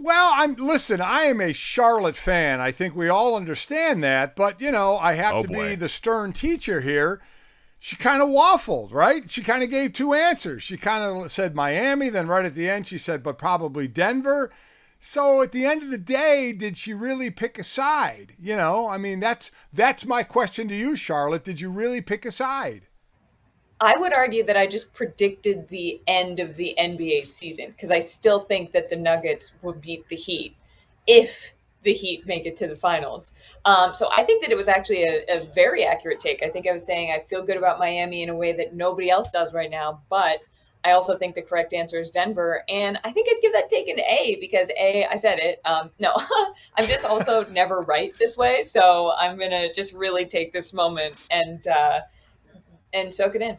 Well, 0.00 0.30
I'm 0.32 0.54
listen, 0.54 1.00
I 1.00 1.22
am 1.22 1.40
a 1.40 1.52
Charlotte 1.52 2.16
fan. 2.16 2.60
I 2.60 2.70
think 2.70 2.94
we 2.94 3.08
all 3.08 3.34
understand 3.34 4.04
that, 4.04 4.36
but 4.36 4.60
you 4.60 4.70
know, 4.70 4.96
I 4.96 5.14
have 5.14 5.34
oh, 5.34 5.42
to 5.42 5.48
boy. 5.48 5.70
be 5.70 5.74
the 5.74 5.88
stern 5.88 6.32
teacher 6.32 6.80
here. 6.80 7.20
She 7.80 7.96
kind 7.96 8.22
of 8.22 8.28
waffled, 8.28 8.92
right? 8.92 9.28
She 9.28 9.42
kind 9.42 9.62
of 9.62 9.70
gave 9.70 9.92
two 9.92 10.14
answers. 10.14 10.62
She 10.62 10.76
kind 10.76 11.04
of 11.04 11.30
said 11.32 11.56
Miami, 11.56 12.08
then 12.10 12.28
right 12.28 12.44
at 12.44 12.54
the 12.54 12.70
end 12.70 12.86
she 12.86 12.96
said 12.96 13.24
but 13.24 13.38
probably 13.38 13.88
Denver. 13.88 14.52
So 15.00 15.42
at 15.42 15.52
the 15.52 15.64
end 15.64 15.82
of 15.82 15.90
the 15.90 15.98
day, 15.98 16.52
did 16.52 16.76
she 16.76 16.92
really 16.92 17.30
pick 17.30 17.58
a 17.58 17.64
side? 17.64 18.34
You 18.38 18.56
know, 18.56 18.88
I 18.88 18.98
mean, 18.98 19.18
that's 19.18 19.50
that's 19.72 20.06
my 20.06 20.22
question 20.22 20.68
to 20.68 20.74
you, 20.76 20.94
Charlotte. 20.96 21.44
Did 21.44 21.60
you 21.60 21.70
really 21.70 22.00
pick 22.00 22.24
a 22.24 22.30
side? 22.30 22.87
I 23.80 23.96
would 23.96 24.12
argue 24.12 24.44
that 24.44 24.56
I 24.56 24.66
just 24.66 24.92
predicted 24.92 25.68
the 25.68 26.00
end 26.06 26.40
of 26.40 26.56
the 26.56 26.74
NBA 26.78 27.26
season 27.26 27.66
because 27.68 27.90
I 27.90 28.00
still 28.00 28.40
think 28.40 28.72
that 28.72 28.90
the 28.90 28.96
Nuggets 28.96 29.52
will 29.62 29.74
beat 29.74 30.08
the 30.08 30.16
Heat 30.16 30.56
if 31.06 31.54
the 31.84 31.92
Heat 31.92 32.26
make 32.26 32.44
it 32.44 32.56
to 32.56 32.66
the 32.66 32.74
finals. 32.74 33.32
Um, 33.64 33.94
so 33.94 34.08
I 34.14 34.24
think 34.24 34.42
that 34.42 34.50
it 34.50 34.56
was 34.56 34.68
actually 34.68 35.04
a, 35.04 35.24
a, 35.28 35.44
very 35.54 35.84
accurate 35.84 36.18
take. 36.18 36.42
I 36.42 36.48
think 36.48 36.66
I 36.66 36.72
was 36.72 36.84
saying 36.84 37.12
I 37.12 37.24
feel 37.24 37.42
good 37.42 37.56
about 37.56 37.78
Miami 37.78 38.22
in 38.22 38.30
a 38.30 38.34
way 38.34 38.52
that 38.52 38.74
nobody 38.74 39.10
else 39.10 39.30
does 39.30 39.54
right 39.54 39.70
now, 39.70 40.02
but 40.10 40.40
I 40.84 40.92
also 40.92 41.16
think 41.16 41.34
the 41.34 41.42
correct 41.42 41.72
answer 41.72 42.00
is 42.00 42.10
Denver, 42.10 42.62
and 42.68 42.98
I 43.04 43.10
think 43.10 43.28
I'd 43.28 43.42
give 43.42 43.52
that 43.52 43.68
take 43.68 43.88
an 43.88 44.00
A 44.00 44.38
because 44.40 44.68
A, 44.78 45.06
I 45.06 45.16
said 45.16 45.38
it. 45.38 45.60
Um, 45.64 45.90
no, 45.98 46.14
I'm 46.76 46.86
just 46.86 47.04
also 47.04 47.44
never 47.50 47.80
right 47.80 48.12
this 48.18 48.36
way, 48.36 48.62
so 48.64 49.12
I'm 49.18 49.38
gonna 49.38 49.72
just 49.72 49.92
really 49.92 50.24
take 50.24 50.52
this 50.52 50.72
moment 50.72 51.16
and 51.30 51.66
uh, 51.66 52.00
and 52.92 53.12
soak 53.12 53.34
it 53.34 53.42
in. 53.42 53.58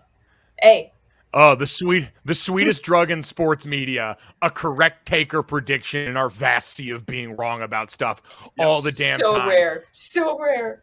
A. 0.64 0.91
Oh, 1.32 1.53
the 1.53 1.68
sweet, 1.68 2.10
the 2.26 2.34
sweetest 2.34 2.84
drug 2.84 3.12
in 3.12 3.22
sports 3.22 3.66
media, 3.68 4.18
a 4.41 4.49
correct 4.49 5.05
taker 5.07 5.43
prediction 5.43 6.07
in 6.07 6.18
our 6.18 6.30
vast 6.30 6.70
sea 6.70 6.89
of 6.89 7.05
being 7.05 7.36
wrong 7.36 7.62
about 7.62 7.91
stuff 7.91 8.49
all 8.57 8.82
the 8.82 8.91
damn 8.91 9.20
so 9.20 9.38
time. 9.38 9.47
rare, 9.47 9.84
so 9.91 10.39
rare. 10.39 10.82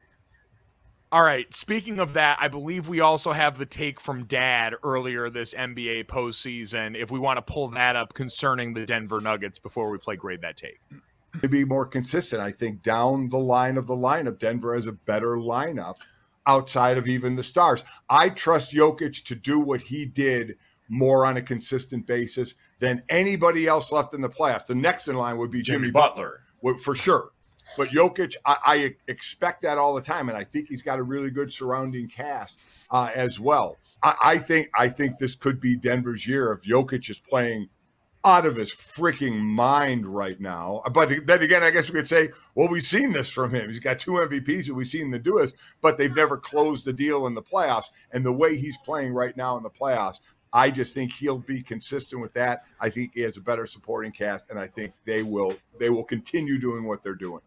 All 1.11 1.23
right. 1.23 1.53
Speaking 1.55 1.99
of 1.99 2.13
that, 2.13 2.39
I 2.41 2.49
believe 2.49 2.89
we 2.89 3.01
also 3.01 3.33
have 3.33 3.59
the 3.59 3.67
take 3.67 4.01
from 4.01 4.25
Dad 4.25 4.75
earlier 4.83 5.31
this 5.31 5.55
NBA 5.55 6.07
postseason. 6.07 6.97
If 6.97 7.11
we 7.11 7.19
want 7.19 7.39
to 7.39 7.43
pull 7.43 7.69
that 7.69 7.97
up 7.97 8.15
concerning 8.15 8.75
the 8.75 8.85
Denver 8.85 9.21
Nuggets 9.21 9.59
before 9.59 9.91
we 9.91 9.99
play 9.99 10.17
grade 10.17 10.43
that 10.43 10.57
take. 10.57 10.81
To 11.41 11.49
be 11.49 11.65
more 11.65 11.87
consistent, 11.87 12.43
I 12.43 12.51
think 12.51 12.83
down 12.83 13.29
the 13.29 13.39
line 13.39 13.77
of 13.77 13.87
the 13.87 13.97
lineup, 13.97 14.39
Denver 14.39 14.75
has 14.75 14.87
a 14.87 14.93
better 14.93 15.37
lineup 15.37 15.97
outside 16.47 16.99
of 16.99 17.07
even 17.09 17.37
the 17.37 17.43
stars. 17.43 17.85
I 18.09 18.29
trust 18.31 18.73
Jokic 18.73 19.25
to 19.25 19.35
do 19.35 19.59
what 19.59 19.81
he 19.81 20.07
did 20.07 20.57
more 20.89 21.27
on 21.27 21.37
a 21.37 21.43
consistent 21.43 22.07
basis 22.07 22.55
than 22.79 23.03
anybody 23.09 23.67
else 23.67 23.91
left 23.91 24.15
in 24.15 24.21
the 24.21 24.29
playoffs. 24.29 24.67
The 24.67 24.75
next 24.75 25.09
in 25.09 25.17
line 25.17 25.39
would 25.39 25.51
be 25.51 25.63
Jimmy, 25.63 25.79
Jimmy 25.79 25.91
Butler, 25.91 26.43
Butler, 26.63 26.79
for 26.79 26.95
sure. 26.95 27.31
But 27.77 27.89
Jokic, 27.89 28.37
I, 28.45 28.57
I, 28.65 28.95
expect 29.09 29.63
that 29.63 29.77
all 29.77 29.95
the 29.95 30.01
time, 30.01 30.29
and 30.29 30.39
I 30.39 30.45
think 30.45 30.69
he's 30.69 30.83
got 30.83 31.01
a 31.01 31.03
really 31.03 31.31
good 31.31 31.53
surrounding 31.53 32.09
cast 32.09 32.61
uh, 32.91 33.11
as 33.15 33.41
well. 33.41 33.77
I, 34.03 34.15
I, 34.23 34.39
think 34.39 34.71
I 34.79 34.89
think 34.89 35.19
this 35.19 35.35
could 35.35 35.61
be 35.61 35.77
Denver's 35.77 36.27
year 36.27 36.53
if 36.53 36.63
Jokic 36.63 37.11
is 37.11 37.19
playing 37.19 37.69
out 38.27 38.45
of 38.45 38.57
his 38.57 38.73
freaking 38.73 39.41
mind 39.41 40.05
right 40.05 40.41
now. 40.41 40.83
But 40.93 41.27
then 41.27 41.43
again, 41.43 41.63
I 41.63 41.71
guess 41.71 41.89
we 41.89 41.95
could 41.95 42.09
say, 42.09 42.31
well, 42.57 42.69
we've 42.69 42.83
seen 42.83 43.13
this 43.13 43.31
from 43.31 43.55
him. 43.55 43.69
He's 43.71 43.79
got 43.79 44.01
two 44.01 44.11
MVPs 44.11 44.67
that 44.67 44.75
we've 44.75 44.89
seen 44.89 45.13
the 45.13 45.19
do 45.19 45.39
this, 45.39 45.53
but 45.81 45.97
they've 45.97 46.15
never 46.15 46.37
closed 46.37 46.85
the 46.85 46.93
deal 46.93 47.29
in 47.29 47.35
the 47.35 47.43
playoffs. 47.43 47.87
And 48.11 48.27
the 48.27 48.33
way 48.33 48.57
he's 48.57 48.77
playing 48.79 49.13
right 49.13 49.37
now 49.37 49.57
in 49.57 49.63
the 49.63 49.71
playoffs, 49.71 50.19
I 50.53 50.73
just 50.73 50.93
think 50.93 51.13
he'll 51.13 51.39
be 51.39 51.63
consistent 51.63 52.21
with 52.21 52.35
that. 52.35 52.65
I 52.81 52.91
think 52.91 53.13
he 53.15 53.21
has 53.21 53.37
a 53.37 53.41
better 53.41 53.65
supporting 53.65 54.11
cast, 54.11 54.51
and 54.51 54.59
I 54.59 54.67
think 54.67 54.93
they 55.05 55.23
will 55.23 55.55
they 55.79 55.91
will 55.91 56.05
continue 56.05 56.59
doing 56.59 56.85
what 56.85 57.03
they're 57.03 57.15
doing. 57.15 57.43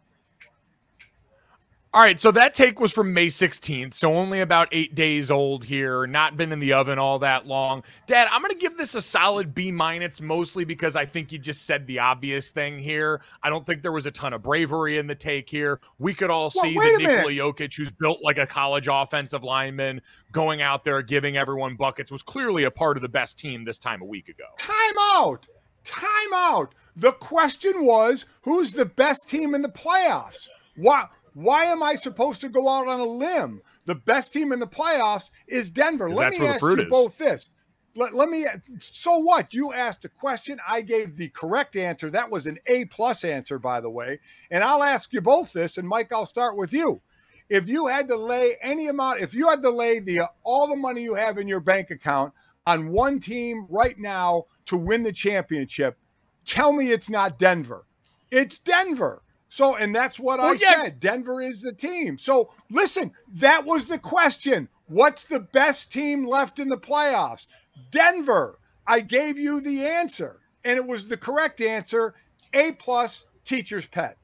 All 1.92 2.02
right, 2.02 2.20
so 2.20 2.30
that 2.34 2.54
take 2.54 2.80
was 2.80 2.94
from 2.94 3.16
May 3.16 3.28
16th, 3.28 3.96
so 3.96 4.14
only 4.14 4.42
about 4.42 4.68
eight 4.72 4.94
days 4.94 5.32
old 5.32 5.66
here, 5.66 6.06
not 6.06 6.38
been 6.38 6.52
in 6.52 6.60
the 6.60 6.72
oven 6.72 7.00
all 7.00 7.18
that 7.18 7.48
long. 7.48 7.84
Dad, 8.06 8.28
I'm 8.30 8.44
going 8.44 8.54
to 8.54 8.60
give 8.60 8.78
this 8.78 8.94
a 8.94 9.02
solid 9.02 9.56
B 9.56 9.72
minus, 9.72 10.22
mostly 10.22 10.66
because 10.66 10.96
I 10.96 11.08
think 11.08 11.32
you 11.32 11.40
just 11.40 11.66
said 11.66 11.88
the 11.88 11.98
obvious 11.98 12.52
thing 12.52 12.78
here. 12.78 13.22
I 13.42 13.50
don't 13.50 13.66
think 13.66 13.82
there 13.82 13.92
was 13.92 14.06
a 14.06 14.12
ton 14.12 14.34
of 14.34 14.44
bravery 14.44 15.00
in 15.00 15.08
the 15.08 15.16
take 15.16 15.50
here. 15.50 15.80
We 15.98 16.14
could 16.14 16.30
all 16.30 16.52
see 16.52 16.76
well, 16.76 17.00
that 17.00 17.02
Nikola 17.02 17.32
Jokic, 17.32 17.76
who's 17.76 17.92
built 17.92 18.20
like 18.22 18.38
a 18.38 18.46
college 18.46 18.88
offensive 18.88 19.44
lineman, 19.44 20.00
going 20.32 20.62
out 20.62 20.84
there 20.84 21.02
giving 21.02 21.38
everyone 21.38 21.76
buckets, 21.76 22.12
was 22.12 22.22
clearly 22.22 22.66
a 22.66 22.72
part 22.72 22.98
of 22.98 23.02
the 23.02 23.10
best 23.10 23.40
team 23.40 23.66
this 23.66 23.80
time 23.80 24.04
a 24.04 24.06
week 24.06 24.30
ago. 24.30 24.46
Time 24.60 24.76
out. 25.16 25.48
Time 25.86 26.34
out. 26.36 26.76
The 26.96 27.14
question 27.14 27.84
was 27.84 28.28
who's 28.44 28.74
the 28.74 28.86
best 28.86 29.28
team 29.28 29.56
in 29.56 29.64
the 29.64 29.70
playoffs? 29.70 30.50
What? 30.76 31.10
Why 31.34 31.66
am 31.66 31.84
I 31.84 31.96
supposed 31.96 32.42
to 32.42 32.50
go 32.50 32.68
out 32.68 32.88
on 32.88 33.00
a 33.00 33.06
limb? 33.06 33.62
The 33.86 33.96
best 33.96 34.34
team 34.34 34.52
in 34.52 34.60
the 34.60 34.68
playoffs 34.68 35.32
is 35.48 35.70
Denver. 35.70 36.10
Let 36.10 36.38
me 36.38 36.48
ask 36.48 36.62
you 36.62 36.82
is. 36.82 36.90
both 36.90 37.18
this. 37.18 37.50
Let, 37.96 38.14
let 38.14 38.30
me. 38.30 38.46
So 38.80 39.18
what? 39.18 39.54
You 39.54 39.74
asked 39.74 40.06
a 40.06 40.10
question. 40.10 40.60
I 40.68 40.82
gave 40.82 41.18
the 41.18 41.30
correct 41.30 41.76
answer. 41.76 42.10
That 42.10 42.30
was 42.30 42.48
an 42.48 42.58
A 42.68 42.86
plus 42.86 43.24
answer, 43.24 43.60
by 43.60 43.82
the 43.82 43.90
way. 43.90 44.20
And 44.52 44.64
I'll 44.64 44.84
ask 44.84 45.12
you 45.12 45.22
both 45.22 45.52
this. 45.54 45.78
And 45.78 45.88
Mike, 45.88 46.12
I'll 46.14 46.26
start 46.26 46.56
with 46.56 46.72
you. 46.72 47.02
If 47.50 47.68
you 47.68 47.88
had 47.88 48.08
to 48.10 48.16
lay 48.16 48.58
any 48.62 48.88
amount, 48.88 49.22
if 49.22 49.34
you 49.34 49.50
had 49.50 49.64
to 49.64 49.72
lay 49.72 50.00
the 50.00 50.30
all 50.44 50.68
the 50.68 50.76
money 50.76 51.02
you 51.02 51.16
have 51.16 51.40
in 51.40 51.48
your 51.48 51.60
bank 51.60 51.90
account 51.90 52.34
on 52.68 52.90
one 52.90 53.20
team 53.20 53.66
right 53.70 53.98
now 53.98 54.46
to 54.68 54.78
win 54.78 55.02
the 55.02 55.12
championship, 55.12 55.98
tell 56.46 56.72
me 56.72 56.92
it's 56.92 57.10
not 57.10 57.40
Denver. 57.40 57.88
It's 58.32 58.60
Denver. 58.60 59.24
So, 59.50 59.76
and 59.76 59.94
that's 59.94 60.20
what 60.20 60.40
well, 60.40 60.52
I 60.52 60.58
yeah. 60.60 60.84
said. 60.84 61.00
Denver 61.00 61.42
is 61.42 61.64
the 61.64 61.74
team. 61.74 62.18
So, 62.20 62.52
listen, 62.70 63.12
that 63.34 63.66
was 63.66 63.86
the 63.86 63.98
question. 63.98 64.70
What's 64.88 65.24
the 65.24 65.40
best 65.40 65.92
team 65.92 66.26
left 66.26 66.60
in 66.60 66.70
the 66.70 66.78
playoffs? 66.78 67.48
Denver. 67.92 68.60
I 68.86 69.02
gave 69.02 69.38
you 69.38 69.62
the 69.62 69.86
answer, 69.86 70.40
and 70.66 70.78
it 70.78 70.86
was 70.86 71.08
the 71.08 71.18
correct 71.18 71.62
answer. 71.62 72.16
A 72.54 72.72
plus, 72.72 73.28
teacher's 73.44 73.86
pet. 73.86 74.18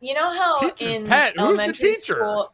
You 0.00 0.12
know 0.12 0.30
how 0.30 0.58
teacher's 0.58 0.96
in 0.96 1.06
pet? 1.06 1.34
elementary 1.38 1.66
Who's 1.66 1.78
the 1.78 1.86
teacher? 2.02 2.16
school, 2.16 2.52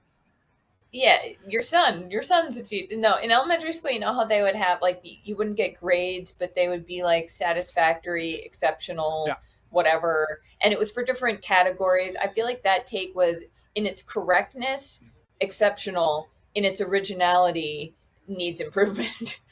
yeah, 0.92 1.18
your 1.48 1.62
son. 1.62 2.08
Your 2.12 2.22
son's 2.22 2.56
a 2.58 2.62
teacher. 2.62 2.96
No, 2.96 3.16
in 3.16 3.32
elementary 3.32 3.72
school, 3.72 3.90
you 3.90 3.98
know 3.98 4.14
how 4.14 4.24
they 4.24 4.42
would 4.42 4.54
have 4.54 4.80
like 4.80 5.00
you 5.02 5.34
wouldn't 5.34 5.56
get 5.56 5.80
grades, 5.80 6.30
but 6.30 6.54
they 6.54 6.68
would 6.68 6.86
be 6.86 7.02
like 7.02 7.28
satisfactory, 7.28 8.34
exceptional. 8.44 9.24
Yeah 9.26 9.36
whatever. 9.72 10.40
And 10.62 10.72
it 10.72 10.78
was 10.78 10.90
for 10.90 11.04
different 11.04 11.42
categories. 11.42 12.14
I 12.20 12.28
feel 12.28 12.44
like 12.44 12.62
that 12.62 12.86
take 12.86 13.14
was 13.14 13.44
in 13.74 13.86
its 13.86 14.02
correctness, 14.02 15.02
exceptional, 15.40 16.28
in 16.54 16.64
its 16.64 16.80
originality, 16.80 17.94
needs 18.28 18.60
improvement. 18.60 19.40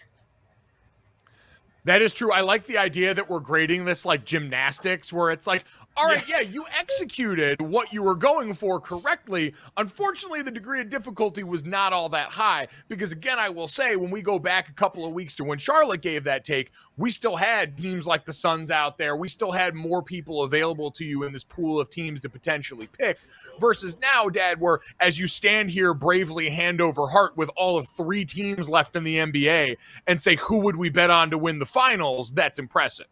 That 1.84 2.02
is 2.02 2.12
true. 2.12 2.30
I 2.30 2.42
like 2.42 2.66
the 2.66 2.76
idea 2.78 3.14
that 3.14 3.30
we're 3.30 3.40
grading 3.40 3.86
this 3.86 4.04
like 4.04 4.24
gymnastics, 4.24 5.12
where 5.12 5.30
it's 5.30 5.46
like, 5.46 5.64
all 6.00 6.06
right, 6.06 6.26
yeah, 6.26 6.40
you 6.40 6.64
executed 6.78 7.60
what 7.60 7.92
you 7.92 8.02
were 8.02 8.14
going 8.14 8.54
for 8.54 8.80
correctly. 8.80 9.52
Unfortunately, 9.76 10.40
the 10.40 10.50
degree 10.50 10.80
of 10.80 10.88
difficulty 10.88 11.44
was 11.44 11.64
not 11.66 11.92
all 11.92 12.08
that 12.08 12.30
high 12.30 12.68
because, 12.88 13.12
again, 13.12 13.38
I 13.38 13.50
will 13.50 13.68
say, 13.68 13.96
when 13.96 14.10
we 14.10 14.22
go 14.22 14.38
back 14.38 14.70
a 14.70 14.72
couple 14.72 15.04
of 15.04 15.12
weeks 15.12 15.34
to 15.36 15.44
when 15.44 15.58
Charlotte 15.58 16.00
gave 16.00 16.24
that 16.24 16.42
take, 16.42 16.72
we 16.96 17.10
still 17.10 17.36
had 17.36 17.76
teams 17.76 18.06
like 18.06 18.24
the 18.24 18.32
Suns 18.32 18.70
out 18.70 18.96
there. 18.96 19.14
We 19.14 19.28
still 19.28 19.52
had 19.52 19.74
more 19.74 20.02
people 20.02 20.42
available 20.42 20.90
to 20.92 21.04
you 21.04 21.24
in 21.24 21.34
this 21.34 21.44
pool 21.44 21.78
of 21.78 21.90
teams 21.90 22.22
to 22.22 22.30
potentially 22.30 22.88
pick 22.98 23.18
versus 23.58 23.98
now, 24.00 24.30
Dad, 24.30 24.58
where 24.58 24.80
as 25.00 25.18
you 25.18 25.26
stand 25.26 25.70
here 25.70 25.92
bravely 25.92 26.48
hand 26.48 26.80
over 26.80 27.08
heart 27.08 27.36
with 27.36 27.50
all 27.56 27.76
of 27.76 27.86
three 27.86 28.24
teams 28.24 28.70
left 28.70 28.96
in 28.96 29.04
the 29.04 29.16
NBA 29.16 29.76
and 30.06 30.22
say, 30.22 30.36
who 30.36 30.60
would 30.60 30.76
we 30.76 30.88
bet 30.88 31.10
on 31.10 31.30
to 31.30 31.36
win 31.36 31.58
the 31.58 31.66
finals? 31.66 32.32
That's 32.32 32.58
impressive 32.58 33.06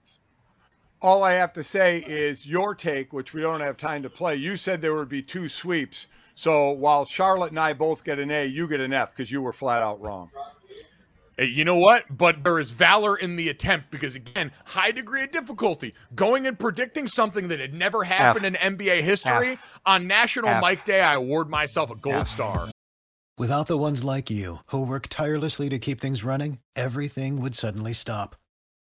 all 1.01 1.22
I 1.22 1.32
have 1.34 1.53
to 1.55 1.62
say 1.62 2.05
is 2.07 2.46
your 2.46 2.74
take, 2.74 3.12
which 3.12 3.32
we 3.32 3.40
don't 3.40 3.61
have 3.61 3.76
time 3.76 4.03
to 4.03 4.11
play. 4.11 4.36
You 4.36 4.57
said 4.57 4.80
there 4.80 4.94
would 4.94 5.09
be 5.09 5.22
two 5.22 5.49
sweeps. 5.49 6.09
So 6.34 6.70
while 6.70 7.05
Charlotte 7.05 7.51
and 7.51 7.59
I 7.59 7.72
both 7.72 8.05
get 8.05 8.18
an 8.18 8.30
A, 8.30 8.46
you 8.46 8.68
get 8.68 8.80
an 8.80 8.92
F 8.92 9.11
because 9.11 9.30
you 9.30 9.42
were 9.42 9.53
flat 9.53 9.82
out 9.82 10.05
wrong. 10.05 10.30
Hey, 11.36 11.46
you 11.46 11.64
know 11.64 11.76
what? 11.76 12.05
But 12.11 12.42
there 12.42 12.59
is 12.59 12.72
valor 12.72 13.16
in 13.16 13.36
the 13.36 13.49
attempt 13.49 13.92
because, 13.92 14.16
again, 14.16 14.51
high 14.64 14.90
degree 14.90 15.22
of 15.22 15.30
difficulty. 15.30 15.94
Going 16.14 16.49
and 16.49 16.59
predicting 16.59 17.07
something 17.07 17.46
that 17.49 17.61
had 17.61 17.74
never 17.74 18.03
happened 18.03 18.44
F. 18.44 18.61
in 18.61 18.76
NBA 18.76 19.03
history 19.03 19.53
F. 19.53 19.80
on 19.86 20.09
National 20.09 20.49
F. 20.49 20.61
Mike 20.61 20.84
Day, 20.84 21.01
I 21.01 21.14
award 21.14 21.49
myself 21.49 21.90
a 21.90 21.94
gold 21.94 22.26
star. 22.28 22.68
Without 23.36 23.68
the 23.68 23.78
ones 23.78 24.03
like 24.03 24.30
you 24.30 24.59
who 24.66 24.84
work 24.84 25.07
tirelessly 25.09 25.68
to 25.68 25.78
keep 25.78 26.01
things 26.01 26.24
running, 26.24 26.59
everything 26.74 27.40
would 27.40 27.55
suddenly 27.55 27.92
stop 27.92 28.34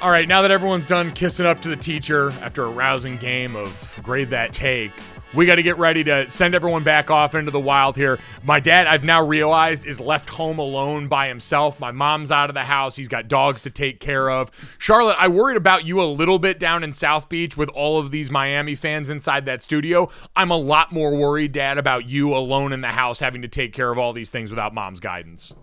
All 0.00 0.12
right, 0.12 0.28
now 0.28 0.42
that 0.42 0.52
everyone's 0.52 0.86
done 0.86 1.10
kissing 1.10 1.44
up 1.44 1.60
to 1.62 1.68
the 1.68 1.76
teacher 1.76 2.30
after 2.40 2.62
a 2.62 2.70
rousing 2.70 3.16
game 3.16 3.56
of 3.56 3.98
grade 4.04 4.30
that 4.30 4.52
take, 4.52 4.92
we 5.34 5.44
got 5.44 5.56
to 5.56 5.62
get 5.64 5.76
ready 5.76 6.04
to 6.04 6.30
send 6.30 6.54
everyone 6.54 6.84
back 6.84 7.10
off 7.10 7.34
into 7.34 7.50
the 7.50 7.58
wild 7.58 7.96
here. 7.96 8.20
My 8.44 8.60
dad, 8.60 8.86
I've 8.86 9.02
now 9.02 9.26
realized, 9.26 9.86
is 9.86 9.98
left 9.98 10.30
home 10.30 10.60
alone 10.60 11.08
by 11.08 11.26
himself. 11.26 11.80
My 11.80 11.90
mom's 11.90 12.30
out 12.30 12.48
of 12.48 12.54
the 12.54 12.62
house. 12.62 12.94
He's 12.94 13.08
got 13.08 13.26
dogs 13.26 13.60
to 13.62 13.70
take 13.70 13.98
care 13.98 14.30
of. 14.30 14.52
Charlotte, 14.78 15.16
I 15.18 15.26
worried 15.26 15.56
about 15.56 15.84
you 15.84 16.00
a 16.00 16.04
little 16.04 16.38
bit 16.38 16.60
down 16.60 16.84
in 16.84 16.92
South 16.92 17.28
Beach 17.28 17.56
with 17.56 17.68
all 17.70 17.98
of 17.98 18.12
these 18.12 18.30
Miami 18.30 18.76
fans 18.76 19.10
inside 19.10 19.46
that 19.46 19.62
studio. 19.62 20.08
I'm 20.36 20.52
a 20.52 20.56
lot 20.56 20.92
more 20.92 21.16
worried, 21.16 21.50
Dad, 21.50 21.76
about 21.76 22.08
you 22.08 22.36
alone 22.36 22.72
in 22.72 22.82
the 22.82 22.88
house 22.88 23.18
having 23.18 23.42
to 23.42 23.48
take 23.48 23.72
care 23.72 23.90
of 23.90 23.98
all 23.98 24.12
these 24.12 24.30
things 24.30 24.48
without 24.48 24.72
mom's 24.72 25.00
guidance. 25.00 25.54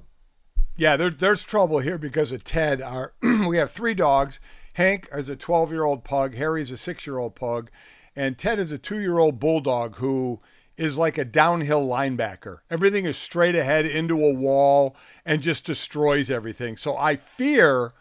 Yeah, 0.78 0.98
there, 0.98 1.10
there's 1.10 1.46
trouble 1.46 1.80
here 1.80 1.98
because 1.98 2.32
of 2.32 2.44
Ted. 2.44 2.82
Our 2.82 3.14
we 3.48 3.58
have 3.58 3.72
three 3.72 3.94
dogs. 3.94 4.40
Hank 4.74 5.08
is 5.14 5.30
a 5.30 5.36
12 5.36 5.72
year 5.72 5.84
old 5.84 6.04
pug. 6.04 6.36
Harry 6.36 6.62
is 6.62 6.72
a 6.72 6.78
six 6.78 7.08
year 7.08 7.18
old 7.18 7.36
pug, 7.36 7.72
and 8.16 8.38
Ted 8.38 8.60
is 8.60 8.72
a 8.72 8.78
two 8.78 9.00
year 9.00 9.18
old 9.18 9.40
bulldog 9.40 9.98
who 9.98 10.42
is 10.78 10.98
like 10.98 11.18
a 11.18 11.24
downhill 11.24 11.88
linebacker. 11.88 12.58
Everything 12.70 13.06
is 13.06 13.18
straight 13.18 13.56
ahead 13.56 13.86
into 13.86 14.22
a 14.22 14.34
wall 14.34 14.96
and 15.26 15.42
just 15.42 15.66
destroys 15.66 16.30
everything. 16.30 16.76
So 16.76 16.98
I 16.98 17.16
fear. 17.16 17.94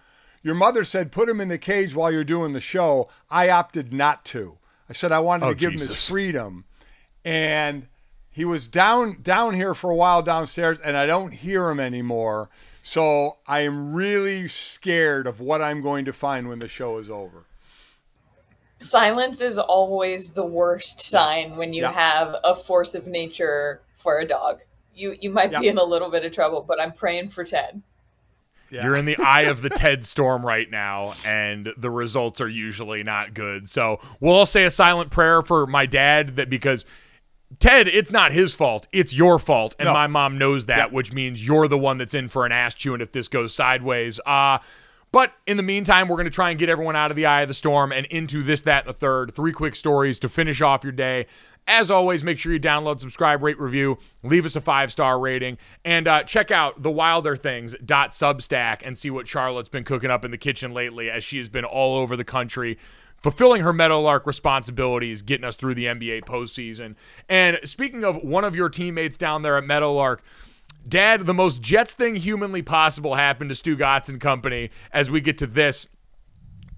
Your 0.42 0.56
mother 0.56 0.84
said 0.84 1.10
put 1.12 1.28
him 1.28 1.40
in 1.40 1.48
the 1.48 1.56
cage 1.56 1.94
while 1.94 2.12
you're 2.12 2.24
doing 2.24 2.52
the 2.52 2.60
show. 2.60 3.08
I 3.30 3.48
opted 3.48 3.94
not 3.94 4.24
to. 4.26 4.58
I 4.90 4.92
said 4.92 5.12
I 5.12 5.20
wanted 5.20 5.46
Oh, 5.46 5.48
to 5.50 5.54
give 5.54 5.72
him 5.72 5.78
his 5.78 6.06
freedom, 6.06 6.64
and 7.24 7.86
he 8.34 8.44
was 8.44 8.66
down 8.66 9.22
down 9.22 9.54
here 9.54 9.74
for 9.74 9.90
a 9.90 9.94
while 9.94 10.20
downstairs, 10.20 10.80
and 10.80 10.96
I 10.96 11.06
don't 11.06 11.30
hear 11.32 11.70
him 11.70 11.78
anymore. 11.78 12.50
So 12.82 13.38
I 13.46 13.60
am 13.60 13.94
really 13.94 14.48
scared 14.48 15.26
of 15.28 15.40
what 15.40 15.62
I'm 15.62 15.80
going 15.80 16.04
to 16.06 16.12
find 16.12 16.48
when 16.48 16.58
the 16.58 16.68
show 16.68 16.98
is 16.98 17.08
over. 17.08 17.44
Silence 18.80 19.40
is 19.40 19.56
always 19.58 20.34
the 20.34 20.44
worst 20.44 21.00
sign 21.00 21.56
when 21.56 21.72
you 21.72 21.82
Yeah. 21.82 21.92
have 21.92 22.36
a 22.44 22.54
force 22.54 22.94
of 22.94 23.06
nature 23.06 23.80
for 23.94 24.18
a 24.18 24.26
dog. 24.26 24.60
You 24.92 25.16
you 25.20 25.30
might 25.30 25.58
be 25.58 25.68
in 25.68 25.78
a 25.78 25.84
little 25.84 26.10
bit 26.10 26.24
of 26.24 26.32
trouble, 26.32 26.62
but 26.66 26.80
I'm 26.80 26.92
praying 26.92 27.28
for 27.28 27.44
Ted. 27.44 27.82
Yeah. 28.70 28.82
You're 28.84 28.96
in 28.96 29.04
the 29.04 29.16
eye 29.18 29.42
of 29.42 29.62
the 29.62 29.70
Ted 29.82 30.04
storm 30.04 30.44
right 30.44 30.68
now, 30.68 31.14
and 31.24 31.72
the 31.76 31.90
results 31.90 32.40
are 32.40 32.48
usually 32.48 33.04
not 33.04 33.32
good. 33.32 33.68
So 33.68 34.00
we'll 34.20 34.34
all 34.34 34.46
say 34.46 34.64
a 34.64 34.70
silent 34.70 35.10
prayer 35.10 35.42
for 35.42 35.66
my 35.66 35.86
dad 35.86 36.36
that 36.36 36.50
because 36.50 36.84
Ted, 37.58 37.88
it's 37.88 38.10
not 38.12 38.32
his 38.32 38.54
fault. 38.54 38.86
It's 38.92 39.14
your 39.14 39.38
fault. 39.38 39.74
And 39.78 39.86
No. 39.86 39.92
my 39.92 40.06
mom 40.06 40.38
knows 40.38 40.66
that, 40.66 40.92
which 40.92 41.12
means 41.12 41.46
you're 41.46 41.68
the 41.68 41.78
one 41.78 41.98
that's 41.98 42.14
in 42.14 42.28
for 42.28 42.46
an 42.46 42.52
ass 42.52 42.74
chewing 42.74 43.00
if 43.00 43.12
this 43.12 43.28
goes 43.28 43.54
sideways. 43.54 44.20
Uh 44.26 44.58
but 45.12 45.32
in 45.46 45.56
the 45.56 45.62
meantime, 45.62 46.08
we're 46.08 46.16
going 46.16 46.24
to 46.24 46.30
try 46.30 46.50
and 46.50 46.58
get 46.58 46.68
everyone 46.68 46.96
out 46.96 47.12
of 47.12 47.16
the 47.16 47.24
eye 47.24 47.42
of 47.42 47.46
the 47.46 47.54
storm 47.54 47.92
and 47.92 48.04
into 48.06 48.42
this, 48.42 48.62
that, 48.62 48.84
and 48.84 48.92
the 48.92 48.98
third. 48.98 49.32
Three 49.32 49.52
quick 49.52 49.76
stories 49.76 50.18
to 50.18 50.28
finish 50.28 50.60
off 50.60 50.82
your 50.82 50.90
day. 50.92 51.26
As 51.68 51.88
always, 51.88 52.24
make 52.24 52.36
sure 52.36 52.52
you 52.52 52.58
download, 52.58 52.98
subscribe, 52.98 53.40
rate, 53.40 53.60
review, 53.60 53.98
leave 54.24 54.44
us 54.44 54.56
a 54.56 54.60
five 54.60 54.90
star 54.90 55.20
rating, 55.20 55.56
and 55.84 56.08
uh, 56.08 56.24
check 56.24 56.50
out 56.50 56.82
the 56.82 56.90
Wilder 56.90 57.36
Things 57.36 57.76
dot 57.84 58.10
Substack 58.10 58.80
and 58.84 58.98
see 58.98 59.08
what 59.08 59.28
Charlotte's 59.28 59.68
been 59.68 59.84
cooking 59.84 60.10
up 60.10 60.24
in 60.24 60.32
the 60.32 60.36
kitchen 60.36 60.72
lately, 60.74 61.08
as 61.08 61.22
she 61.22 61.38
has 61.38 61.48
been 61.48 61.64
all 61.64 61.96
over 61.96 62.16
the 62.16 62.24
country 62.24 62.76
fulfilling 63.24 63.62
her 63.62 63.72
Meadowlark 63.72 64.26
responsibilities, 64.26 65.22
getting 65.22 65.46
us 65.46 65.56
through 65.56 65.74
the 65.74 65.86
NBA 65.86 66.24
postseason. 66.24 66.94
And 67.26 67.58
speaking 67.64 68.04
of 68.04 68.22
one 68.22 68.44
of 68.44 68.54
your 68.54 68.68
teammates 68.68 69.16
down 69.16 69.40
there 69.40 69.56
at 69.56 69.64
Meadowlark, 69.64 70.22
Dad, 70.86 71.24
the 71.24 71.32
most 71.32 71.62
Jets 71.62 71.94
thing 71.94 72.16
humanly 72.16 72.60
possible 72.60 73.14
happened 73.14 73.48
to 73.48 73.56
Stugotz 73.56 74.10
and 74.10 74.20
company 74.20 74.68
as 74.92 75.10
we 75.10 75.22
get 75.22 75.38
to 75.38 75.46
this. 75.46 75.86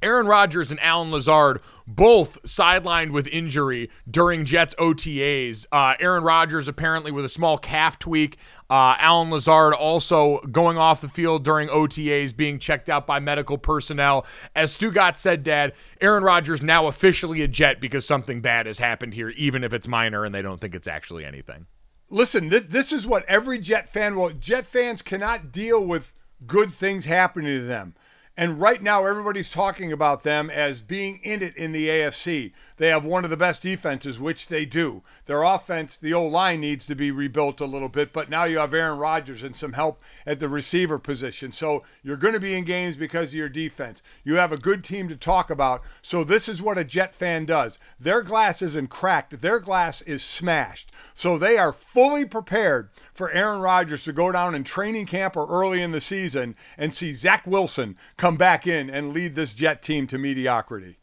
Aaron 0.03 0.27
Rodgers 0.27 0.71
and 0.71 0.81
Allen 0.81 1.11
Lazard 1.11 1.61
both 1.87 2.43
sidelined 2.43 3.13
with 3.13 3.27
injury 3.29 3.91
during 4.11 4.45
Jets 4.45 4.75
OTAs. 4.77 5.67
Uh, 5.73 5.95
Aaron 6.01 6.23
Rodgers 6.23 6.69
apparently 6.69 7.11
with 7.11 7.25
a 7.25 7.29
small 7.29 7.59
calf 7.59 7.99
tweak. 7.99 8.37
Uh, 8.69 8.97
Allen 8.99 9.31
Lazard 9.31 9.75
also 9.75 10.41
going 10.53 10.77
off 10.77 11.01
the 11.01 11.09
field 11.09 11.45
during 11.45 11.69
OTAs, 11.69 12.37
being 12.37 12.59
checked 12.59 12.89
out 12.89 13.07
by 13.07 13.21
medical 13.21 13.59
personnel. 13.59 14.27
As 14.55 14.77
Stugotz 14.77 15.19
said, 15.19 15.43
Dad, 15.43 15.75
Aaron 16.01 16.25
Rodgers 16.25 16.63
now 16.63 16.87
officially 16.87 17.43
a 17.43 17.49
Jet 17.49 17.81
because 17.81 18.07
something 18.07 18.41
bad 18.41 18.67
has 18.67 18.79
happened 18.79 19.15
here, 19.15 19.31
even 19.31 19.65
if 19.65 19.73
it's 19.73 19.89
minor 19.89 20.25
and 20.25 20.35
they 20.35 20.43
don't 20.43 20.61
think 20.61 20.75
it's 20.75 20.89
actually 20.89 21.25
anything. 21.25 21.67
Listen, 22.09 22.51
th- 22.51 22.69
this 22.69 22.93
is 22.93 23.07
what 23.07 23.25
every 23.27 23.59
Jet 23.59 23.89
fan 23.89 24.17
will. 24.17 24.31
Jet 24.31 24.67
fans 24.67 25.03
cannot 25.03 25.51
deal 25.51 25.85
with 25.85 26.13
good 26.47 26.71
things 26.73 27.05
happening 27.05 27.47
to 27.47 27.67
them. 27.67 27.95
And 28.37 28.61
right 28.61 28.83
now, 28.83 29.07
everybody's 29.07 29.51
talking 29.51 29.93
about 29.93 30.23
them 30.23 30.51
as 30.51 30.83
being 30.83 31.21
in 31.23 31.43
it 31.43 31.57
in 31.57 31.73
the 31.73 31.89
AFC. 31.89 32.53
They 32.77 32.89
have 32.89 33.05
one 33.05 33.25
of 33.25 33.31
the 33.31 33.37
best 33.37 33.63
defenses, 33.63 34.21
which 34.21 34.49
they 34.49 34.67
do. 34.67 35.03
Their 35.25 35.43
offense, 35.43 35.97
the 35.97 36.13
old 36.13 36.33
line 36.33 36.61
needs 36.61 36.87
to 36.87 36.95
be 36.95 37.11
rebuilt 37.11 37.61
a 37.61 37.67
little 37.67 37.89
bit, 37.89 38.13
but 38.13 38.29
now 38.29 38.45
you 38.45 38.59
have 38.59 38.75
Aaron 38.75 38.99
Rodgers 38.99 39.43
and 39.43 39.57
some 39.57 39.73
help 39.73 40.03
at 40.27 40.41
the 40.41 40.49
receiver 40.49 40.99
position. 40.99 41.53
So 41.53 41.83
you're 42.03 42.17
going 42.17 42.35
to 42.35 42.41
be 42.41 42.55
in 42.55 42.65
games 42.65 42.97
because 42.97 43.29
of 43.29 43.35
your 43.35 43.49
defense. 43.49 44.03
You 44.25 44.37
have 44.37 44.53
a 44.53 44.59
good 44.59 44.85
team 44.85 45.09
to 45.09 45.17
talk 45.17 45.51
about. 45.51 45.83
So 46.03 46.23
this 46.23 46.49
is 46.49 46.61
what 46.61 46.79
a 46.79 46.85
Jet 46.85 47.15
fan 47.15 47.47
does. 47.47 47.79
Their 47.99 48.23
glass 48.23 48.61
isn't 48.61 48.91
cracked, 48.91 49.41
their 49.41 49.59
glass 49.59 50.03
is 50.03 50.23
smashed. 50.23 50.93
So 51.15 51.39
they 51.39 51.57
are 51.57 51.73
fully 51.73 52.25
prepared 52.25 52.91
for 53.15 53.31
Aaron 53.31 53.61
Rodgers 53.61 54.05
to 54.05 54.13
go 54.13 54.33
down 54.33 54.55
in 54.55 54.65
training 54.65 55.07
camp 55.07 55.37
or 55.37 55.49
early 55.49 55.81
in 55.81 55.93
the 55.93 56.01
season 56.01 56.55
and 56.77 56.95
see 56.95 57.13
Zach 57.13 57.47
Wilson 57.47 57.97
come 58.17 58.37
back 58.37 58.67
in 58.67 58.91
and 58.91 59.15
lead 59.15 59.35
this 59.35 59.55
Jet 59.55 59.83
team 59.83 60.07
to 60.09 60.19
mediocrity. 60.19 60.99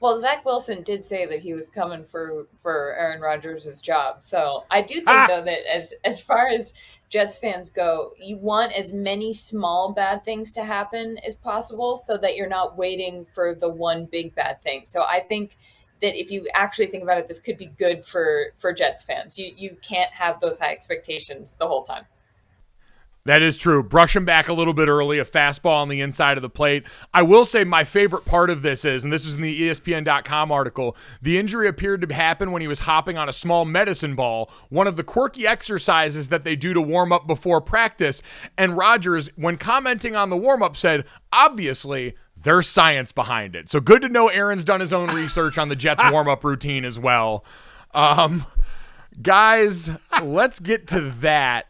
Well, 0.00 0.18
Zach 0.18 0.46
Wilson 0.46 0.82
did 0.82 1.04
say 1.04 1.26
that 1.26 1.40
he 1.40 1.52
was 1.52 1.68
coming 1.68 2.04
for 2.04 2.46
for 2.58 2.94
Aaron 2.94 3.20
Rodgers' 3.20 3.80
job. 3.82 4.22
So 4.22 4.64
I 4.70 4.80
do 4.80 4.94
think 4.94 5.08
ah! 5.08 5.26
though 5.28 5.44
that 5.44 5.70
as 5.70 5.92
as 6.04 6.22
far 6.22 6.48
as 6.48 6.72
Jets 7.10 7.36
fans 7.36 7.68
go, 7.68 8.14
you 8.16 8.38
want 8.38 8.72
as 8.72 8.94
many 8.94 9.34
small 9.34 9.92
bad 9.92 10.24
things 10.24 10.52
to 10.52 10.64
happen 10.64 11.18
as 11.26 11.34
possible 11.34 11.98
so 11.98 12.16
that 12.16 12.34
you're 12.34 12.48
not 12.48 12.78
waiting 12.78 13.26
for 13.26 13.54
the 13.54 13.68
one 13.68 14.06
big 14.06 14.34
bad 14.34 14.62
thing. 14.62 14.82
So 14.86 15.02
I 15.02 15.20
think 15.20 15.58
that 16.00 16.18
if 16.18 16.30
you 16.30 16.48
actually 16.54 16.86
think 16.86 17.02
about 17.02 17.18
it, 17.18 17.28
this 17.28 17.40
could 17.40 17.58
be 17.58 17.66
good 17.66 18.02
for 18.02 18.52
for 18.56 18.72
Jets 18.72 19.04
fans. 19.04 19.38
You 19.38 19.52
you 19.54 19.76
can't 19.82 20.12
have 20.12 20.40
those 20.40 20.58
high 20.58 20.72
expectations 20.72 21.56
the 21.56 21.66
whole 21.66 21.82
time. 21.82 22.06
That 23.26 23.42
is 23.42 23.58
true. 23.58 23.82
Brush 23.82 24.16
him 24.16 24.24
back 24.24 24.48
a 24.48 24.52
little 24.54 24.72
bit 24.72 24.88
early, 24.88 25.18
a 25.18 25.24
fastball 25.24 25.76
on 25.76 25.88
the 25.88 26.00
inside 26.00 26.38
of 26.38 26.42
the 26.42 26.48
plate. 26.48 26.86
I 27.12 27.22
will 27.22 27.44
say 27.44 27.64
my 27.64 27.84
favorite 27.84 28.24
part 28.24 28.48
of 28.48 28.62
this 28.62 28.84
is, 28.84 29.04
and 29.04 29.12
this 29.12 29.26
is 29.26 29.34
in 29.34 29.42
the 29.42 29.62
ESPN.com 29.62 30.50
article, 30.50 30.96
the 31.20 31.38
injury 31.38 31.68
appeared 31.68 32.00
to 32.08 32.14
happen 32.14 32.50
when 32.50 32.62
he 32.62 32.68
was 32.68 32.80
hopping 32.80 33.18
on 33.18 33.28
a 33.28 33.32
small 33.32 33.66
medicine 33.66 34.14
ball, 34.14 34.50
one 34.70 34.86
of 34.86 34.96
the 34.96 35.04
quirky 35.04 35.46
exercises 35.46 36.30
that 36.30 36.44
they 36.44 36.56
do 36.56 36.72
to 36.72 36.80
warm 36.80 37.12
up 37.12 37.26
before 37.26 37.60
practice. 37.60 38.22
And 38.56 38.76
Rodgers, 38.76 39.28
when 39.36 39.58
commenting 39.58 40.16
on 40.16 40.30
the 40.30 40.36
warm 40.36 40.62
up, 40.62 40.74
said, 40.74 41.04
obviously, 41.30 42.14
there's 42.42 42.68
science 42.68 43.12
behind 43.12 43.54
it. 43.54 43.68
So 43.68 43.80
good 43.80 44.00
to 44.02 44.08
know 44.08 44.28
Aaron's 44.28 44.64
done 44.64 44.80
his 44.80 44.92
own 44.92 45.08
research 45.14 45.58
on 45.58 45.68
the 45.68 45.76
Jets 45.76 46.02
warm 46.10 46.28
up 46.28 46.42
routine 46.42 46.86
as 46.86 46.98
well. 46.98 47.44
Um, 47.92 48.46
guys, 49.20 49.90
let's 50.22 50.58
get 50.58 50.86
to 50.88 51.00
that. 51.20 51.66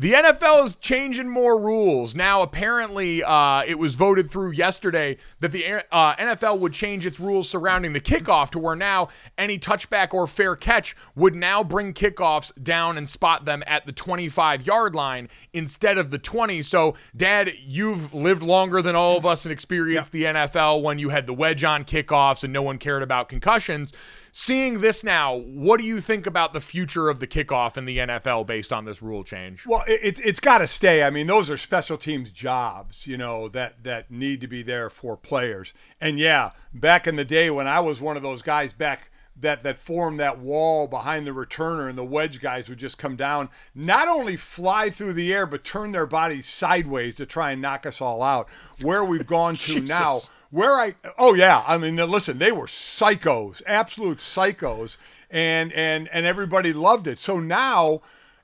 The 0.00 0.12
NFL 0.12 0.62
is 0.62 0.76
changing 0.76 1.28
more 1.28 1.60
rules. 1.60 2.14
Now, 2.14 2.40
apparently, 2.42 3.20
uh, 3.24 3.64
it 3.66 3.80
was 3.80 3.96
voted 3.96 4.30
through 4.30 4.52
yesterday 4.52 5.16
that 5.40 5.50
the 5.50 5.82
uh, 5.90 6.14
NFL 6.14 6.60
would 6.60 6.72
change 6.72 7.04
its 7.04 7.18
rules 7.18 7.50
surrounding 7.50 7.94
the 7.94 8.00
kickoff 8.00 8.50
to 8.50 8.60
where 8.60 8.76
now 8.76 9.08
any 9.36 9.58
touchback 9.58 10.14
or 10.14 10.28
fair 10.28 10.54
catch 10.54 10.94
would 11.16 11.34
now 11.34 11.64
bring 11.64 11.92
kickoffs 11.92 12.52
down 12.62 12.96
and 12.96 13.08
spot 13.08 13.44
them 13.44 13.64
at 13.66 13.86
the 13.86 13.92
25 13.92 14.64
yard 14.64 14.94
line 14.94 15.28
instead 15.52 15.98
of 15.98 16.12
the 16.12 16.18
20. 16.18 16.62
So, 16.62 16.94
Dad, 17.16 17.50
you've 17.60 18.14
lived 18.14 18.44
longer 18.44 18.80
than 18.80 18.94
all 18.94 19.16
of 19.16 19.26
us 19.26 19.46
and 19.46 19.52
experienced 19.52 20.12
the 20.12 20.22
NFL 20.22 20.80
when 20.80 21.00
you 21.00 21.08
had 21.08 21.26
the 21.26 21.34
wedge 21.34 21.64
on 21.64 21.84
kickoffs 21.84 22.44
and 22.44 22.52
no 22.52 22.62
one 22.62 22.78
cared 22.78 23.02
about 23.02 23.28
concussions. 23.28 23.92
Seeing 24.40 24.78
this 24.78 25.02
now, 25.02 25.34
what 25.34 25.80
do 25.80 25.84
you 25.84 26.00
think 26.00 26.24
about 26.24 26.52
the 26.52 26.60
future 26.60 27.08
of 27.08 27.18
the 27.18 27.26
kickoff 27.26 27.76
in 27.76 27.86
the 27.86 27.98
NFL 27.98 28.46
based 28.46 28.72
on 28.72 28.84
this 28.84 29.02
rule 29.02 29.24
change? 29.24 29.66
Well, 29.66 29.82
it, 29.88 29.98
it's 30.00 30.20
it's 30.20 30.38
got 30.38 30.58
to 30.58 30.68
stay. 30.68 31.02
I 31.02 31.10
mean, 31.10 31.26
those 31.26 31.50
are 31.50 31.56
special 31.56 31.98
teams 31.98 32.30
jobs, 32.30 33.04
you 33.04 33.18
know, 33.18 33.48
that 33.48 33.82
that 33.82 34.12
need 34.12 34.40
to 34.42 34.46
be 34.46 34.62
there 34.62 34.90
for 34.90 35.16
players. 35.16 35.74
And 36.00 36.20
yeah, 36.20 36.52
back 36.72 37.08
in 37.08 37.16
the 37.16 37.24
day 37.24 37.50
when 37.50 37.66
I 37.66 37.80
was 37.80 38.00
one 38.00 38.16
of 38.16 38.22
those 38.22 38.42
guys 38.42 38.72
back 38.72 39.10
that 39.40 39.64
that 39.64 39.76
formed 39.76 40.20
that 40.20 40.38
wall 40.38 40.86
behind 40.86 41.26
the 41.26 41.32
returner 41.32 41.88
and 41.88 41.98
the 41.98 42.04
wedge 42.04 42.40
guys 42.40 42.68
would 42.68 42.78
just 42.78 42.96
come 42.96 43.16
down, 43.16 43.48
not 43.74 44.06
only 44.06 44.36
fly 44.36 44.88
through 44.88 45.14
the 45.14 45.34
air 45.34 45.46
but 45.46 45.64
turn 45.64 45.90
their 45.90 46.06
bodies 46.06 46.46
sideways 46.46 47.16
to 47.16 47.26
try 47.26 47.50
and 47.50 47.60
knock 47.60 47.84
us 47.84 48.00
all 48.00 48.22
out. 48.22 48.48
Where 48.82 49.02
we've 49.04 49.26
gone 49.26 49.56
to 49.56 49.80
now. 49.80 50.20
Where 50.50 50.72
I 50.72 50.94
oh 51.18 51.34
yeah, 51.34 51.64
I 51.66 51.78
mean 51.78 51.96
listen, 51.96 52.38
they 52.38 52.52
were 52.52 52.66
psychos, 52.66 53.62
absolute 53.66 54.18
psychos, 54.18 54.96
and 55.30 55.72
and 55.72 56.08
and 56.12 56.26
everybody 56.26 56.72
loved 56.72 57.06
it. 57.06 57.18
So 57.18 57.38
now 57.38 58.00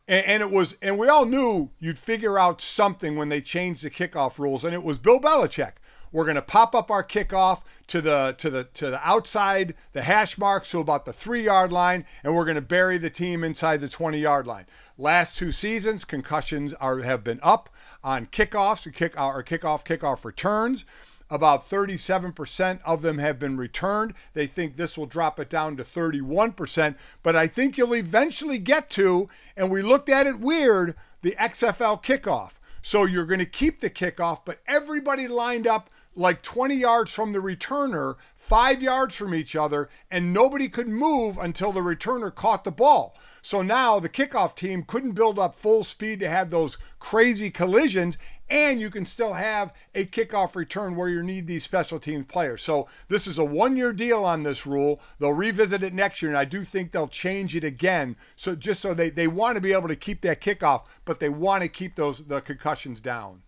and, 0.06 0.26
and 0.26 0.42
it 0.42 0.50
was 0.50 0.76
and 0.82 0.98
we 0.98 1.08
all 1.08 1.24
knew 1.24 1.70
you'd 1.78 1.98
figure 1.98 2.38
out 2.38 2.60
something 2.60 3.16
when 3.16 3.28
they 3.28 3.40
changed 3.40 3.84
the 3.84 3.90
kickoff 3.90 4.38
rules, 4.38 4.64
and 4.64 4.74
it 4.74 4.82
was 4.82 4.98
Bill 4.98 5.20
Belichick. 5.20 5.74
We're 6.12 6.24
going 6.24 6.36
to 6.36 6.42
pop 6.42 6.76
up 6.76 6.92
our 6.92 7.02
kickoff 7.02 7.62
to 7.88 8.00
the 8.00 8.36
to 8.38 8.48
the 8.48 8.64
to 8.74 8.90
the 8.90 9.00
outside 9.06 9.74
the 9.92 10.02
hash 10.02 10.38
mark, 10.38 10.64
so 10.64 10.78
about 10.78 11.06
the 11.06 11.12
three 11.12 11.42
yard 11.42 11.72
line, 11.72 12.04
and 12.22 12.36
we're 12.36 12.44
going 12.44 12.54
to 12.54 12.62
bury 12.62 12.98
the 12.98 13.10
team 13.10 13.42
inside 13.42 13.80
the 13.80 13.88
20 13.88 14.18
yard 14.18 14.46
line. 14.46 14.66
Last 14.96 15.36
two 15.36 15.50
seasons, 15.50 16.04
concussions 16.04 16.72
are 16.74 17.00
have 17.00 17.24
been 17.24 17.40
up 17.42 17.68
on 18.04 18.26
kickoffs, 18.26 18.92
kick 18.92 19.20
or 19.20 19.42
kickoff 19.42 19.84
kickoff 19.84 20.24
returns. 20.24 20.84
About 21.30 21.68
37% 21.68 22.80
of 22.84 23.02
them 23.02 23.18
have 23.18 23.38
been 23.38 23.56
returned. 23.56 24.14
They 24.34 24.46
think 24.46 24.76
this 24.76 24.98
will 24.98 25.06
drop 25.06 25.40
it 25.40 25.48
down 25.48 25.76
to 25.76 25.82
31%, 25.82 26.96
but 27.22 27.34
I 27.34 27.46
think 27.46 27.78
you'll 27.78 27.94
eventually 27.94 28.58
get 28.58 28.90
to, 28.90 29.28
and 29.56 29.70
we 29.70 29.82
looked 29.82 30.08
at 30.08 30.26
it 30.26 30.38
weird, 30.38 30.94
the 31.22 31.34
XFL 31.40 32.02
kickoff. 32.02 32.52
So 32.82 33.04
you're 33.04 33.24
going 33.24 33.40
to 33.40 33.46
keep 33.46 33.80
the 33.80 33.88
kickoff, 33.88 34.40
but 34.44 34.60
everybody 34.66 35.26
lined 35.26 35.66
up 35.66 35.88
like 36.16 36.42
20 36.42 36.74
yards 36.74 37.12
from 37.12 37.32
the 37.32 37.38
returner, 37.38 38.16
five 38.36 38.82
yards 38.82 39.14
from 39.14 39.34
each 39.34 39.56
other, 39.56 39.88
and 40.10 40.32
nobody 40.32 40.68
could 40.68 40.88
move 40.88 41.38
until 41.38 41.72
the 41.72 41.80
returner 41.80 42.32
caught 42.32 42.64
the 42.64 42.70
ball. 42.70 43.16
So 43.42 43.62
now 43.62 43.98
the 43.98 44.08
kickoff 44.08 44.54
team 44.54 44.84
couldn't 44.84 45.12
build 45.12 45.38
up 45.38 45.54
full 45.54 45.82
speed 45.84 46.20
to 46.20 46.28
have 46.28 46.50
those 46.50 46.78
crazy 46.98 47.50
collisions, 47.50 48.16
and 48.48 48.80
you 48.80 48.90
can 48.90 49.06
still 49.06 49.34
have 49.34 49.72
a 49.94 50.04
kickoff 50.04 50.54
return 50.54 50.96
where 50.96 51.08
you 51.08 51.22
need 51.22 51.46
these 51.46 51.64
special 51.64 51.98
teams 51.98 52.26
players. 52.26 52.62
So 52.62 52.88
this 53.08 53.26
is 53.26 53.38
a 53.38 53.44
one-year 53.44 53.92
deal 53.92 54.24
on 54.24 54.42
this 54.42 54.66
rule. 54.66 55.00
They'll 55.18 55.32
revisit 55.32 55.82
it 55.82 55.94
next 55.94 56.22
year, 56.22 56.30
and 56.30 56.38
I 56.38 56.44
do 56.44 56.62
think 56.62 56.92
they'll 56.92 57.08
change 57.08 57.56
it 57.56 57.64
again. 57.64 58.16
So 58.36 58.54
just 58.54 58.80
so 58.80 58.94
they, 58.94 59.10
they 59.10 59.28
want 59.28 59.56
to 59.56 59.62
be 59.62 59.72
able 59.72 59.88
to 59.88 59.96
keep 59.96 60.20
that 60.22 60.40
kickoff, 60.40 60.84
but 61.04 61.20
they 61.20 61.28
want 61.28 61.62
to 61.62 61.68
keep 61.68 61.96
those 61.96 62.26
the 62.26 62.40
concussions 62.40 63.00
down. 63.00 63.42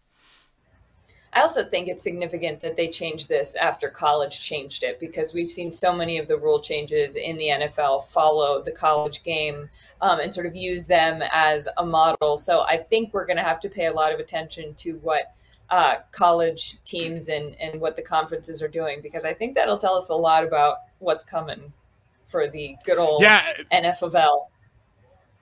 I 1.36 1.42
also 1.42 1.62
think 1.62 1.86
it's 1.86 2.02
significant 2.02 2.62
that 2.62 2.78
they 2.78 2.88
changed 2.88 3.28
this 3.28 3.56
after 3.56 3.90
college 3.90 4.40
changed 4.40 4.82
it 4.82 4.98
because 4.98 5.34
we've 5.34 5.50
seen 5.50 5.70
so 5.70 5.92
many 5.92 6.16
of 6.16 6.28
the 6.28 6.38
rule 6.38 6.62
changes 6.62 7.14
in 7.14 7.36
the 7.36 7.48
NFL 7.48 8.06
follow 8.06 8.62
the 8.62 8.72
college 8.72 9.22
game 9.22 9.68
um, 10.00 10.18
and 10.18 10.32
sort 10.32 10.46
of 10.46 10.56
use 10.56 10.84
them 10.86 11.22
as 11.30 11.68
a 11.76 11.84
model. 11.84 12.38
So 12.38 12.62
I 12.62 12.78
think 12.78 13.12
we're 13.12 13.26
going 13.26 13.36
to 13.36 13.42
have 13.42 13.60
to 13.60 13.68
pay 13.68 13.84
a 13.84 13.92
lot 13.92 14.14
of 14.14 14.18
attention 14.18 14.72
to 14.76 14.92
what 15.02 15.34
uh, 15.68 15.96
college 16.10 16.82
teams 16.84 17.28
and, 17.28 17.54
and 17.60 17.82
what 17.82 17.96
the 17.96 18.02
conferences 18.02 18.62
are 18.62 18.68
doing 18.68 19.00
because 19.02 19.26
I 19.26 19.34
think 19.34 19.54
that'll 19.54 19.76
tell 19.76 19.94
us 19.94 20.08
a 20.08 20.14
lot 20.14 20.42
about 20.42 20.78
what's 21.00 21.22
coming 21.22 21.70
for 22.24 22.48
the 22.48 22.76
good 22.86 22.96
old 22.96 23.20
Yeah. 23.20 23.42
NFL. 23.70 24.46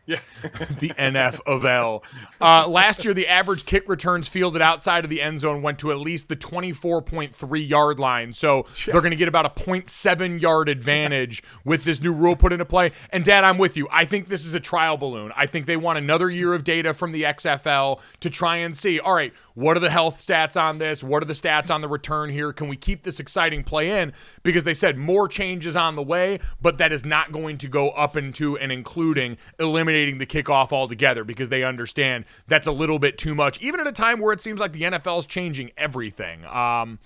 Yeah. 0.06 0.20
the 0.42 0.90
NF 0.98 1.40
of 1.46 1.64
L. 1.64 2.04
Uh, 2.40 2.68
last 2.68 3.04
year, 3.04 3.14
the 3.14 3.26
average 3.26 3.64
kick 3.64 3.88
returns 3.88 4.28
fielded 4.28 4.60
outside 4.60 5.04
of 5.04 5.10
the 5.10 5.22
end 5.22 5.40
zone 5.40 5.62
went 5.62 5.78
to 5.78 5.90
at 5.90 5.98
least 5.98 6.28
the 6.28 6.36
24.3 6.36 7.68
yard 7.68 7.98
line. 7.98 8.32
So 8.32 8.66
they're 8.84 9.00
going 9.00 9.10
to 9.10 9.16
get 9.16 9.28
about 9.28 9.46
a 9.46 9.60
0.7 9.60 10.40
yard 10.40 10.68
advantage 10.68 11.42
with 11.64 11.84
this 11.84 12.02
new 12.02 12.12
rule 12.12 12.36
put 12.36 12.52
into 12.52 12.66
play. 12.66 12.92
And, 13.10 13.24
Dad, 13.24 13.44
I'm 13.44 13.56
with 13.56 13.76
you. 13.76 13.88
I 13.90 14.04
think 14.04 14.28
this 14.28 14.44
is 14.44 14.52
a 14.52 14.60
trial 14.60 14.98
balloon. 14.98 15.32
I 15.36 15.46
think 15.46 15.64
they 15.66 15.76
want 15.76 15.98
another 15.98 16.28
year 16.28 16.52
of 16.52 16.64
data 16.64 16.92
from 16.92 17.12
the 17.12 17.22
XFL 17.22 18.00
to 18.20 18.30
try 18.30 18.56
and 18.56 18.76
see, 18.76 19.00
all 19.00 19.14
right, 19.14 19.32
what 19.54 19.76
are 19.76 19.80
the 19.80 19.90
health 19.90 20.24
stats 20.24 20.60
on 20.60 20.78
this? 20.78 21.02
What 21.02 21.22
are 21.22 21.26
the 21.26 21.32
stats 21.32 21.72
on 21.72 21.80
the 21.80 21.88
return 21.88 22.30
here? 22.30 22.52
Can 22.52 22.68
we 22.68 22.76
keep 22.76 23.04
this 23.04 23.20
exciting 23.20 23.62
play 23.62 24.02
in? 24.02 24.12
Because 24.42 24.64
they 24.64 24.74
said 24.74 24.98
more 24.98 25.28
changes 25.28 25.76
on 25.76 25.94
the 25.94 26.02
way, 26.02 26.40
but 26.60 26.78
that 26.78 26.92
is 26.92 27.04
not 27.04 27.32
going 27.32 27.58
to 27.58 27.68
go 27.68 27.90
up 27.90 28.16
into 28.16 28.58
and 28.58 28.72
including 28.72 29.36
eliminating 29.58 30.18
the 30.18 30.26
kickoff 30.26 30.72
altogether 30.72 31.24
because 31.24 31.48
they 31.48 31.62
understand 31.62 32.24
that's 32.48 32.66
a 32.66 32.72
little 32.72 32.98
bit 32.98 33.16
too 33.16 33.34
much, 33.34 33.60
even 33.62 33.80
at 33.80 33.86
a 33.86 33.92
time 33.92 34.20
where 34.20 34.32
it 34.32 34.40
seems 34.40 34.58
like 34.60 34.72
the 34.72 34.82
NFL 34.82 35.20
is 35.20 35.26
changing 35.26 35.70
everything. 35.76 36.44
Um, 36.46 36.98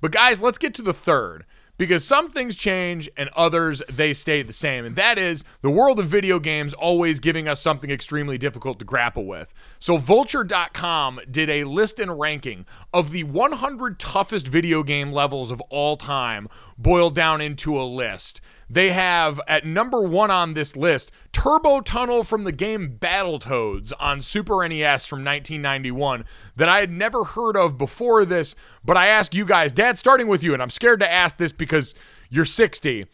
but 0.00 0.12
guys, 0.12 0.40
let's 0.40 0.58
get 0.58 0.74
to 0.74 0.82
the 0.82 0.94
third 0.94 1.44
because 1.78 2.04
some 2.04 2.30
things 2.30 2.54
change 2.54 3.08
and 3.16 3.30
others 3.34 3.82
they 3.88 4.12
stay 4.12 4.42
the 4.42 4.52
same. 4.52 4.84
And 4.84 4.96
that 4.96 5.16
is 5.16 5.44
the 5.62 5.70
world 5.70 5.98
of 5.98 6.06
video 6.06 6.38
games 6.38 6.74
always 6.74 7.20
giving 7.20 7.48
us 7.48 7.62
something 7.62 7.90
extremely 7.90 8.36
difficult 8.36 8.78
to 8.80 8.84
grapple 8.84 9.24
with. 9.24 9.52
So 9.78 9.96
vulture.com 9.96 11.20
did 11.30 11.48
a 11.48 11.64
list 11.64 11.98
and 11.98 12.18
ranking 12.18 12.66
of 12.92 13.12
the 13.12 13.24
100 13.24 13.98
toughest 13.98 14.48
video 14.48 14.82
game 14.82 15.12
levels 15.12 15.50
of 15.50 15.60
all 15.70 15.96
time 15.96 16.48
boiled 16.76 17.14
down 17.14 17.40
into 17.40 17.80
a 17.80 17.84
list 17.84 18.40
they 18.70 18.90
have 18.90 19.40
at 19.48 19.64
number 19.64 20.02
one 20.02 20.30
on 20.30 20.54
this 20.54 20.76
list 20.76 21.10
Turbo 21.32 21.80
Tunnel 21.80 22.24
from 22.24 22.44
the 22.44 22.52
game 22.52 22.96
Battletoads 22.98 23.92
on 23.98 24.20
Super 24.20 24.66
NES 24.68 25.06
from 25.06 25.24
1991 25.24 26.24
that 26.56 26.68
I 26.68 26.80
had 26.80 26.90
never 26.90 27.24
heard 27.24 27.56
of 27.56 27.78
before 27.78 28.24
this. 28.24 28.54
But 28.84 28.96
I 28.96 29.06
ask 29.08 29.34
you 29.34 29.44
guys, 29.44 29.72
Dad, 29.72 29.98
starting 29.98 30.28
with 30.28 30.42
you, 30.42 30.52
and 30.52 30.62
I'm 30.62 30.70
scared 30.70 31.00
to 31.00 31.10
ask 31.10 31.38
this 31.38 31.52
because 31.52 31.94
you're 32.28 32.44
60. 32.44 33.06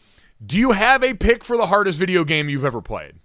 Do 0.45 0.59
you 0.59 0.71
have 0.71 1.03
a 1.03 1.13
pick 1.13 1.43
for 1.43 1.55
the 1.55 1.67
hardest 1.67 1.97
video 1.97 2.23
game 2.23 2.49
you've 2.49 2.65
ever 2.65 2.81
played? 2.81 3.15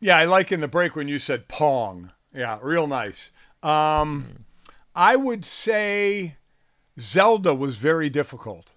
Yeah, 0.00 0.18
I 0.18 0.24
like 0.24 0.52
in 0.52 0.60
the 0.60 0.68
break 0.68 0.96
when 0.96 1.08
you 1.08 1.18
said 1.18 1.48
Pong. 1.48 2.10
Yeah, 2.34 2.58
real 2.60 2.86
nice. 2.86 3.32
Um, 3.62 4.44
I 4.94 5.16
would 5.16 5.44
say 5.44 6.36
Zelda 6.98 7.54
was 7.54 7.76
very 7.76 8.10
difficult. 8.10 8.73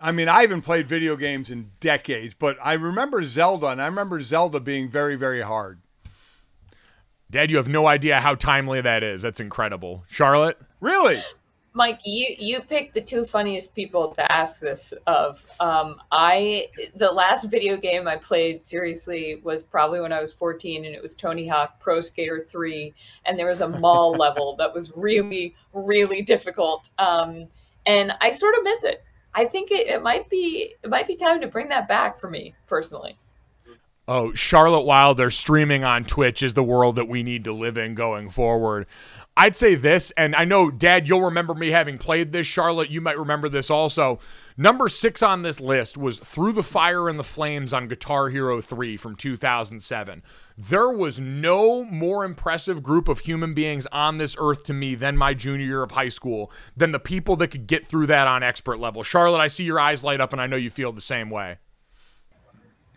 I 0.00 0.12
mean, 0.12 0.28
I 0.28 0.42
haven't 0.42 0.62
played 0.62 0.86
video 0.86 1.16
games 1.16 1.50
in 1.50 1.70
decades, 1.80 2.34
but 2.34 2.58
I 2.62 2.74
remember 2.74 3.22
Zelda, 3.22 3.68
and 3.68 3.80
I 3.80 3.86
remember 3.86 4.20
Zelda 4.20 4.60
being 4.60 4.88
very, 4.88 5.16
very 5.16 5.40
hard. 5.40 5.80
Dad, 7.30 7.50
you 7.50 7.56
have 7.56 7.68
no 7.68 7.86
idea 7.86 8.20
how 8.20 8.34
timely 8.34 8.80
that 8.80 9.02
is. 9.02 9.22
That's 9.22 9.40
incredible. 9.40 10.04
Charlotte? 10.06 10.58
Really? 10.80 11.20
Mike, 11.76 12.00
you 12.04 12.34
you 12.38 12.60
picked 12.60 12.94
the 12.94 13.02
two 13.02 13.24
funniest 13.26 13.74
people 13.74 14.14
to 14.14 14.32
ask 14.32 14.60
this 14.60 14.94
of. 15.06 15.44
Um, 15.60 16.00
I 16.10 16.68
the 16.94 17.12
last 17.12 17.50
video 17.50 17.76
game 17.76 18.08
I 18.08 18.16
played 18.16 18.64
seriously 18.64 19.42
was 19.44 19.62
probably 19.62 20.00
when 20.00 20.10
I 20.10 20.20
was 20.20 20.32
14, 20.32 20.86
and 20.86 20.94
it 20.94 21.02
was 21.02 21.14
Tony 21.14 21.46
Hawk 21.46 21.78
Pro 21.78 22.00
Skater 22.00 22.46
3, 22.48 22.94
and 23.26 23.38
there 23.38 23.48
was 23.48 23.60
a 23.60 23.68
mall 23.68 24.12
level 24.18 24.56
that 24.56 24.72
was 24.72 24.90
really 24.96 25.54
really 25.74 26.22
difficult, 26.22 26.88
um, 26.98 27.48
and 27.84 28.12
I 28.22 28.30
sort 28.30 28.54
of 28.56 28.64
miss 28.64 28.82
it. 28.82 29.04
I 29.36 29.44
think 29.44 29.70
it, 29.70 29.86
it 29.86 30.02
might 30.02 30.30
be 30.30 30.74
it 30.82 30.88
might 30.88 31.06
be 31.06 31.14
time 31.14 31.42
to 31.42 31.46
bring 31.46 31.68
that 31.68 31.86
back 31.86 32.18
for 32.18 32.30
me 32.30 32.54
personally. 32.66 33.16
Oh, 34.08 34.32
Charlotte 34.32 34.84
Wilder 34.84 35.30
streaming 35.30 35.84
on 35.84 36.04
Twitch 36.04 36.42
is 36.42 36.54
the 36.54 36.62
world 36.62 36.96
that 36.96 37.08
we 37.08 37.22
need 37.22 37.44
to 37.44 37.52
live 37.52 37.76
in 37.76 37.94
going 37.94 38.30
forward. 38.30 38.86
I'd 39.38 39.54
say 39.54 39.74
this, 39.74 40.12
and 40.12 40.34
I 40.34 40.46
know, 40.46 40.70
Dad, 40.70 41.06
you'll 41.06 41.20
remember 41.20 41.52
me 41.52 41.70
having 41.70 41.98
played 41.98 42.32
this. 42.32 42.46
Charlotte, 42.46 42.88
you 42.88 43.02
might 43.02 43.18
remember 43.18 43.50
this 43.50 43.68
also. 43.68 44.18
Number 44.56 44.88
six 44.88 45.22
on 45.22 45.42
this 45.42 45.60
list 45.60 45.98
was 45.98 46.18
Through 46.18 46.52
the 46.52 46.62
Fire 46.62 47.06
and 47.06 47.18
the 47.18 47.22
Flames 47.22 47.74
on 47.74 47.86
Guitar 47.86 48.30
Hero 48.30 48.62
3 48.62 48.96
from 48.96 49.14
2007. 49.14 50.22
There 50.56 50.88
was 50.88 51.20
no 51.20 51.84
more 51.84 52.24
impressive 52.24 52.82
group 52.82 53.08
of 53.08 53.18
human 53.18 53.52
beings 53.52 53.86
on 53.88 54.16
this 54.16 54.36
earth 54.38 54.64
to 54.64 54.72
me 54.72 54.94
than 54.94 55.18
my 55.18 55.34
junior 55.34 55.66
year 55.66 55.82
of 55.82 55.90
high 55.90 56.08
school, 56.08 56.50
than 56.74 56.92
the 56.92 56.98
people 56.98 57.36
that 57.36 57.48
could 57.48 57.66
get 57.66 57.86
through 57.86 58.06
that 58.06 58.26
on 58.26 58.42
expert 58.42 58.78
level. 58.78 59.02
Charlotte, 59.02 59.40
I 59.40 59.48
see 59.48 59.64
your 59.64 59.78
eyes 59.78 60.02
light 60.02 60.22
up, 60.22 60.32
and 60.32 60.40
I 60.40 60.46
know 60.46 60.56
you 60.56 60.70
feel 60.70 60.92
the 60.92 61.02
same 61.02 61.28
way. 61.28 61.58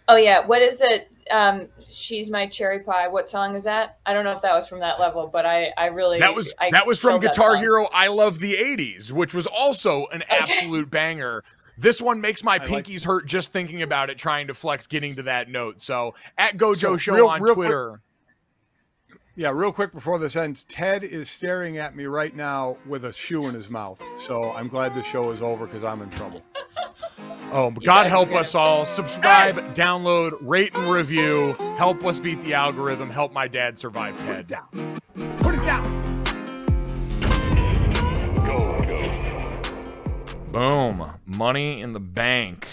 Oh 0.07 0.15
yeah, 0.15 0.45
what 0.45 0.61
is 0.61 0.77
the 0.77 1.03
um 1.31 1.67
she's 1.87 2.29
my 2.29 2.47
cherry 2.47 2.79
pie. 2.79 3.07
What 3.07 3.29
song 3.29 3.55
is 3.55 3.63
that? 3.65 3.99
I 4.05 4.13
don't 4.13 4.23
know 4.23 4.31
if 4.31 4.41
that 4.41 4.53
was 4.53 4.67
from 4.67 4.79
that 4.79 4.99
level, 4.99 5.27
but 5.27 5.45
I 5.45 5.71
I 5.77 5.87
really 5.87 6.19
That 6.19 6.35
was 6.35 6.53
I 6.59 6.71
that 6.71 6.85
was 6.87 6.99
from 6.99 7.19
Guitar. 7.19 7.55
Hero 7.55 7.87
I 7.93 8.07
Love 8.07 8.39
the 8.39 8.55
80s, 8.55 9.11
which 9.11 9.33
was 9.33 9.47
also 9.47 10.05
an 10.07 10.23
absolute 10.29 10.89
banger. 10.89 11.43
This 11.77 12.01
one 12.01 12.19
makes 12.19 12.43
my 12.43 12.57
like- 12.57 12.67
pinkies 12.85 13.05
hurt 13.05 13.25
just 13.25 13.53
thinking 13.53 13.81
about 13.81 14.09
it, 14.09 14.17
trying 14.17 14.47
to 14.47 14.53
flex 14.53 14.85
getting 14.87 15.15
to 15.15 15.23
that 15.23 15.49
note. 15.49 15.81
So 15.81 16.13
at 16.37 16.57
Gojo 16.57 16.75
So, 16.77 16.97
Show 16.97 17.13
real- 17.15 17.27
on 17.27 17.41
real 17.41 17.53
quick- 17.55 17.67
Twitter. 17.67 18.01
Yeah, 19.39 19.51
real 19.51 19.71
quick 19.71 19.93
before 19.93 20.19
this 20.19 20.35
ends, 20.35 20.65
Ted 20.65 21.01
is 21.05 21.29
staring 21.29 21.77
at 21.77 21.95
me 21.95 22.07
right 22.07 22.35
now 22.35 22.75
with 22.85 23.05
a 23.05 23.13
shoe 23.13 23.47
in 23.47 23.55
his 23.55 23.69
mouth. 23.69 24.03
So 24.17 24.51
I'm 24.51 24.67
glad 24.67 24.93
the 24.93 25.01
show 25.01 25.31
is 25.31 25.41
over 25.41 25.65
because 25.65 25.81
I'm 25.81 26.01
in 26.01 26.09
trouble. 26.09 26.43
Oh, 27.53 27.71
God 27.71 28.05
help 28.07 28.35
us 28.35 28.53
all. 28.53 28.83
Subscribe, 28.83 29.55
download, 29.73 30.37
rate, 30.41 30.75
and 30.75 30.91
review. 30.91 31.53
Help 31.77 32.03
us 32.03 32.19
beat 32.19 32.41
the 32.41 32.53
algorithm. 32.53 33.09
Help 33.09 33.31
my 33.31 33.47
dad 33.47 33.79
survive 33.79 34.19
Ted. 34.25 34.45
down. 34.45 34.99
Put 35.39 35.55
it 35.55 35.63
down. 35.63 35.83
Boom. 40.51 41.11
Money 41.25 41.79
in 41.79 41.93
the 41.93 42.01
bank. 42.01 42.67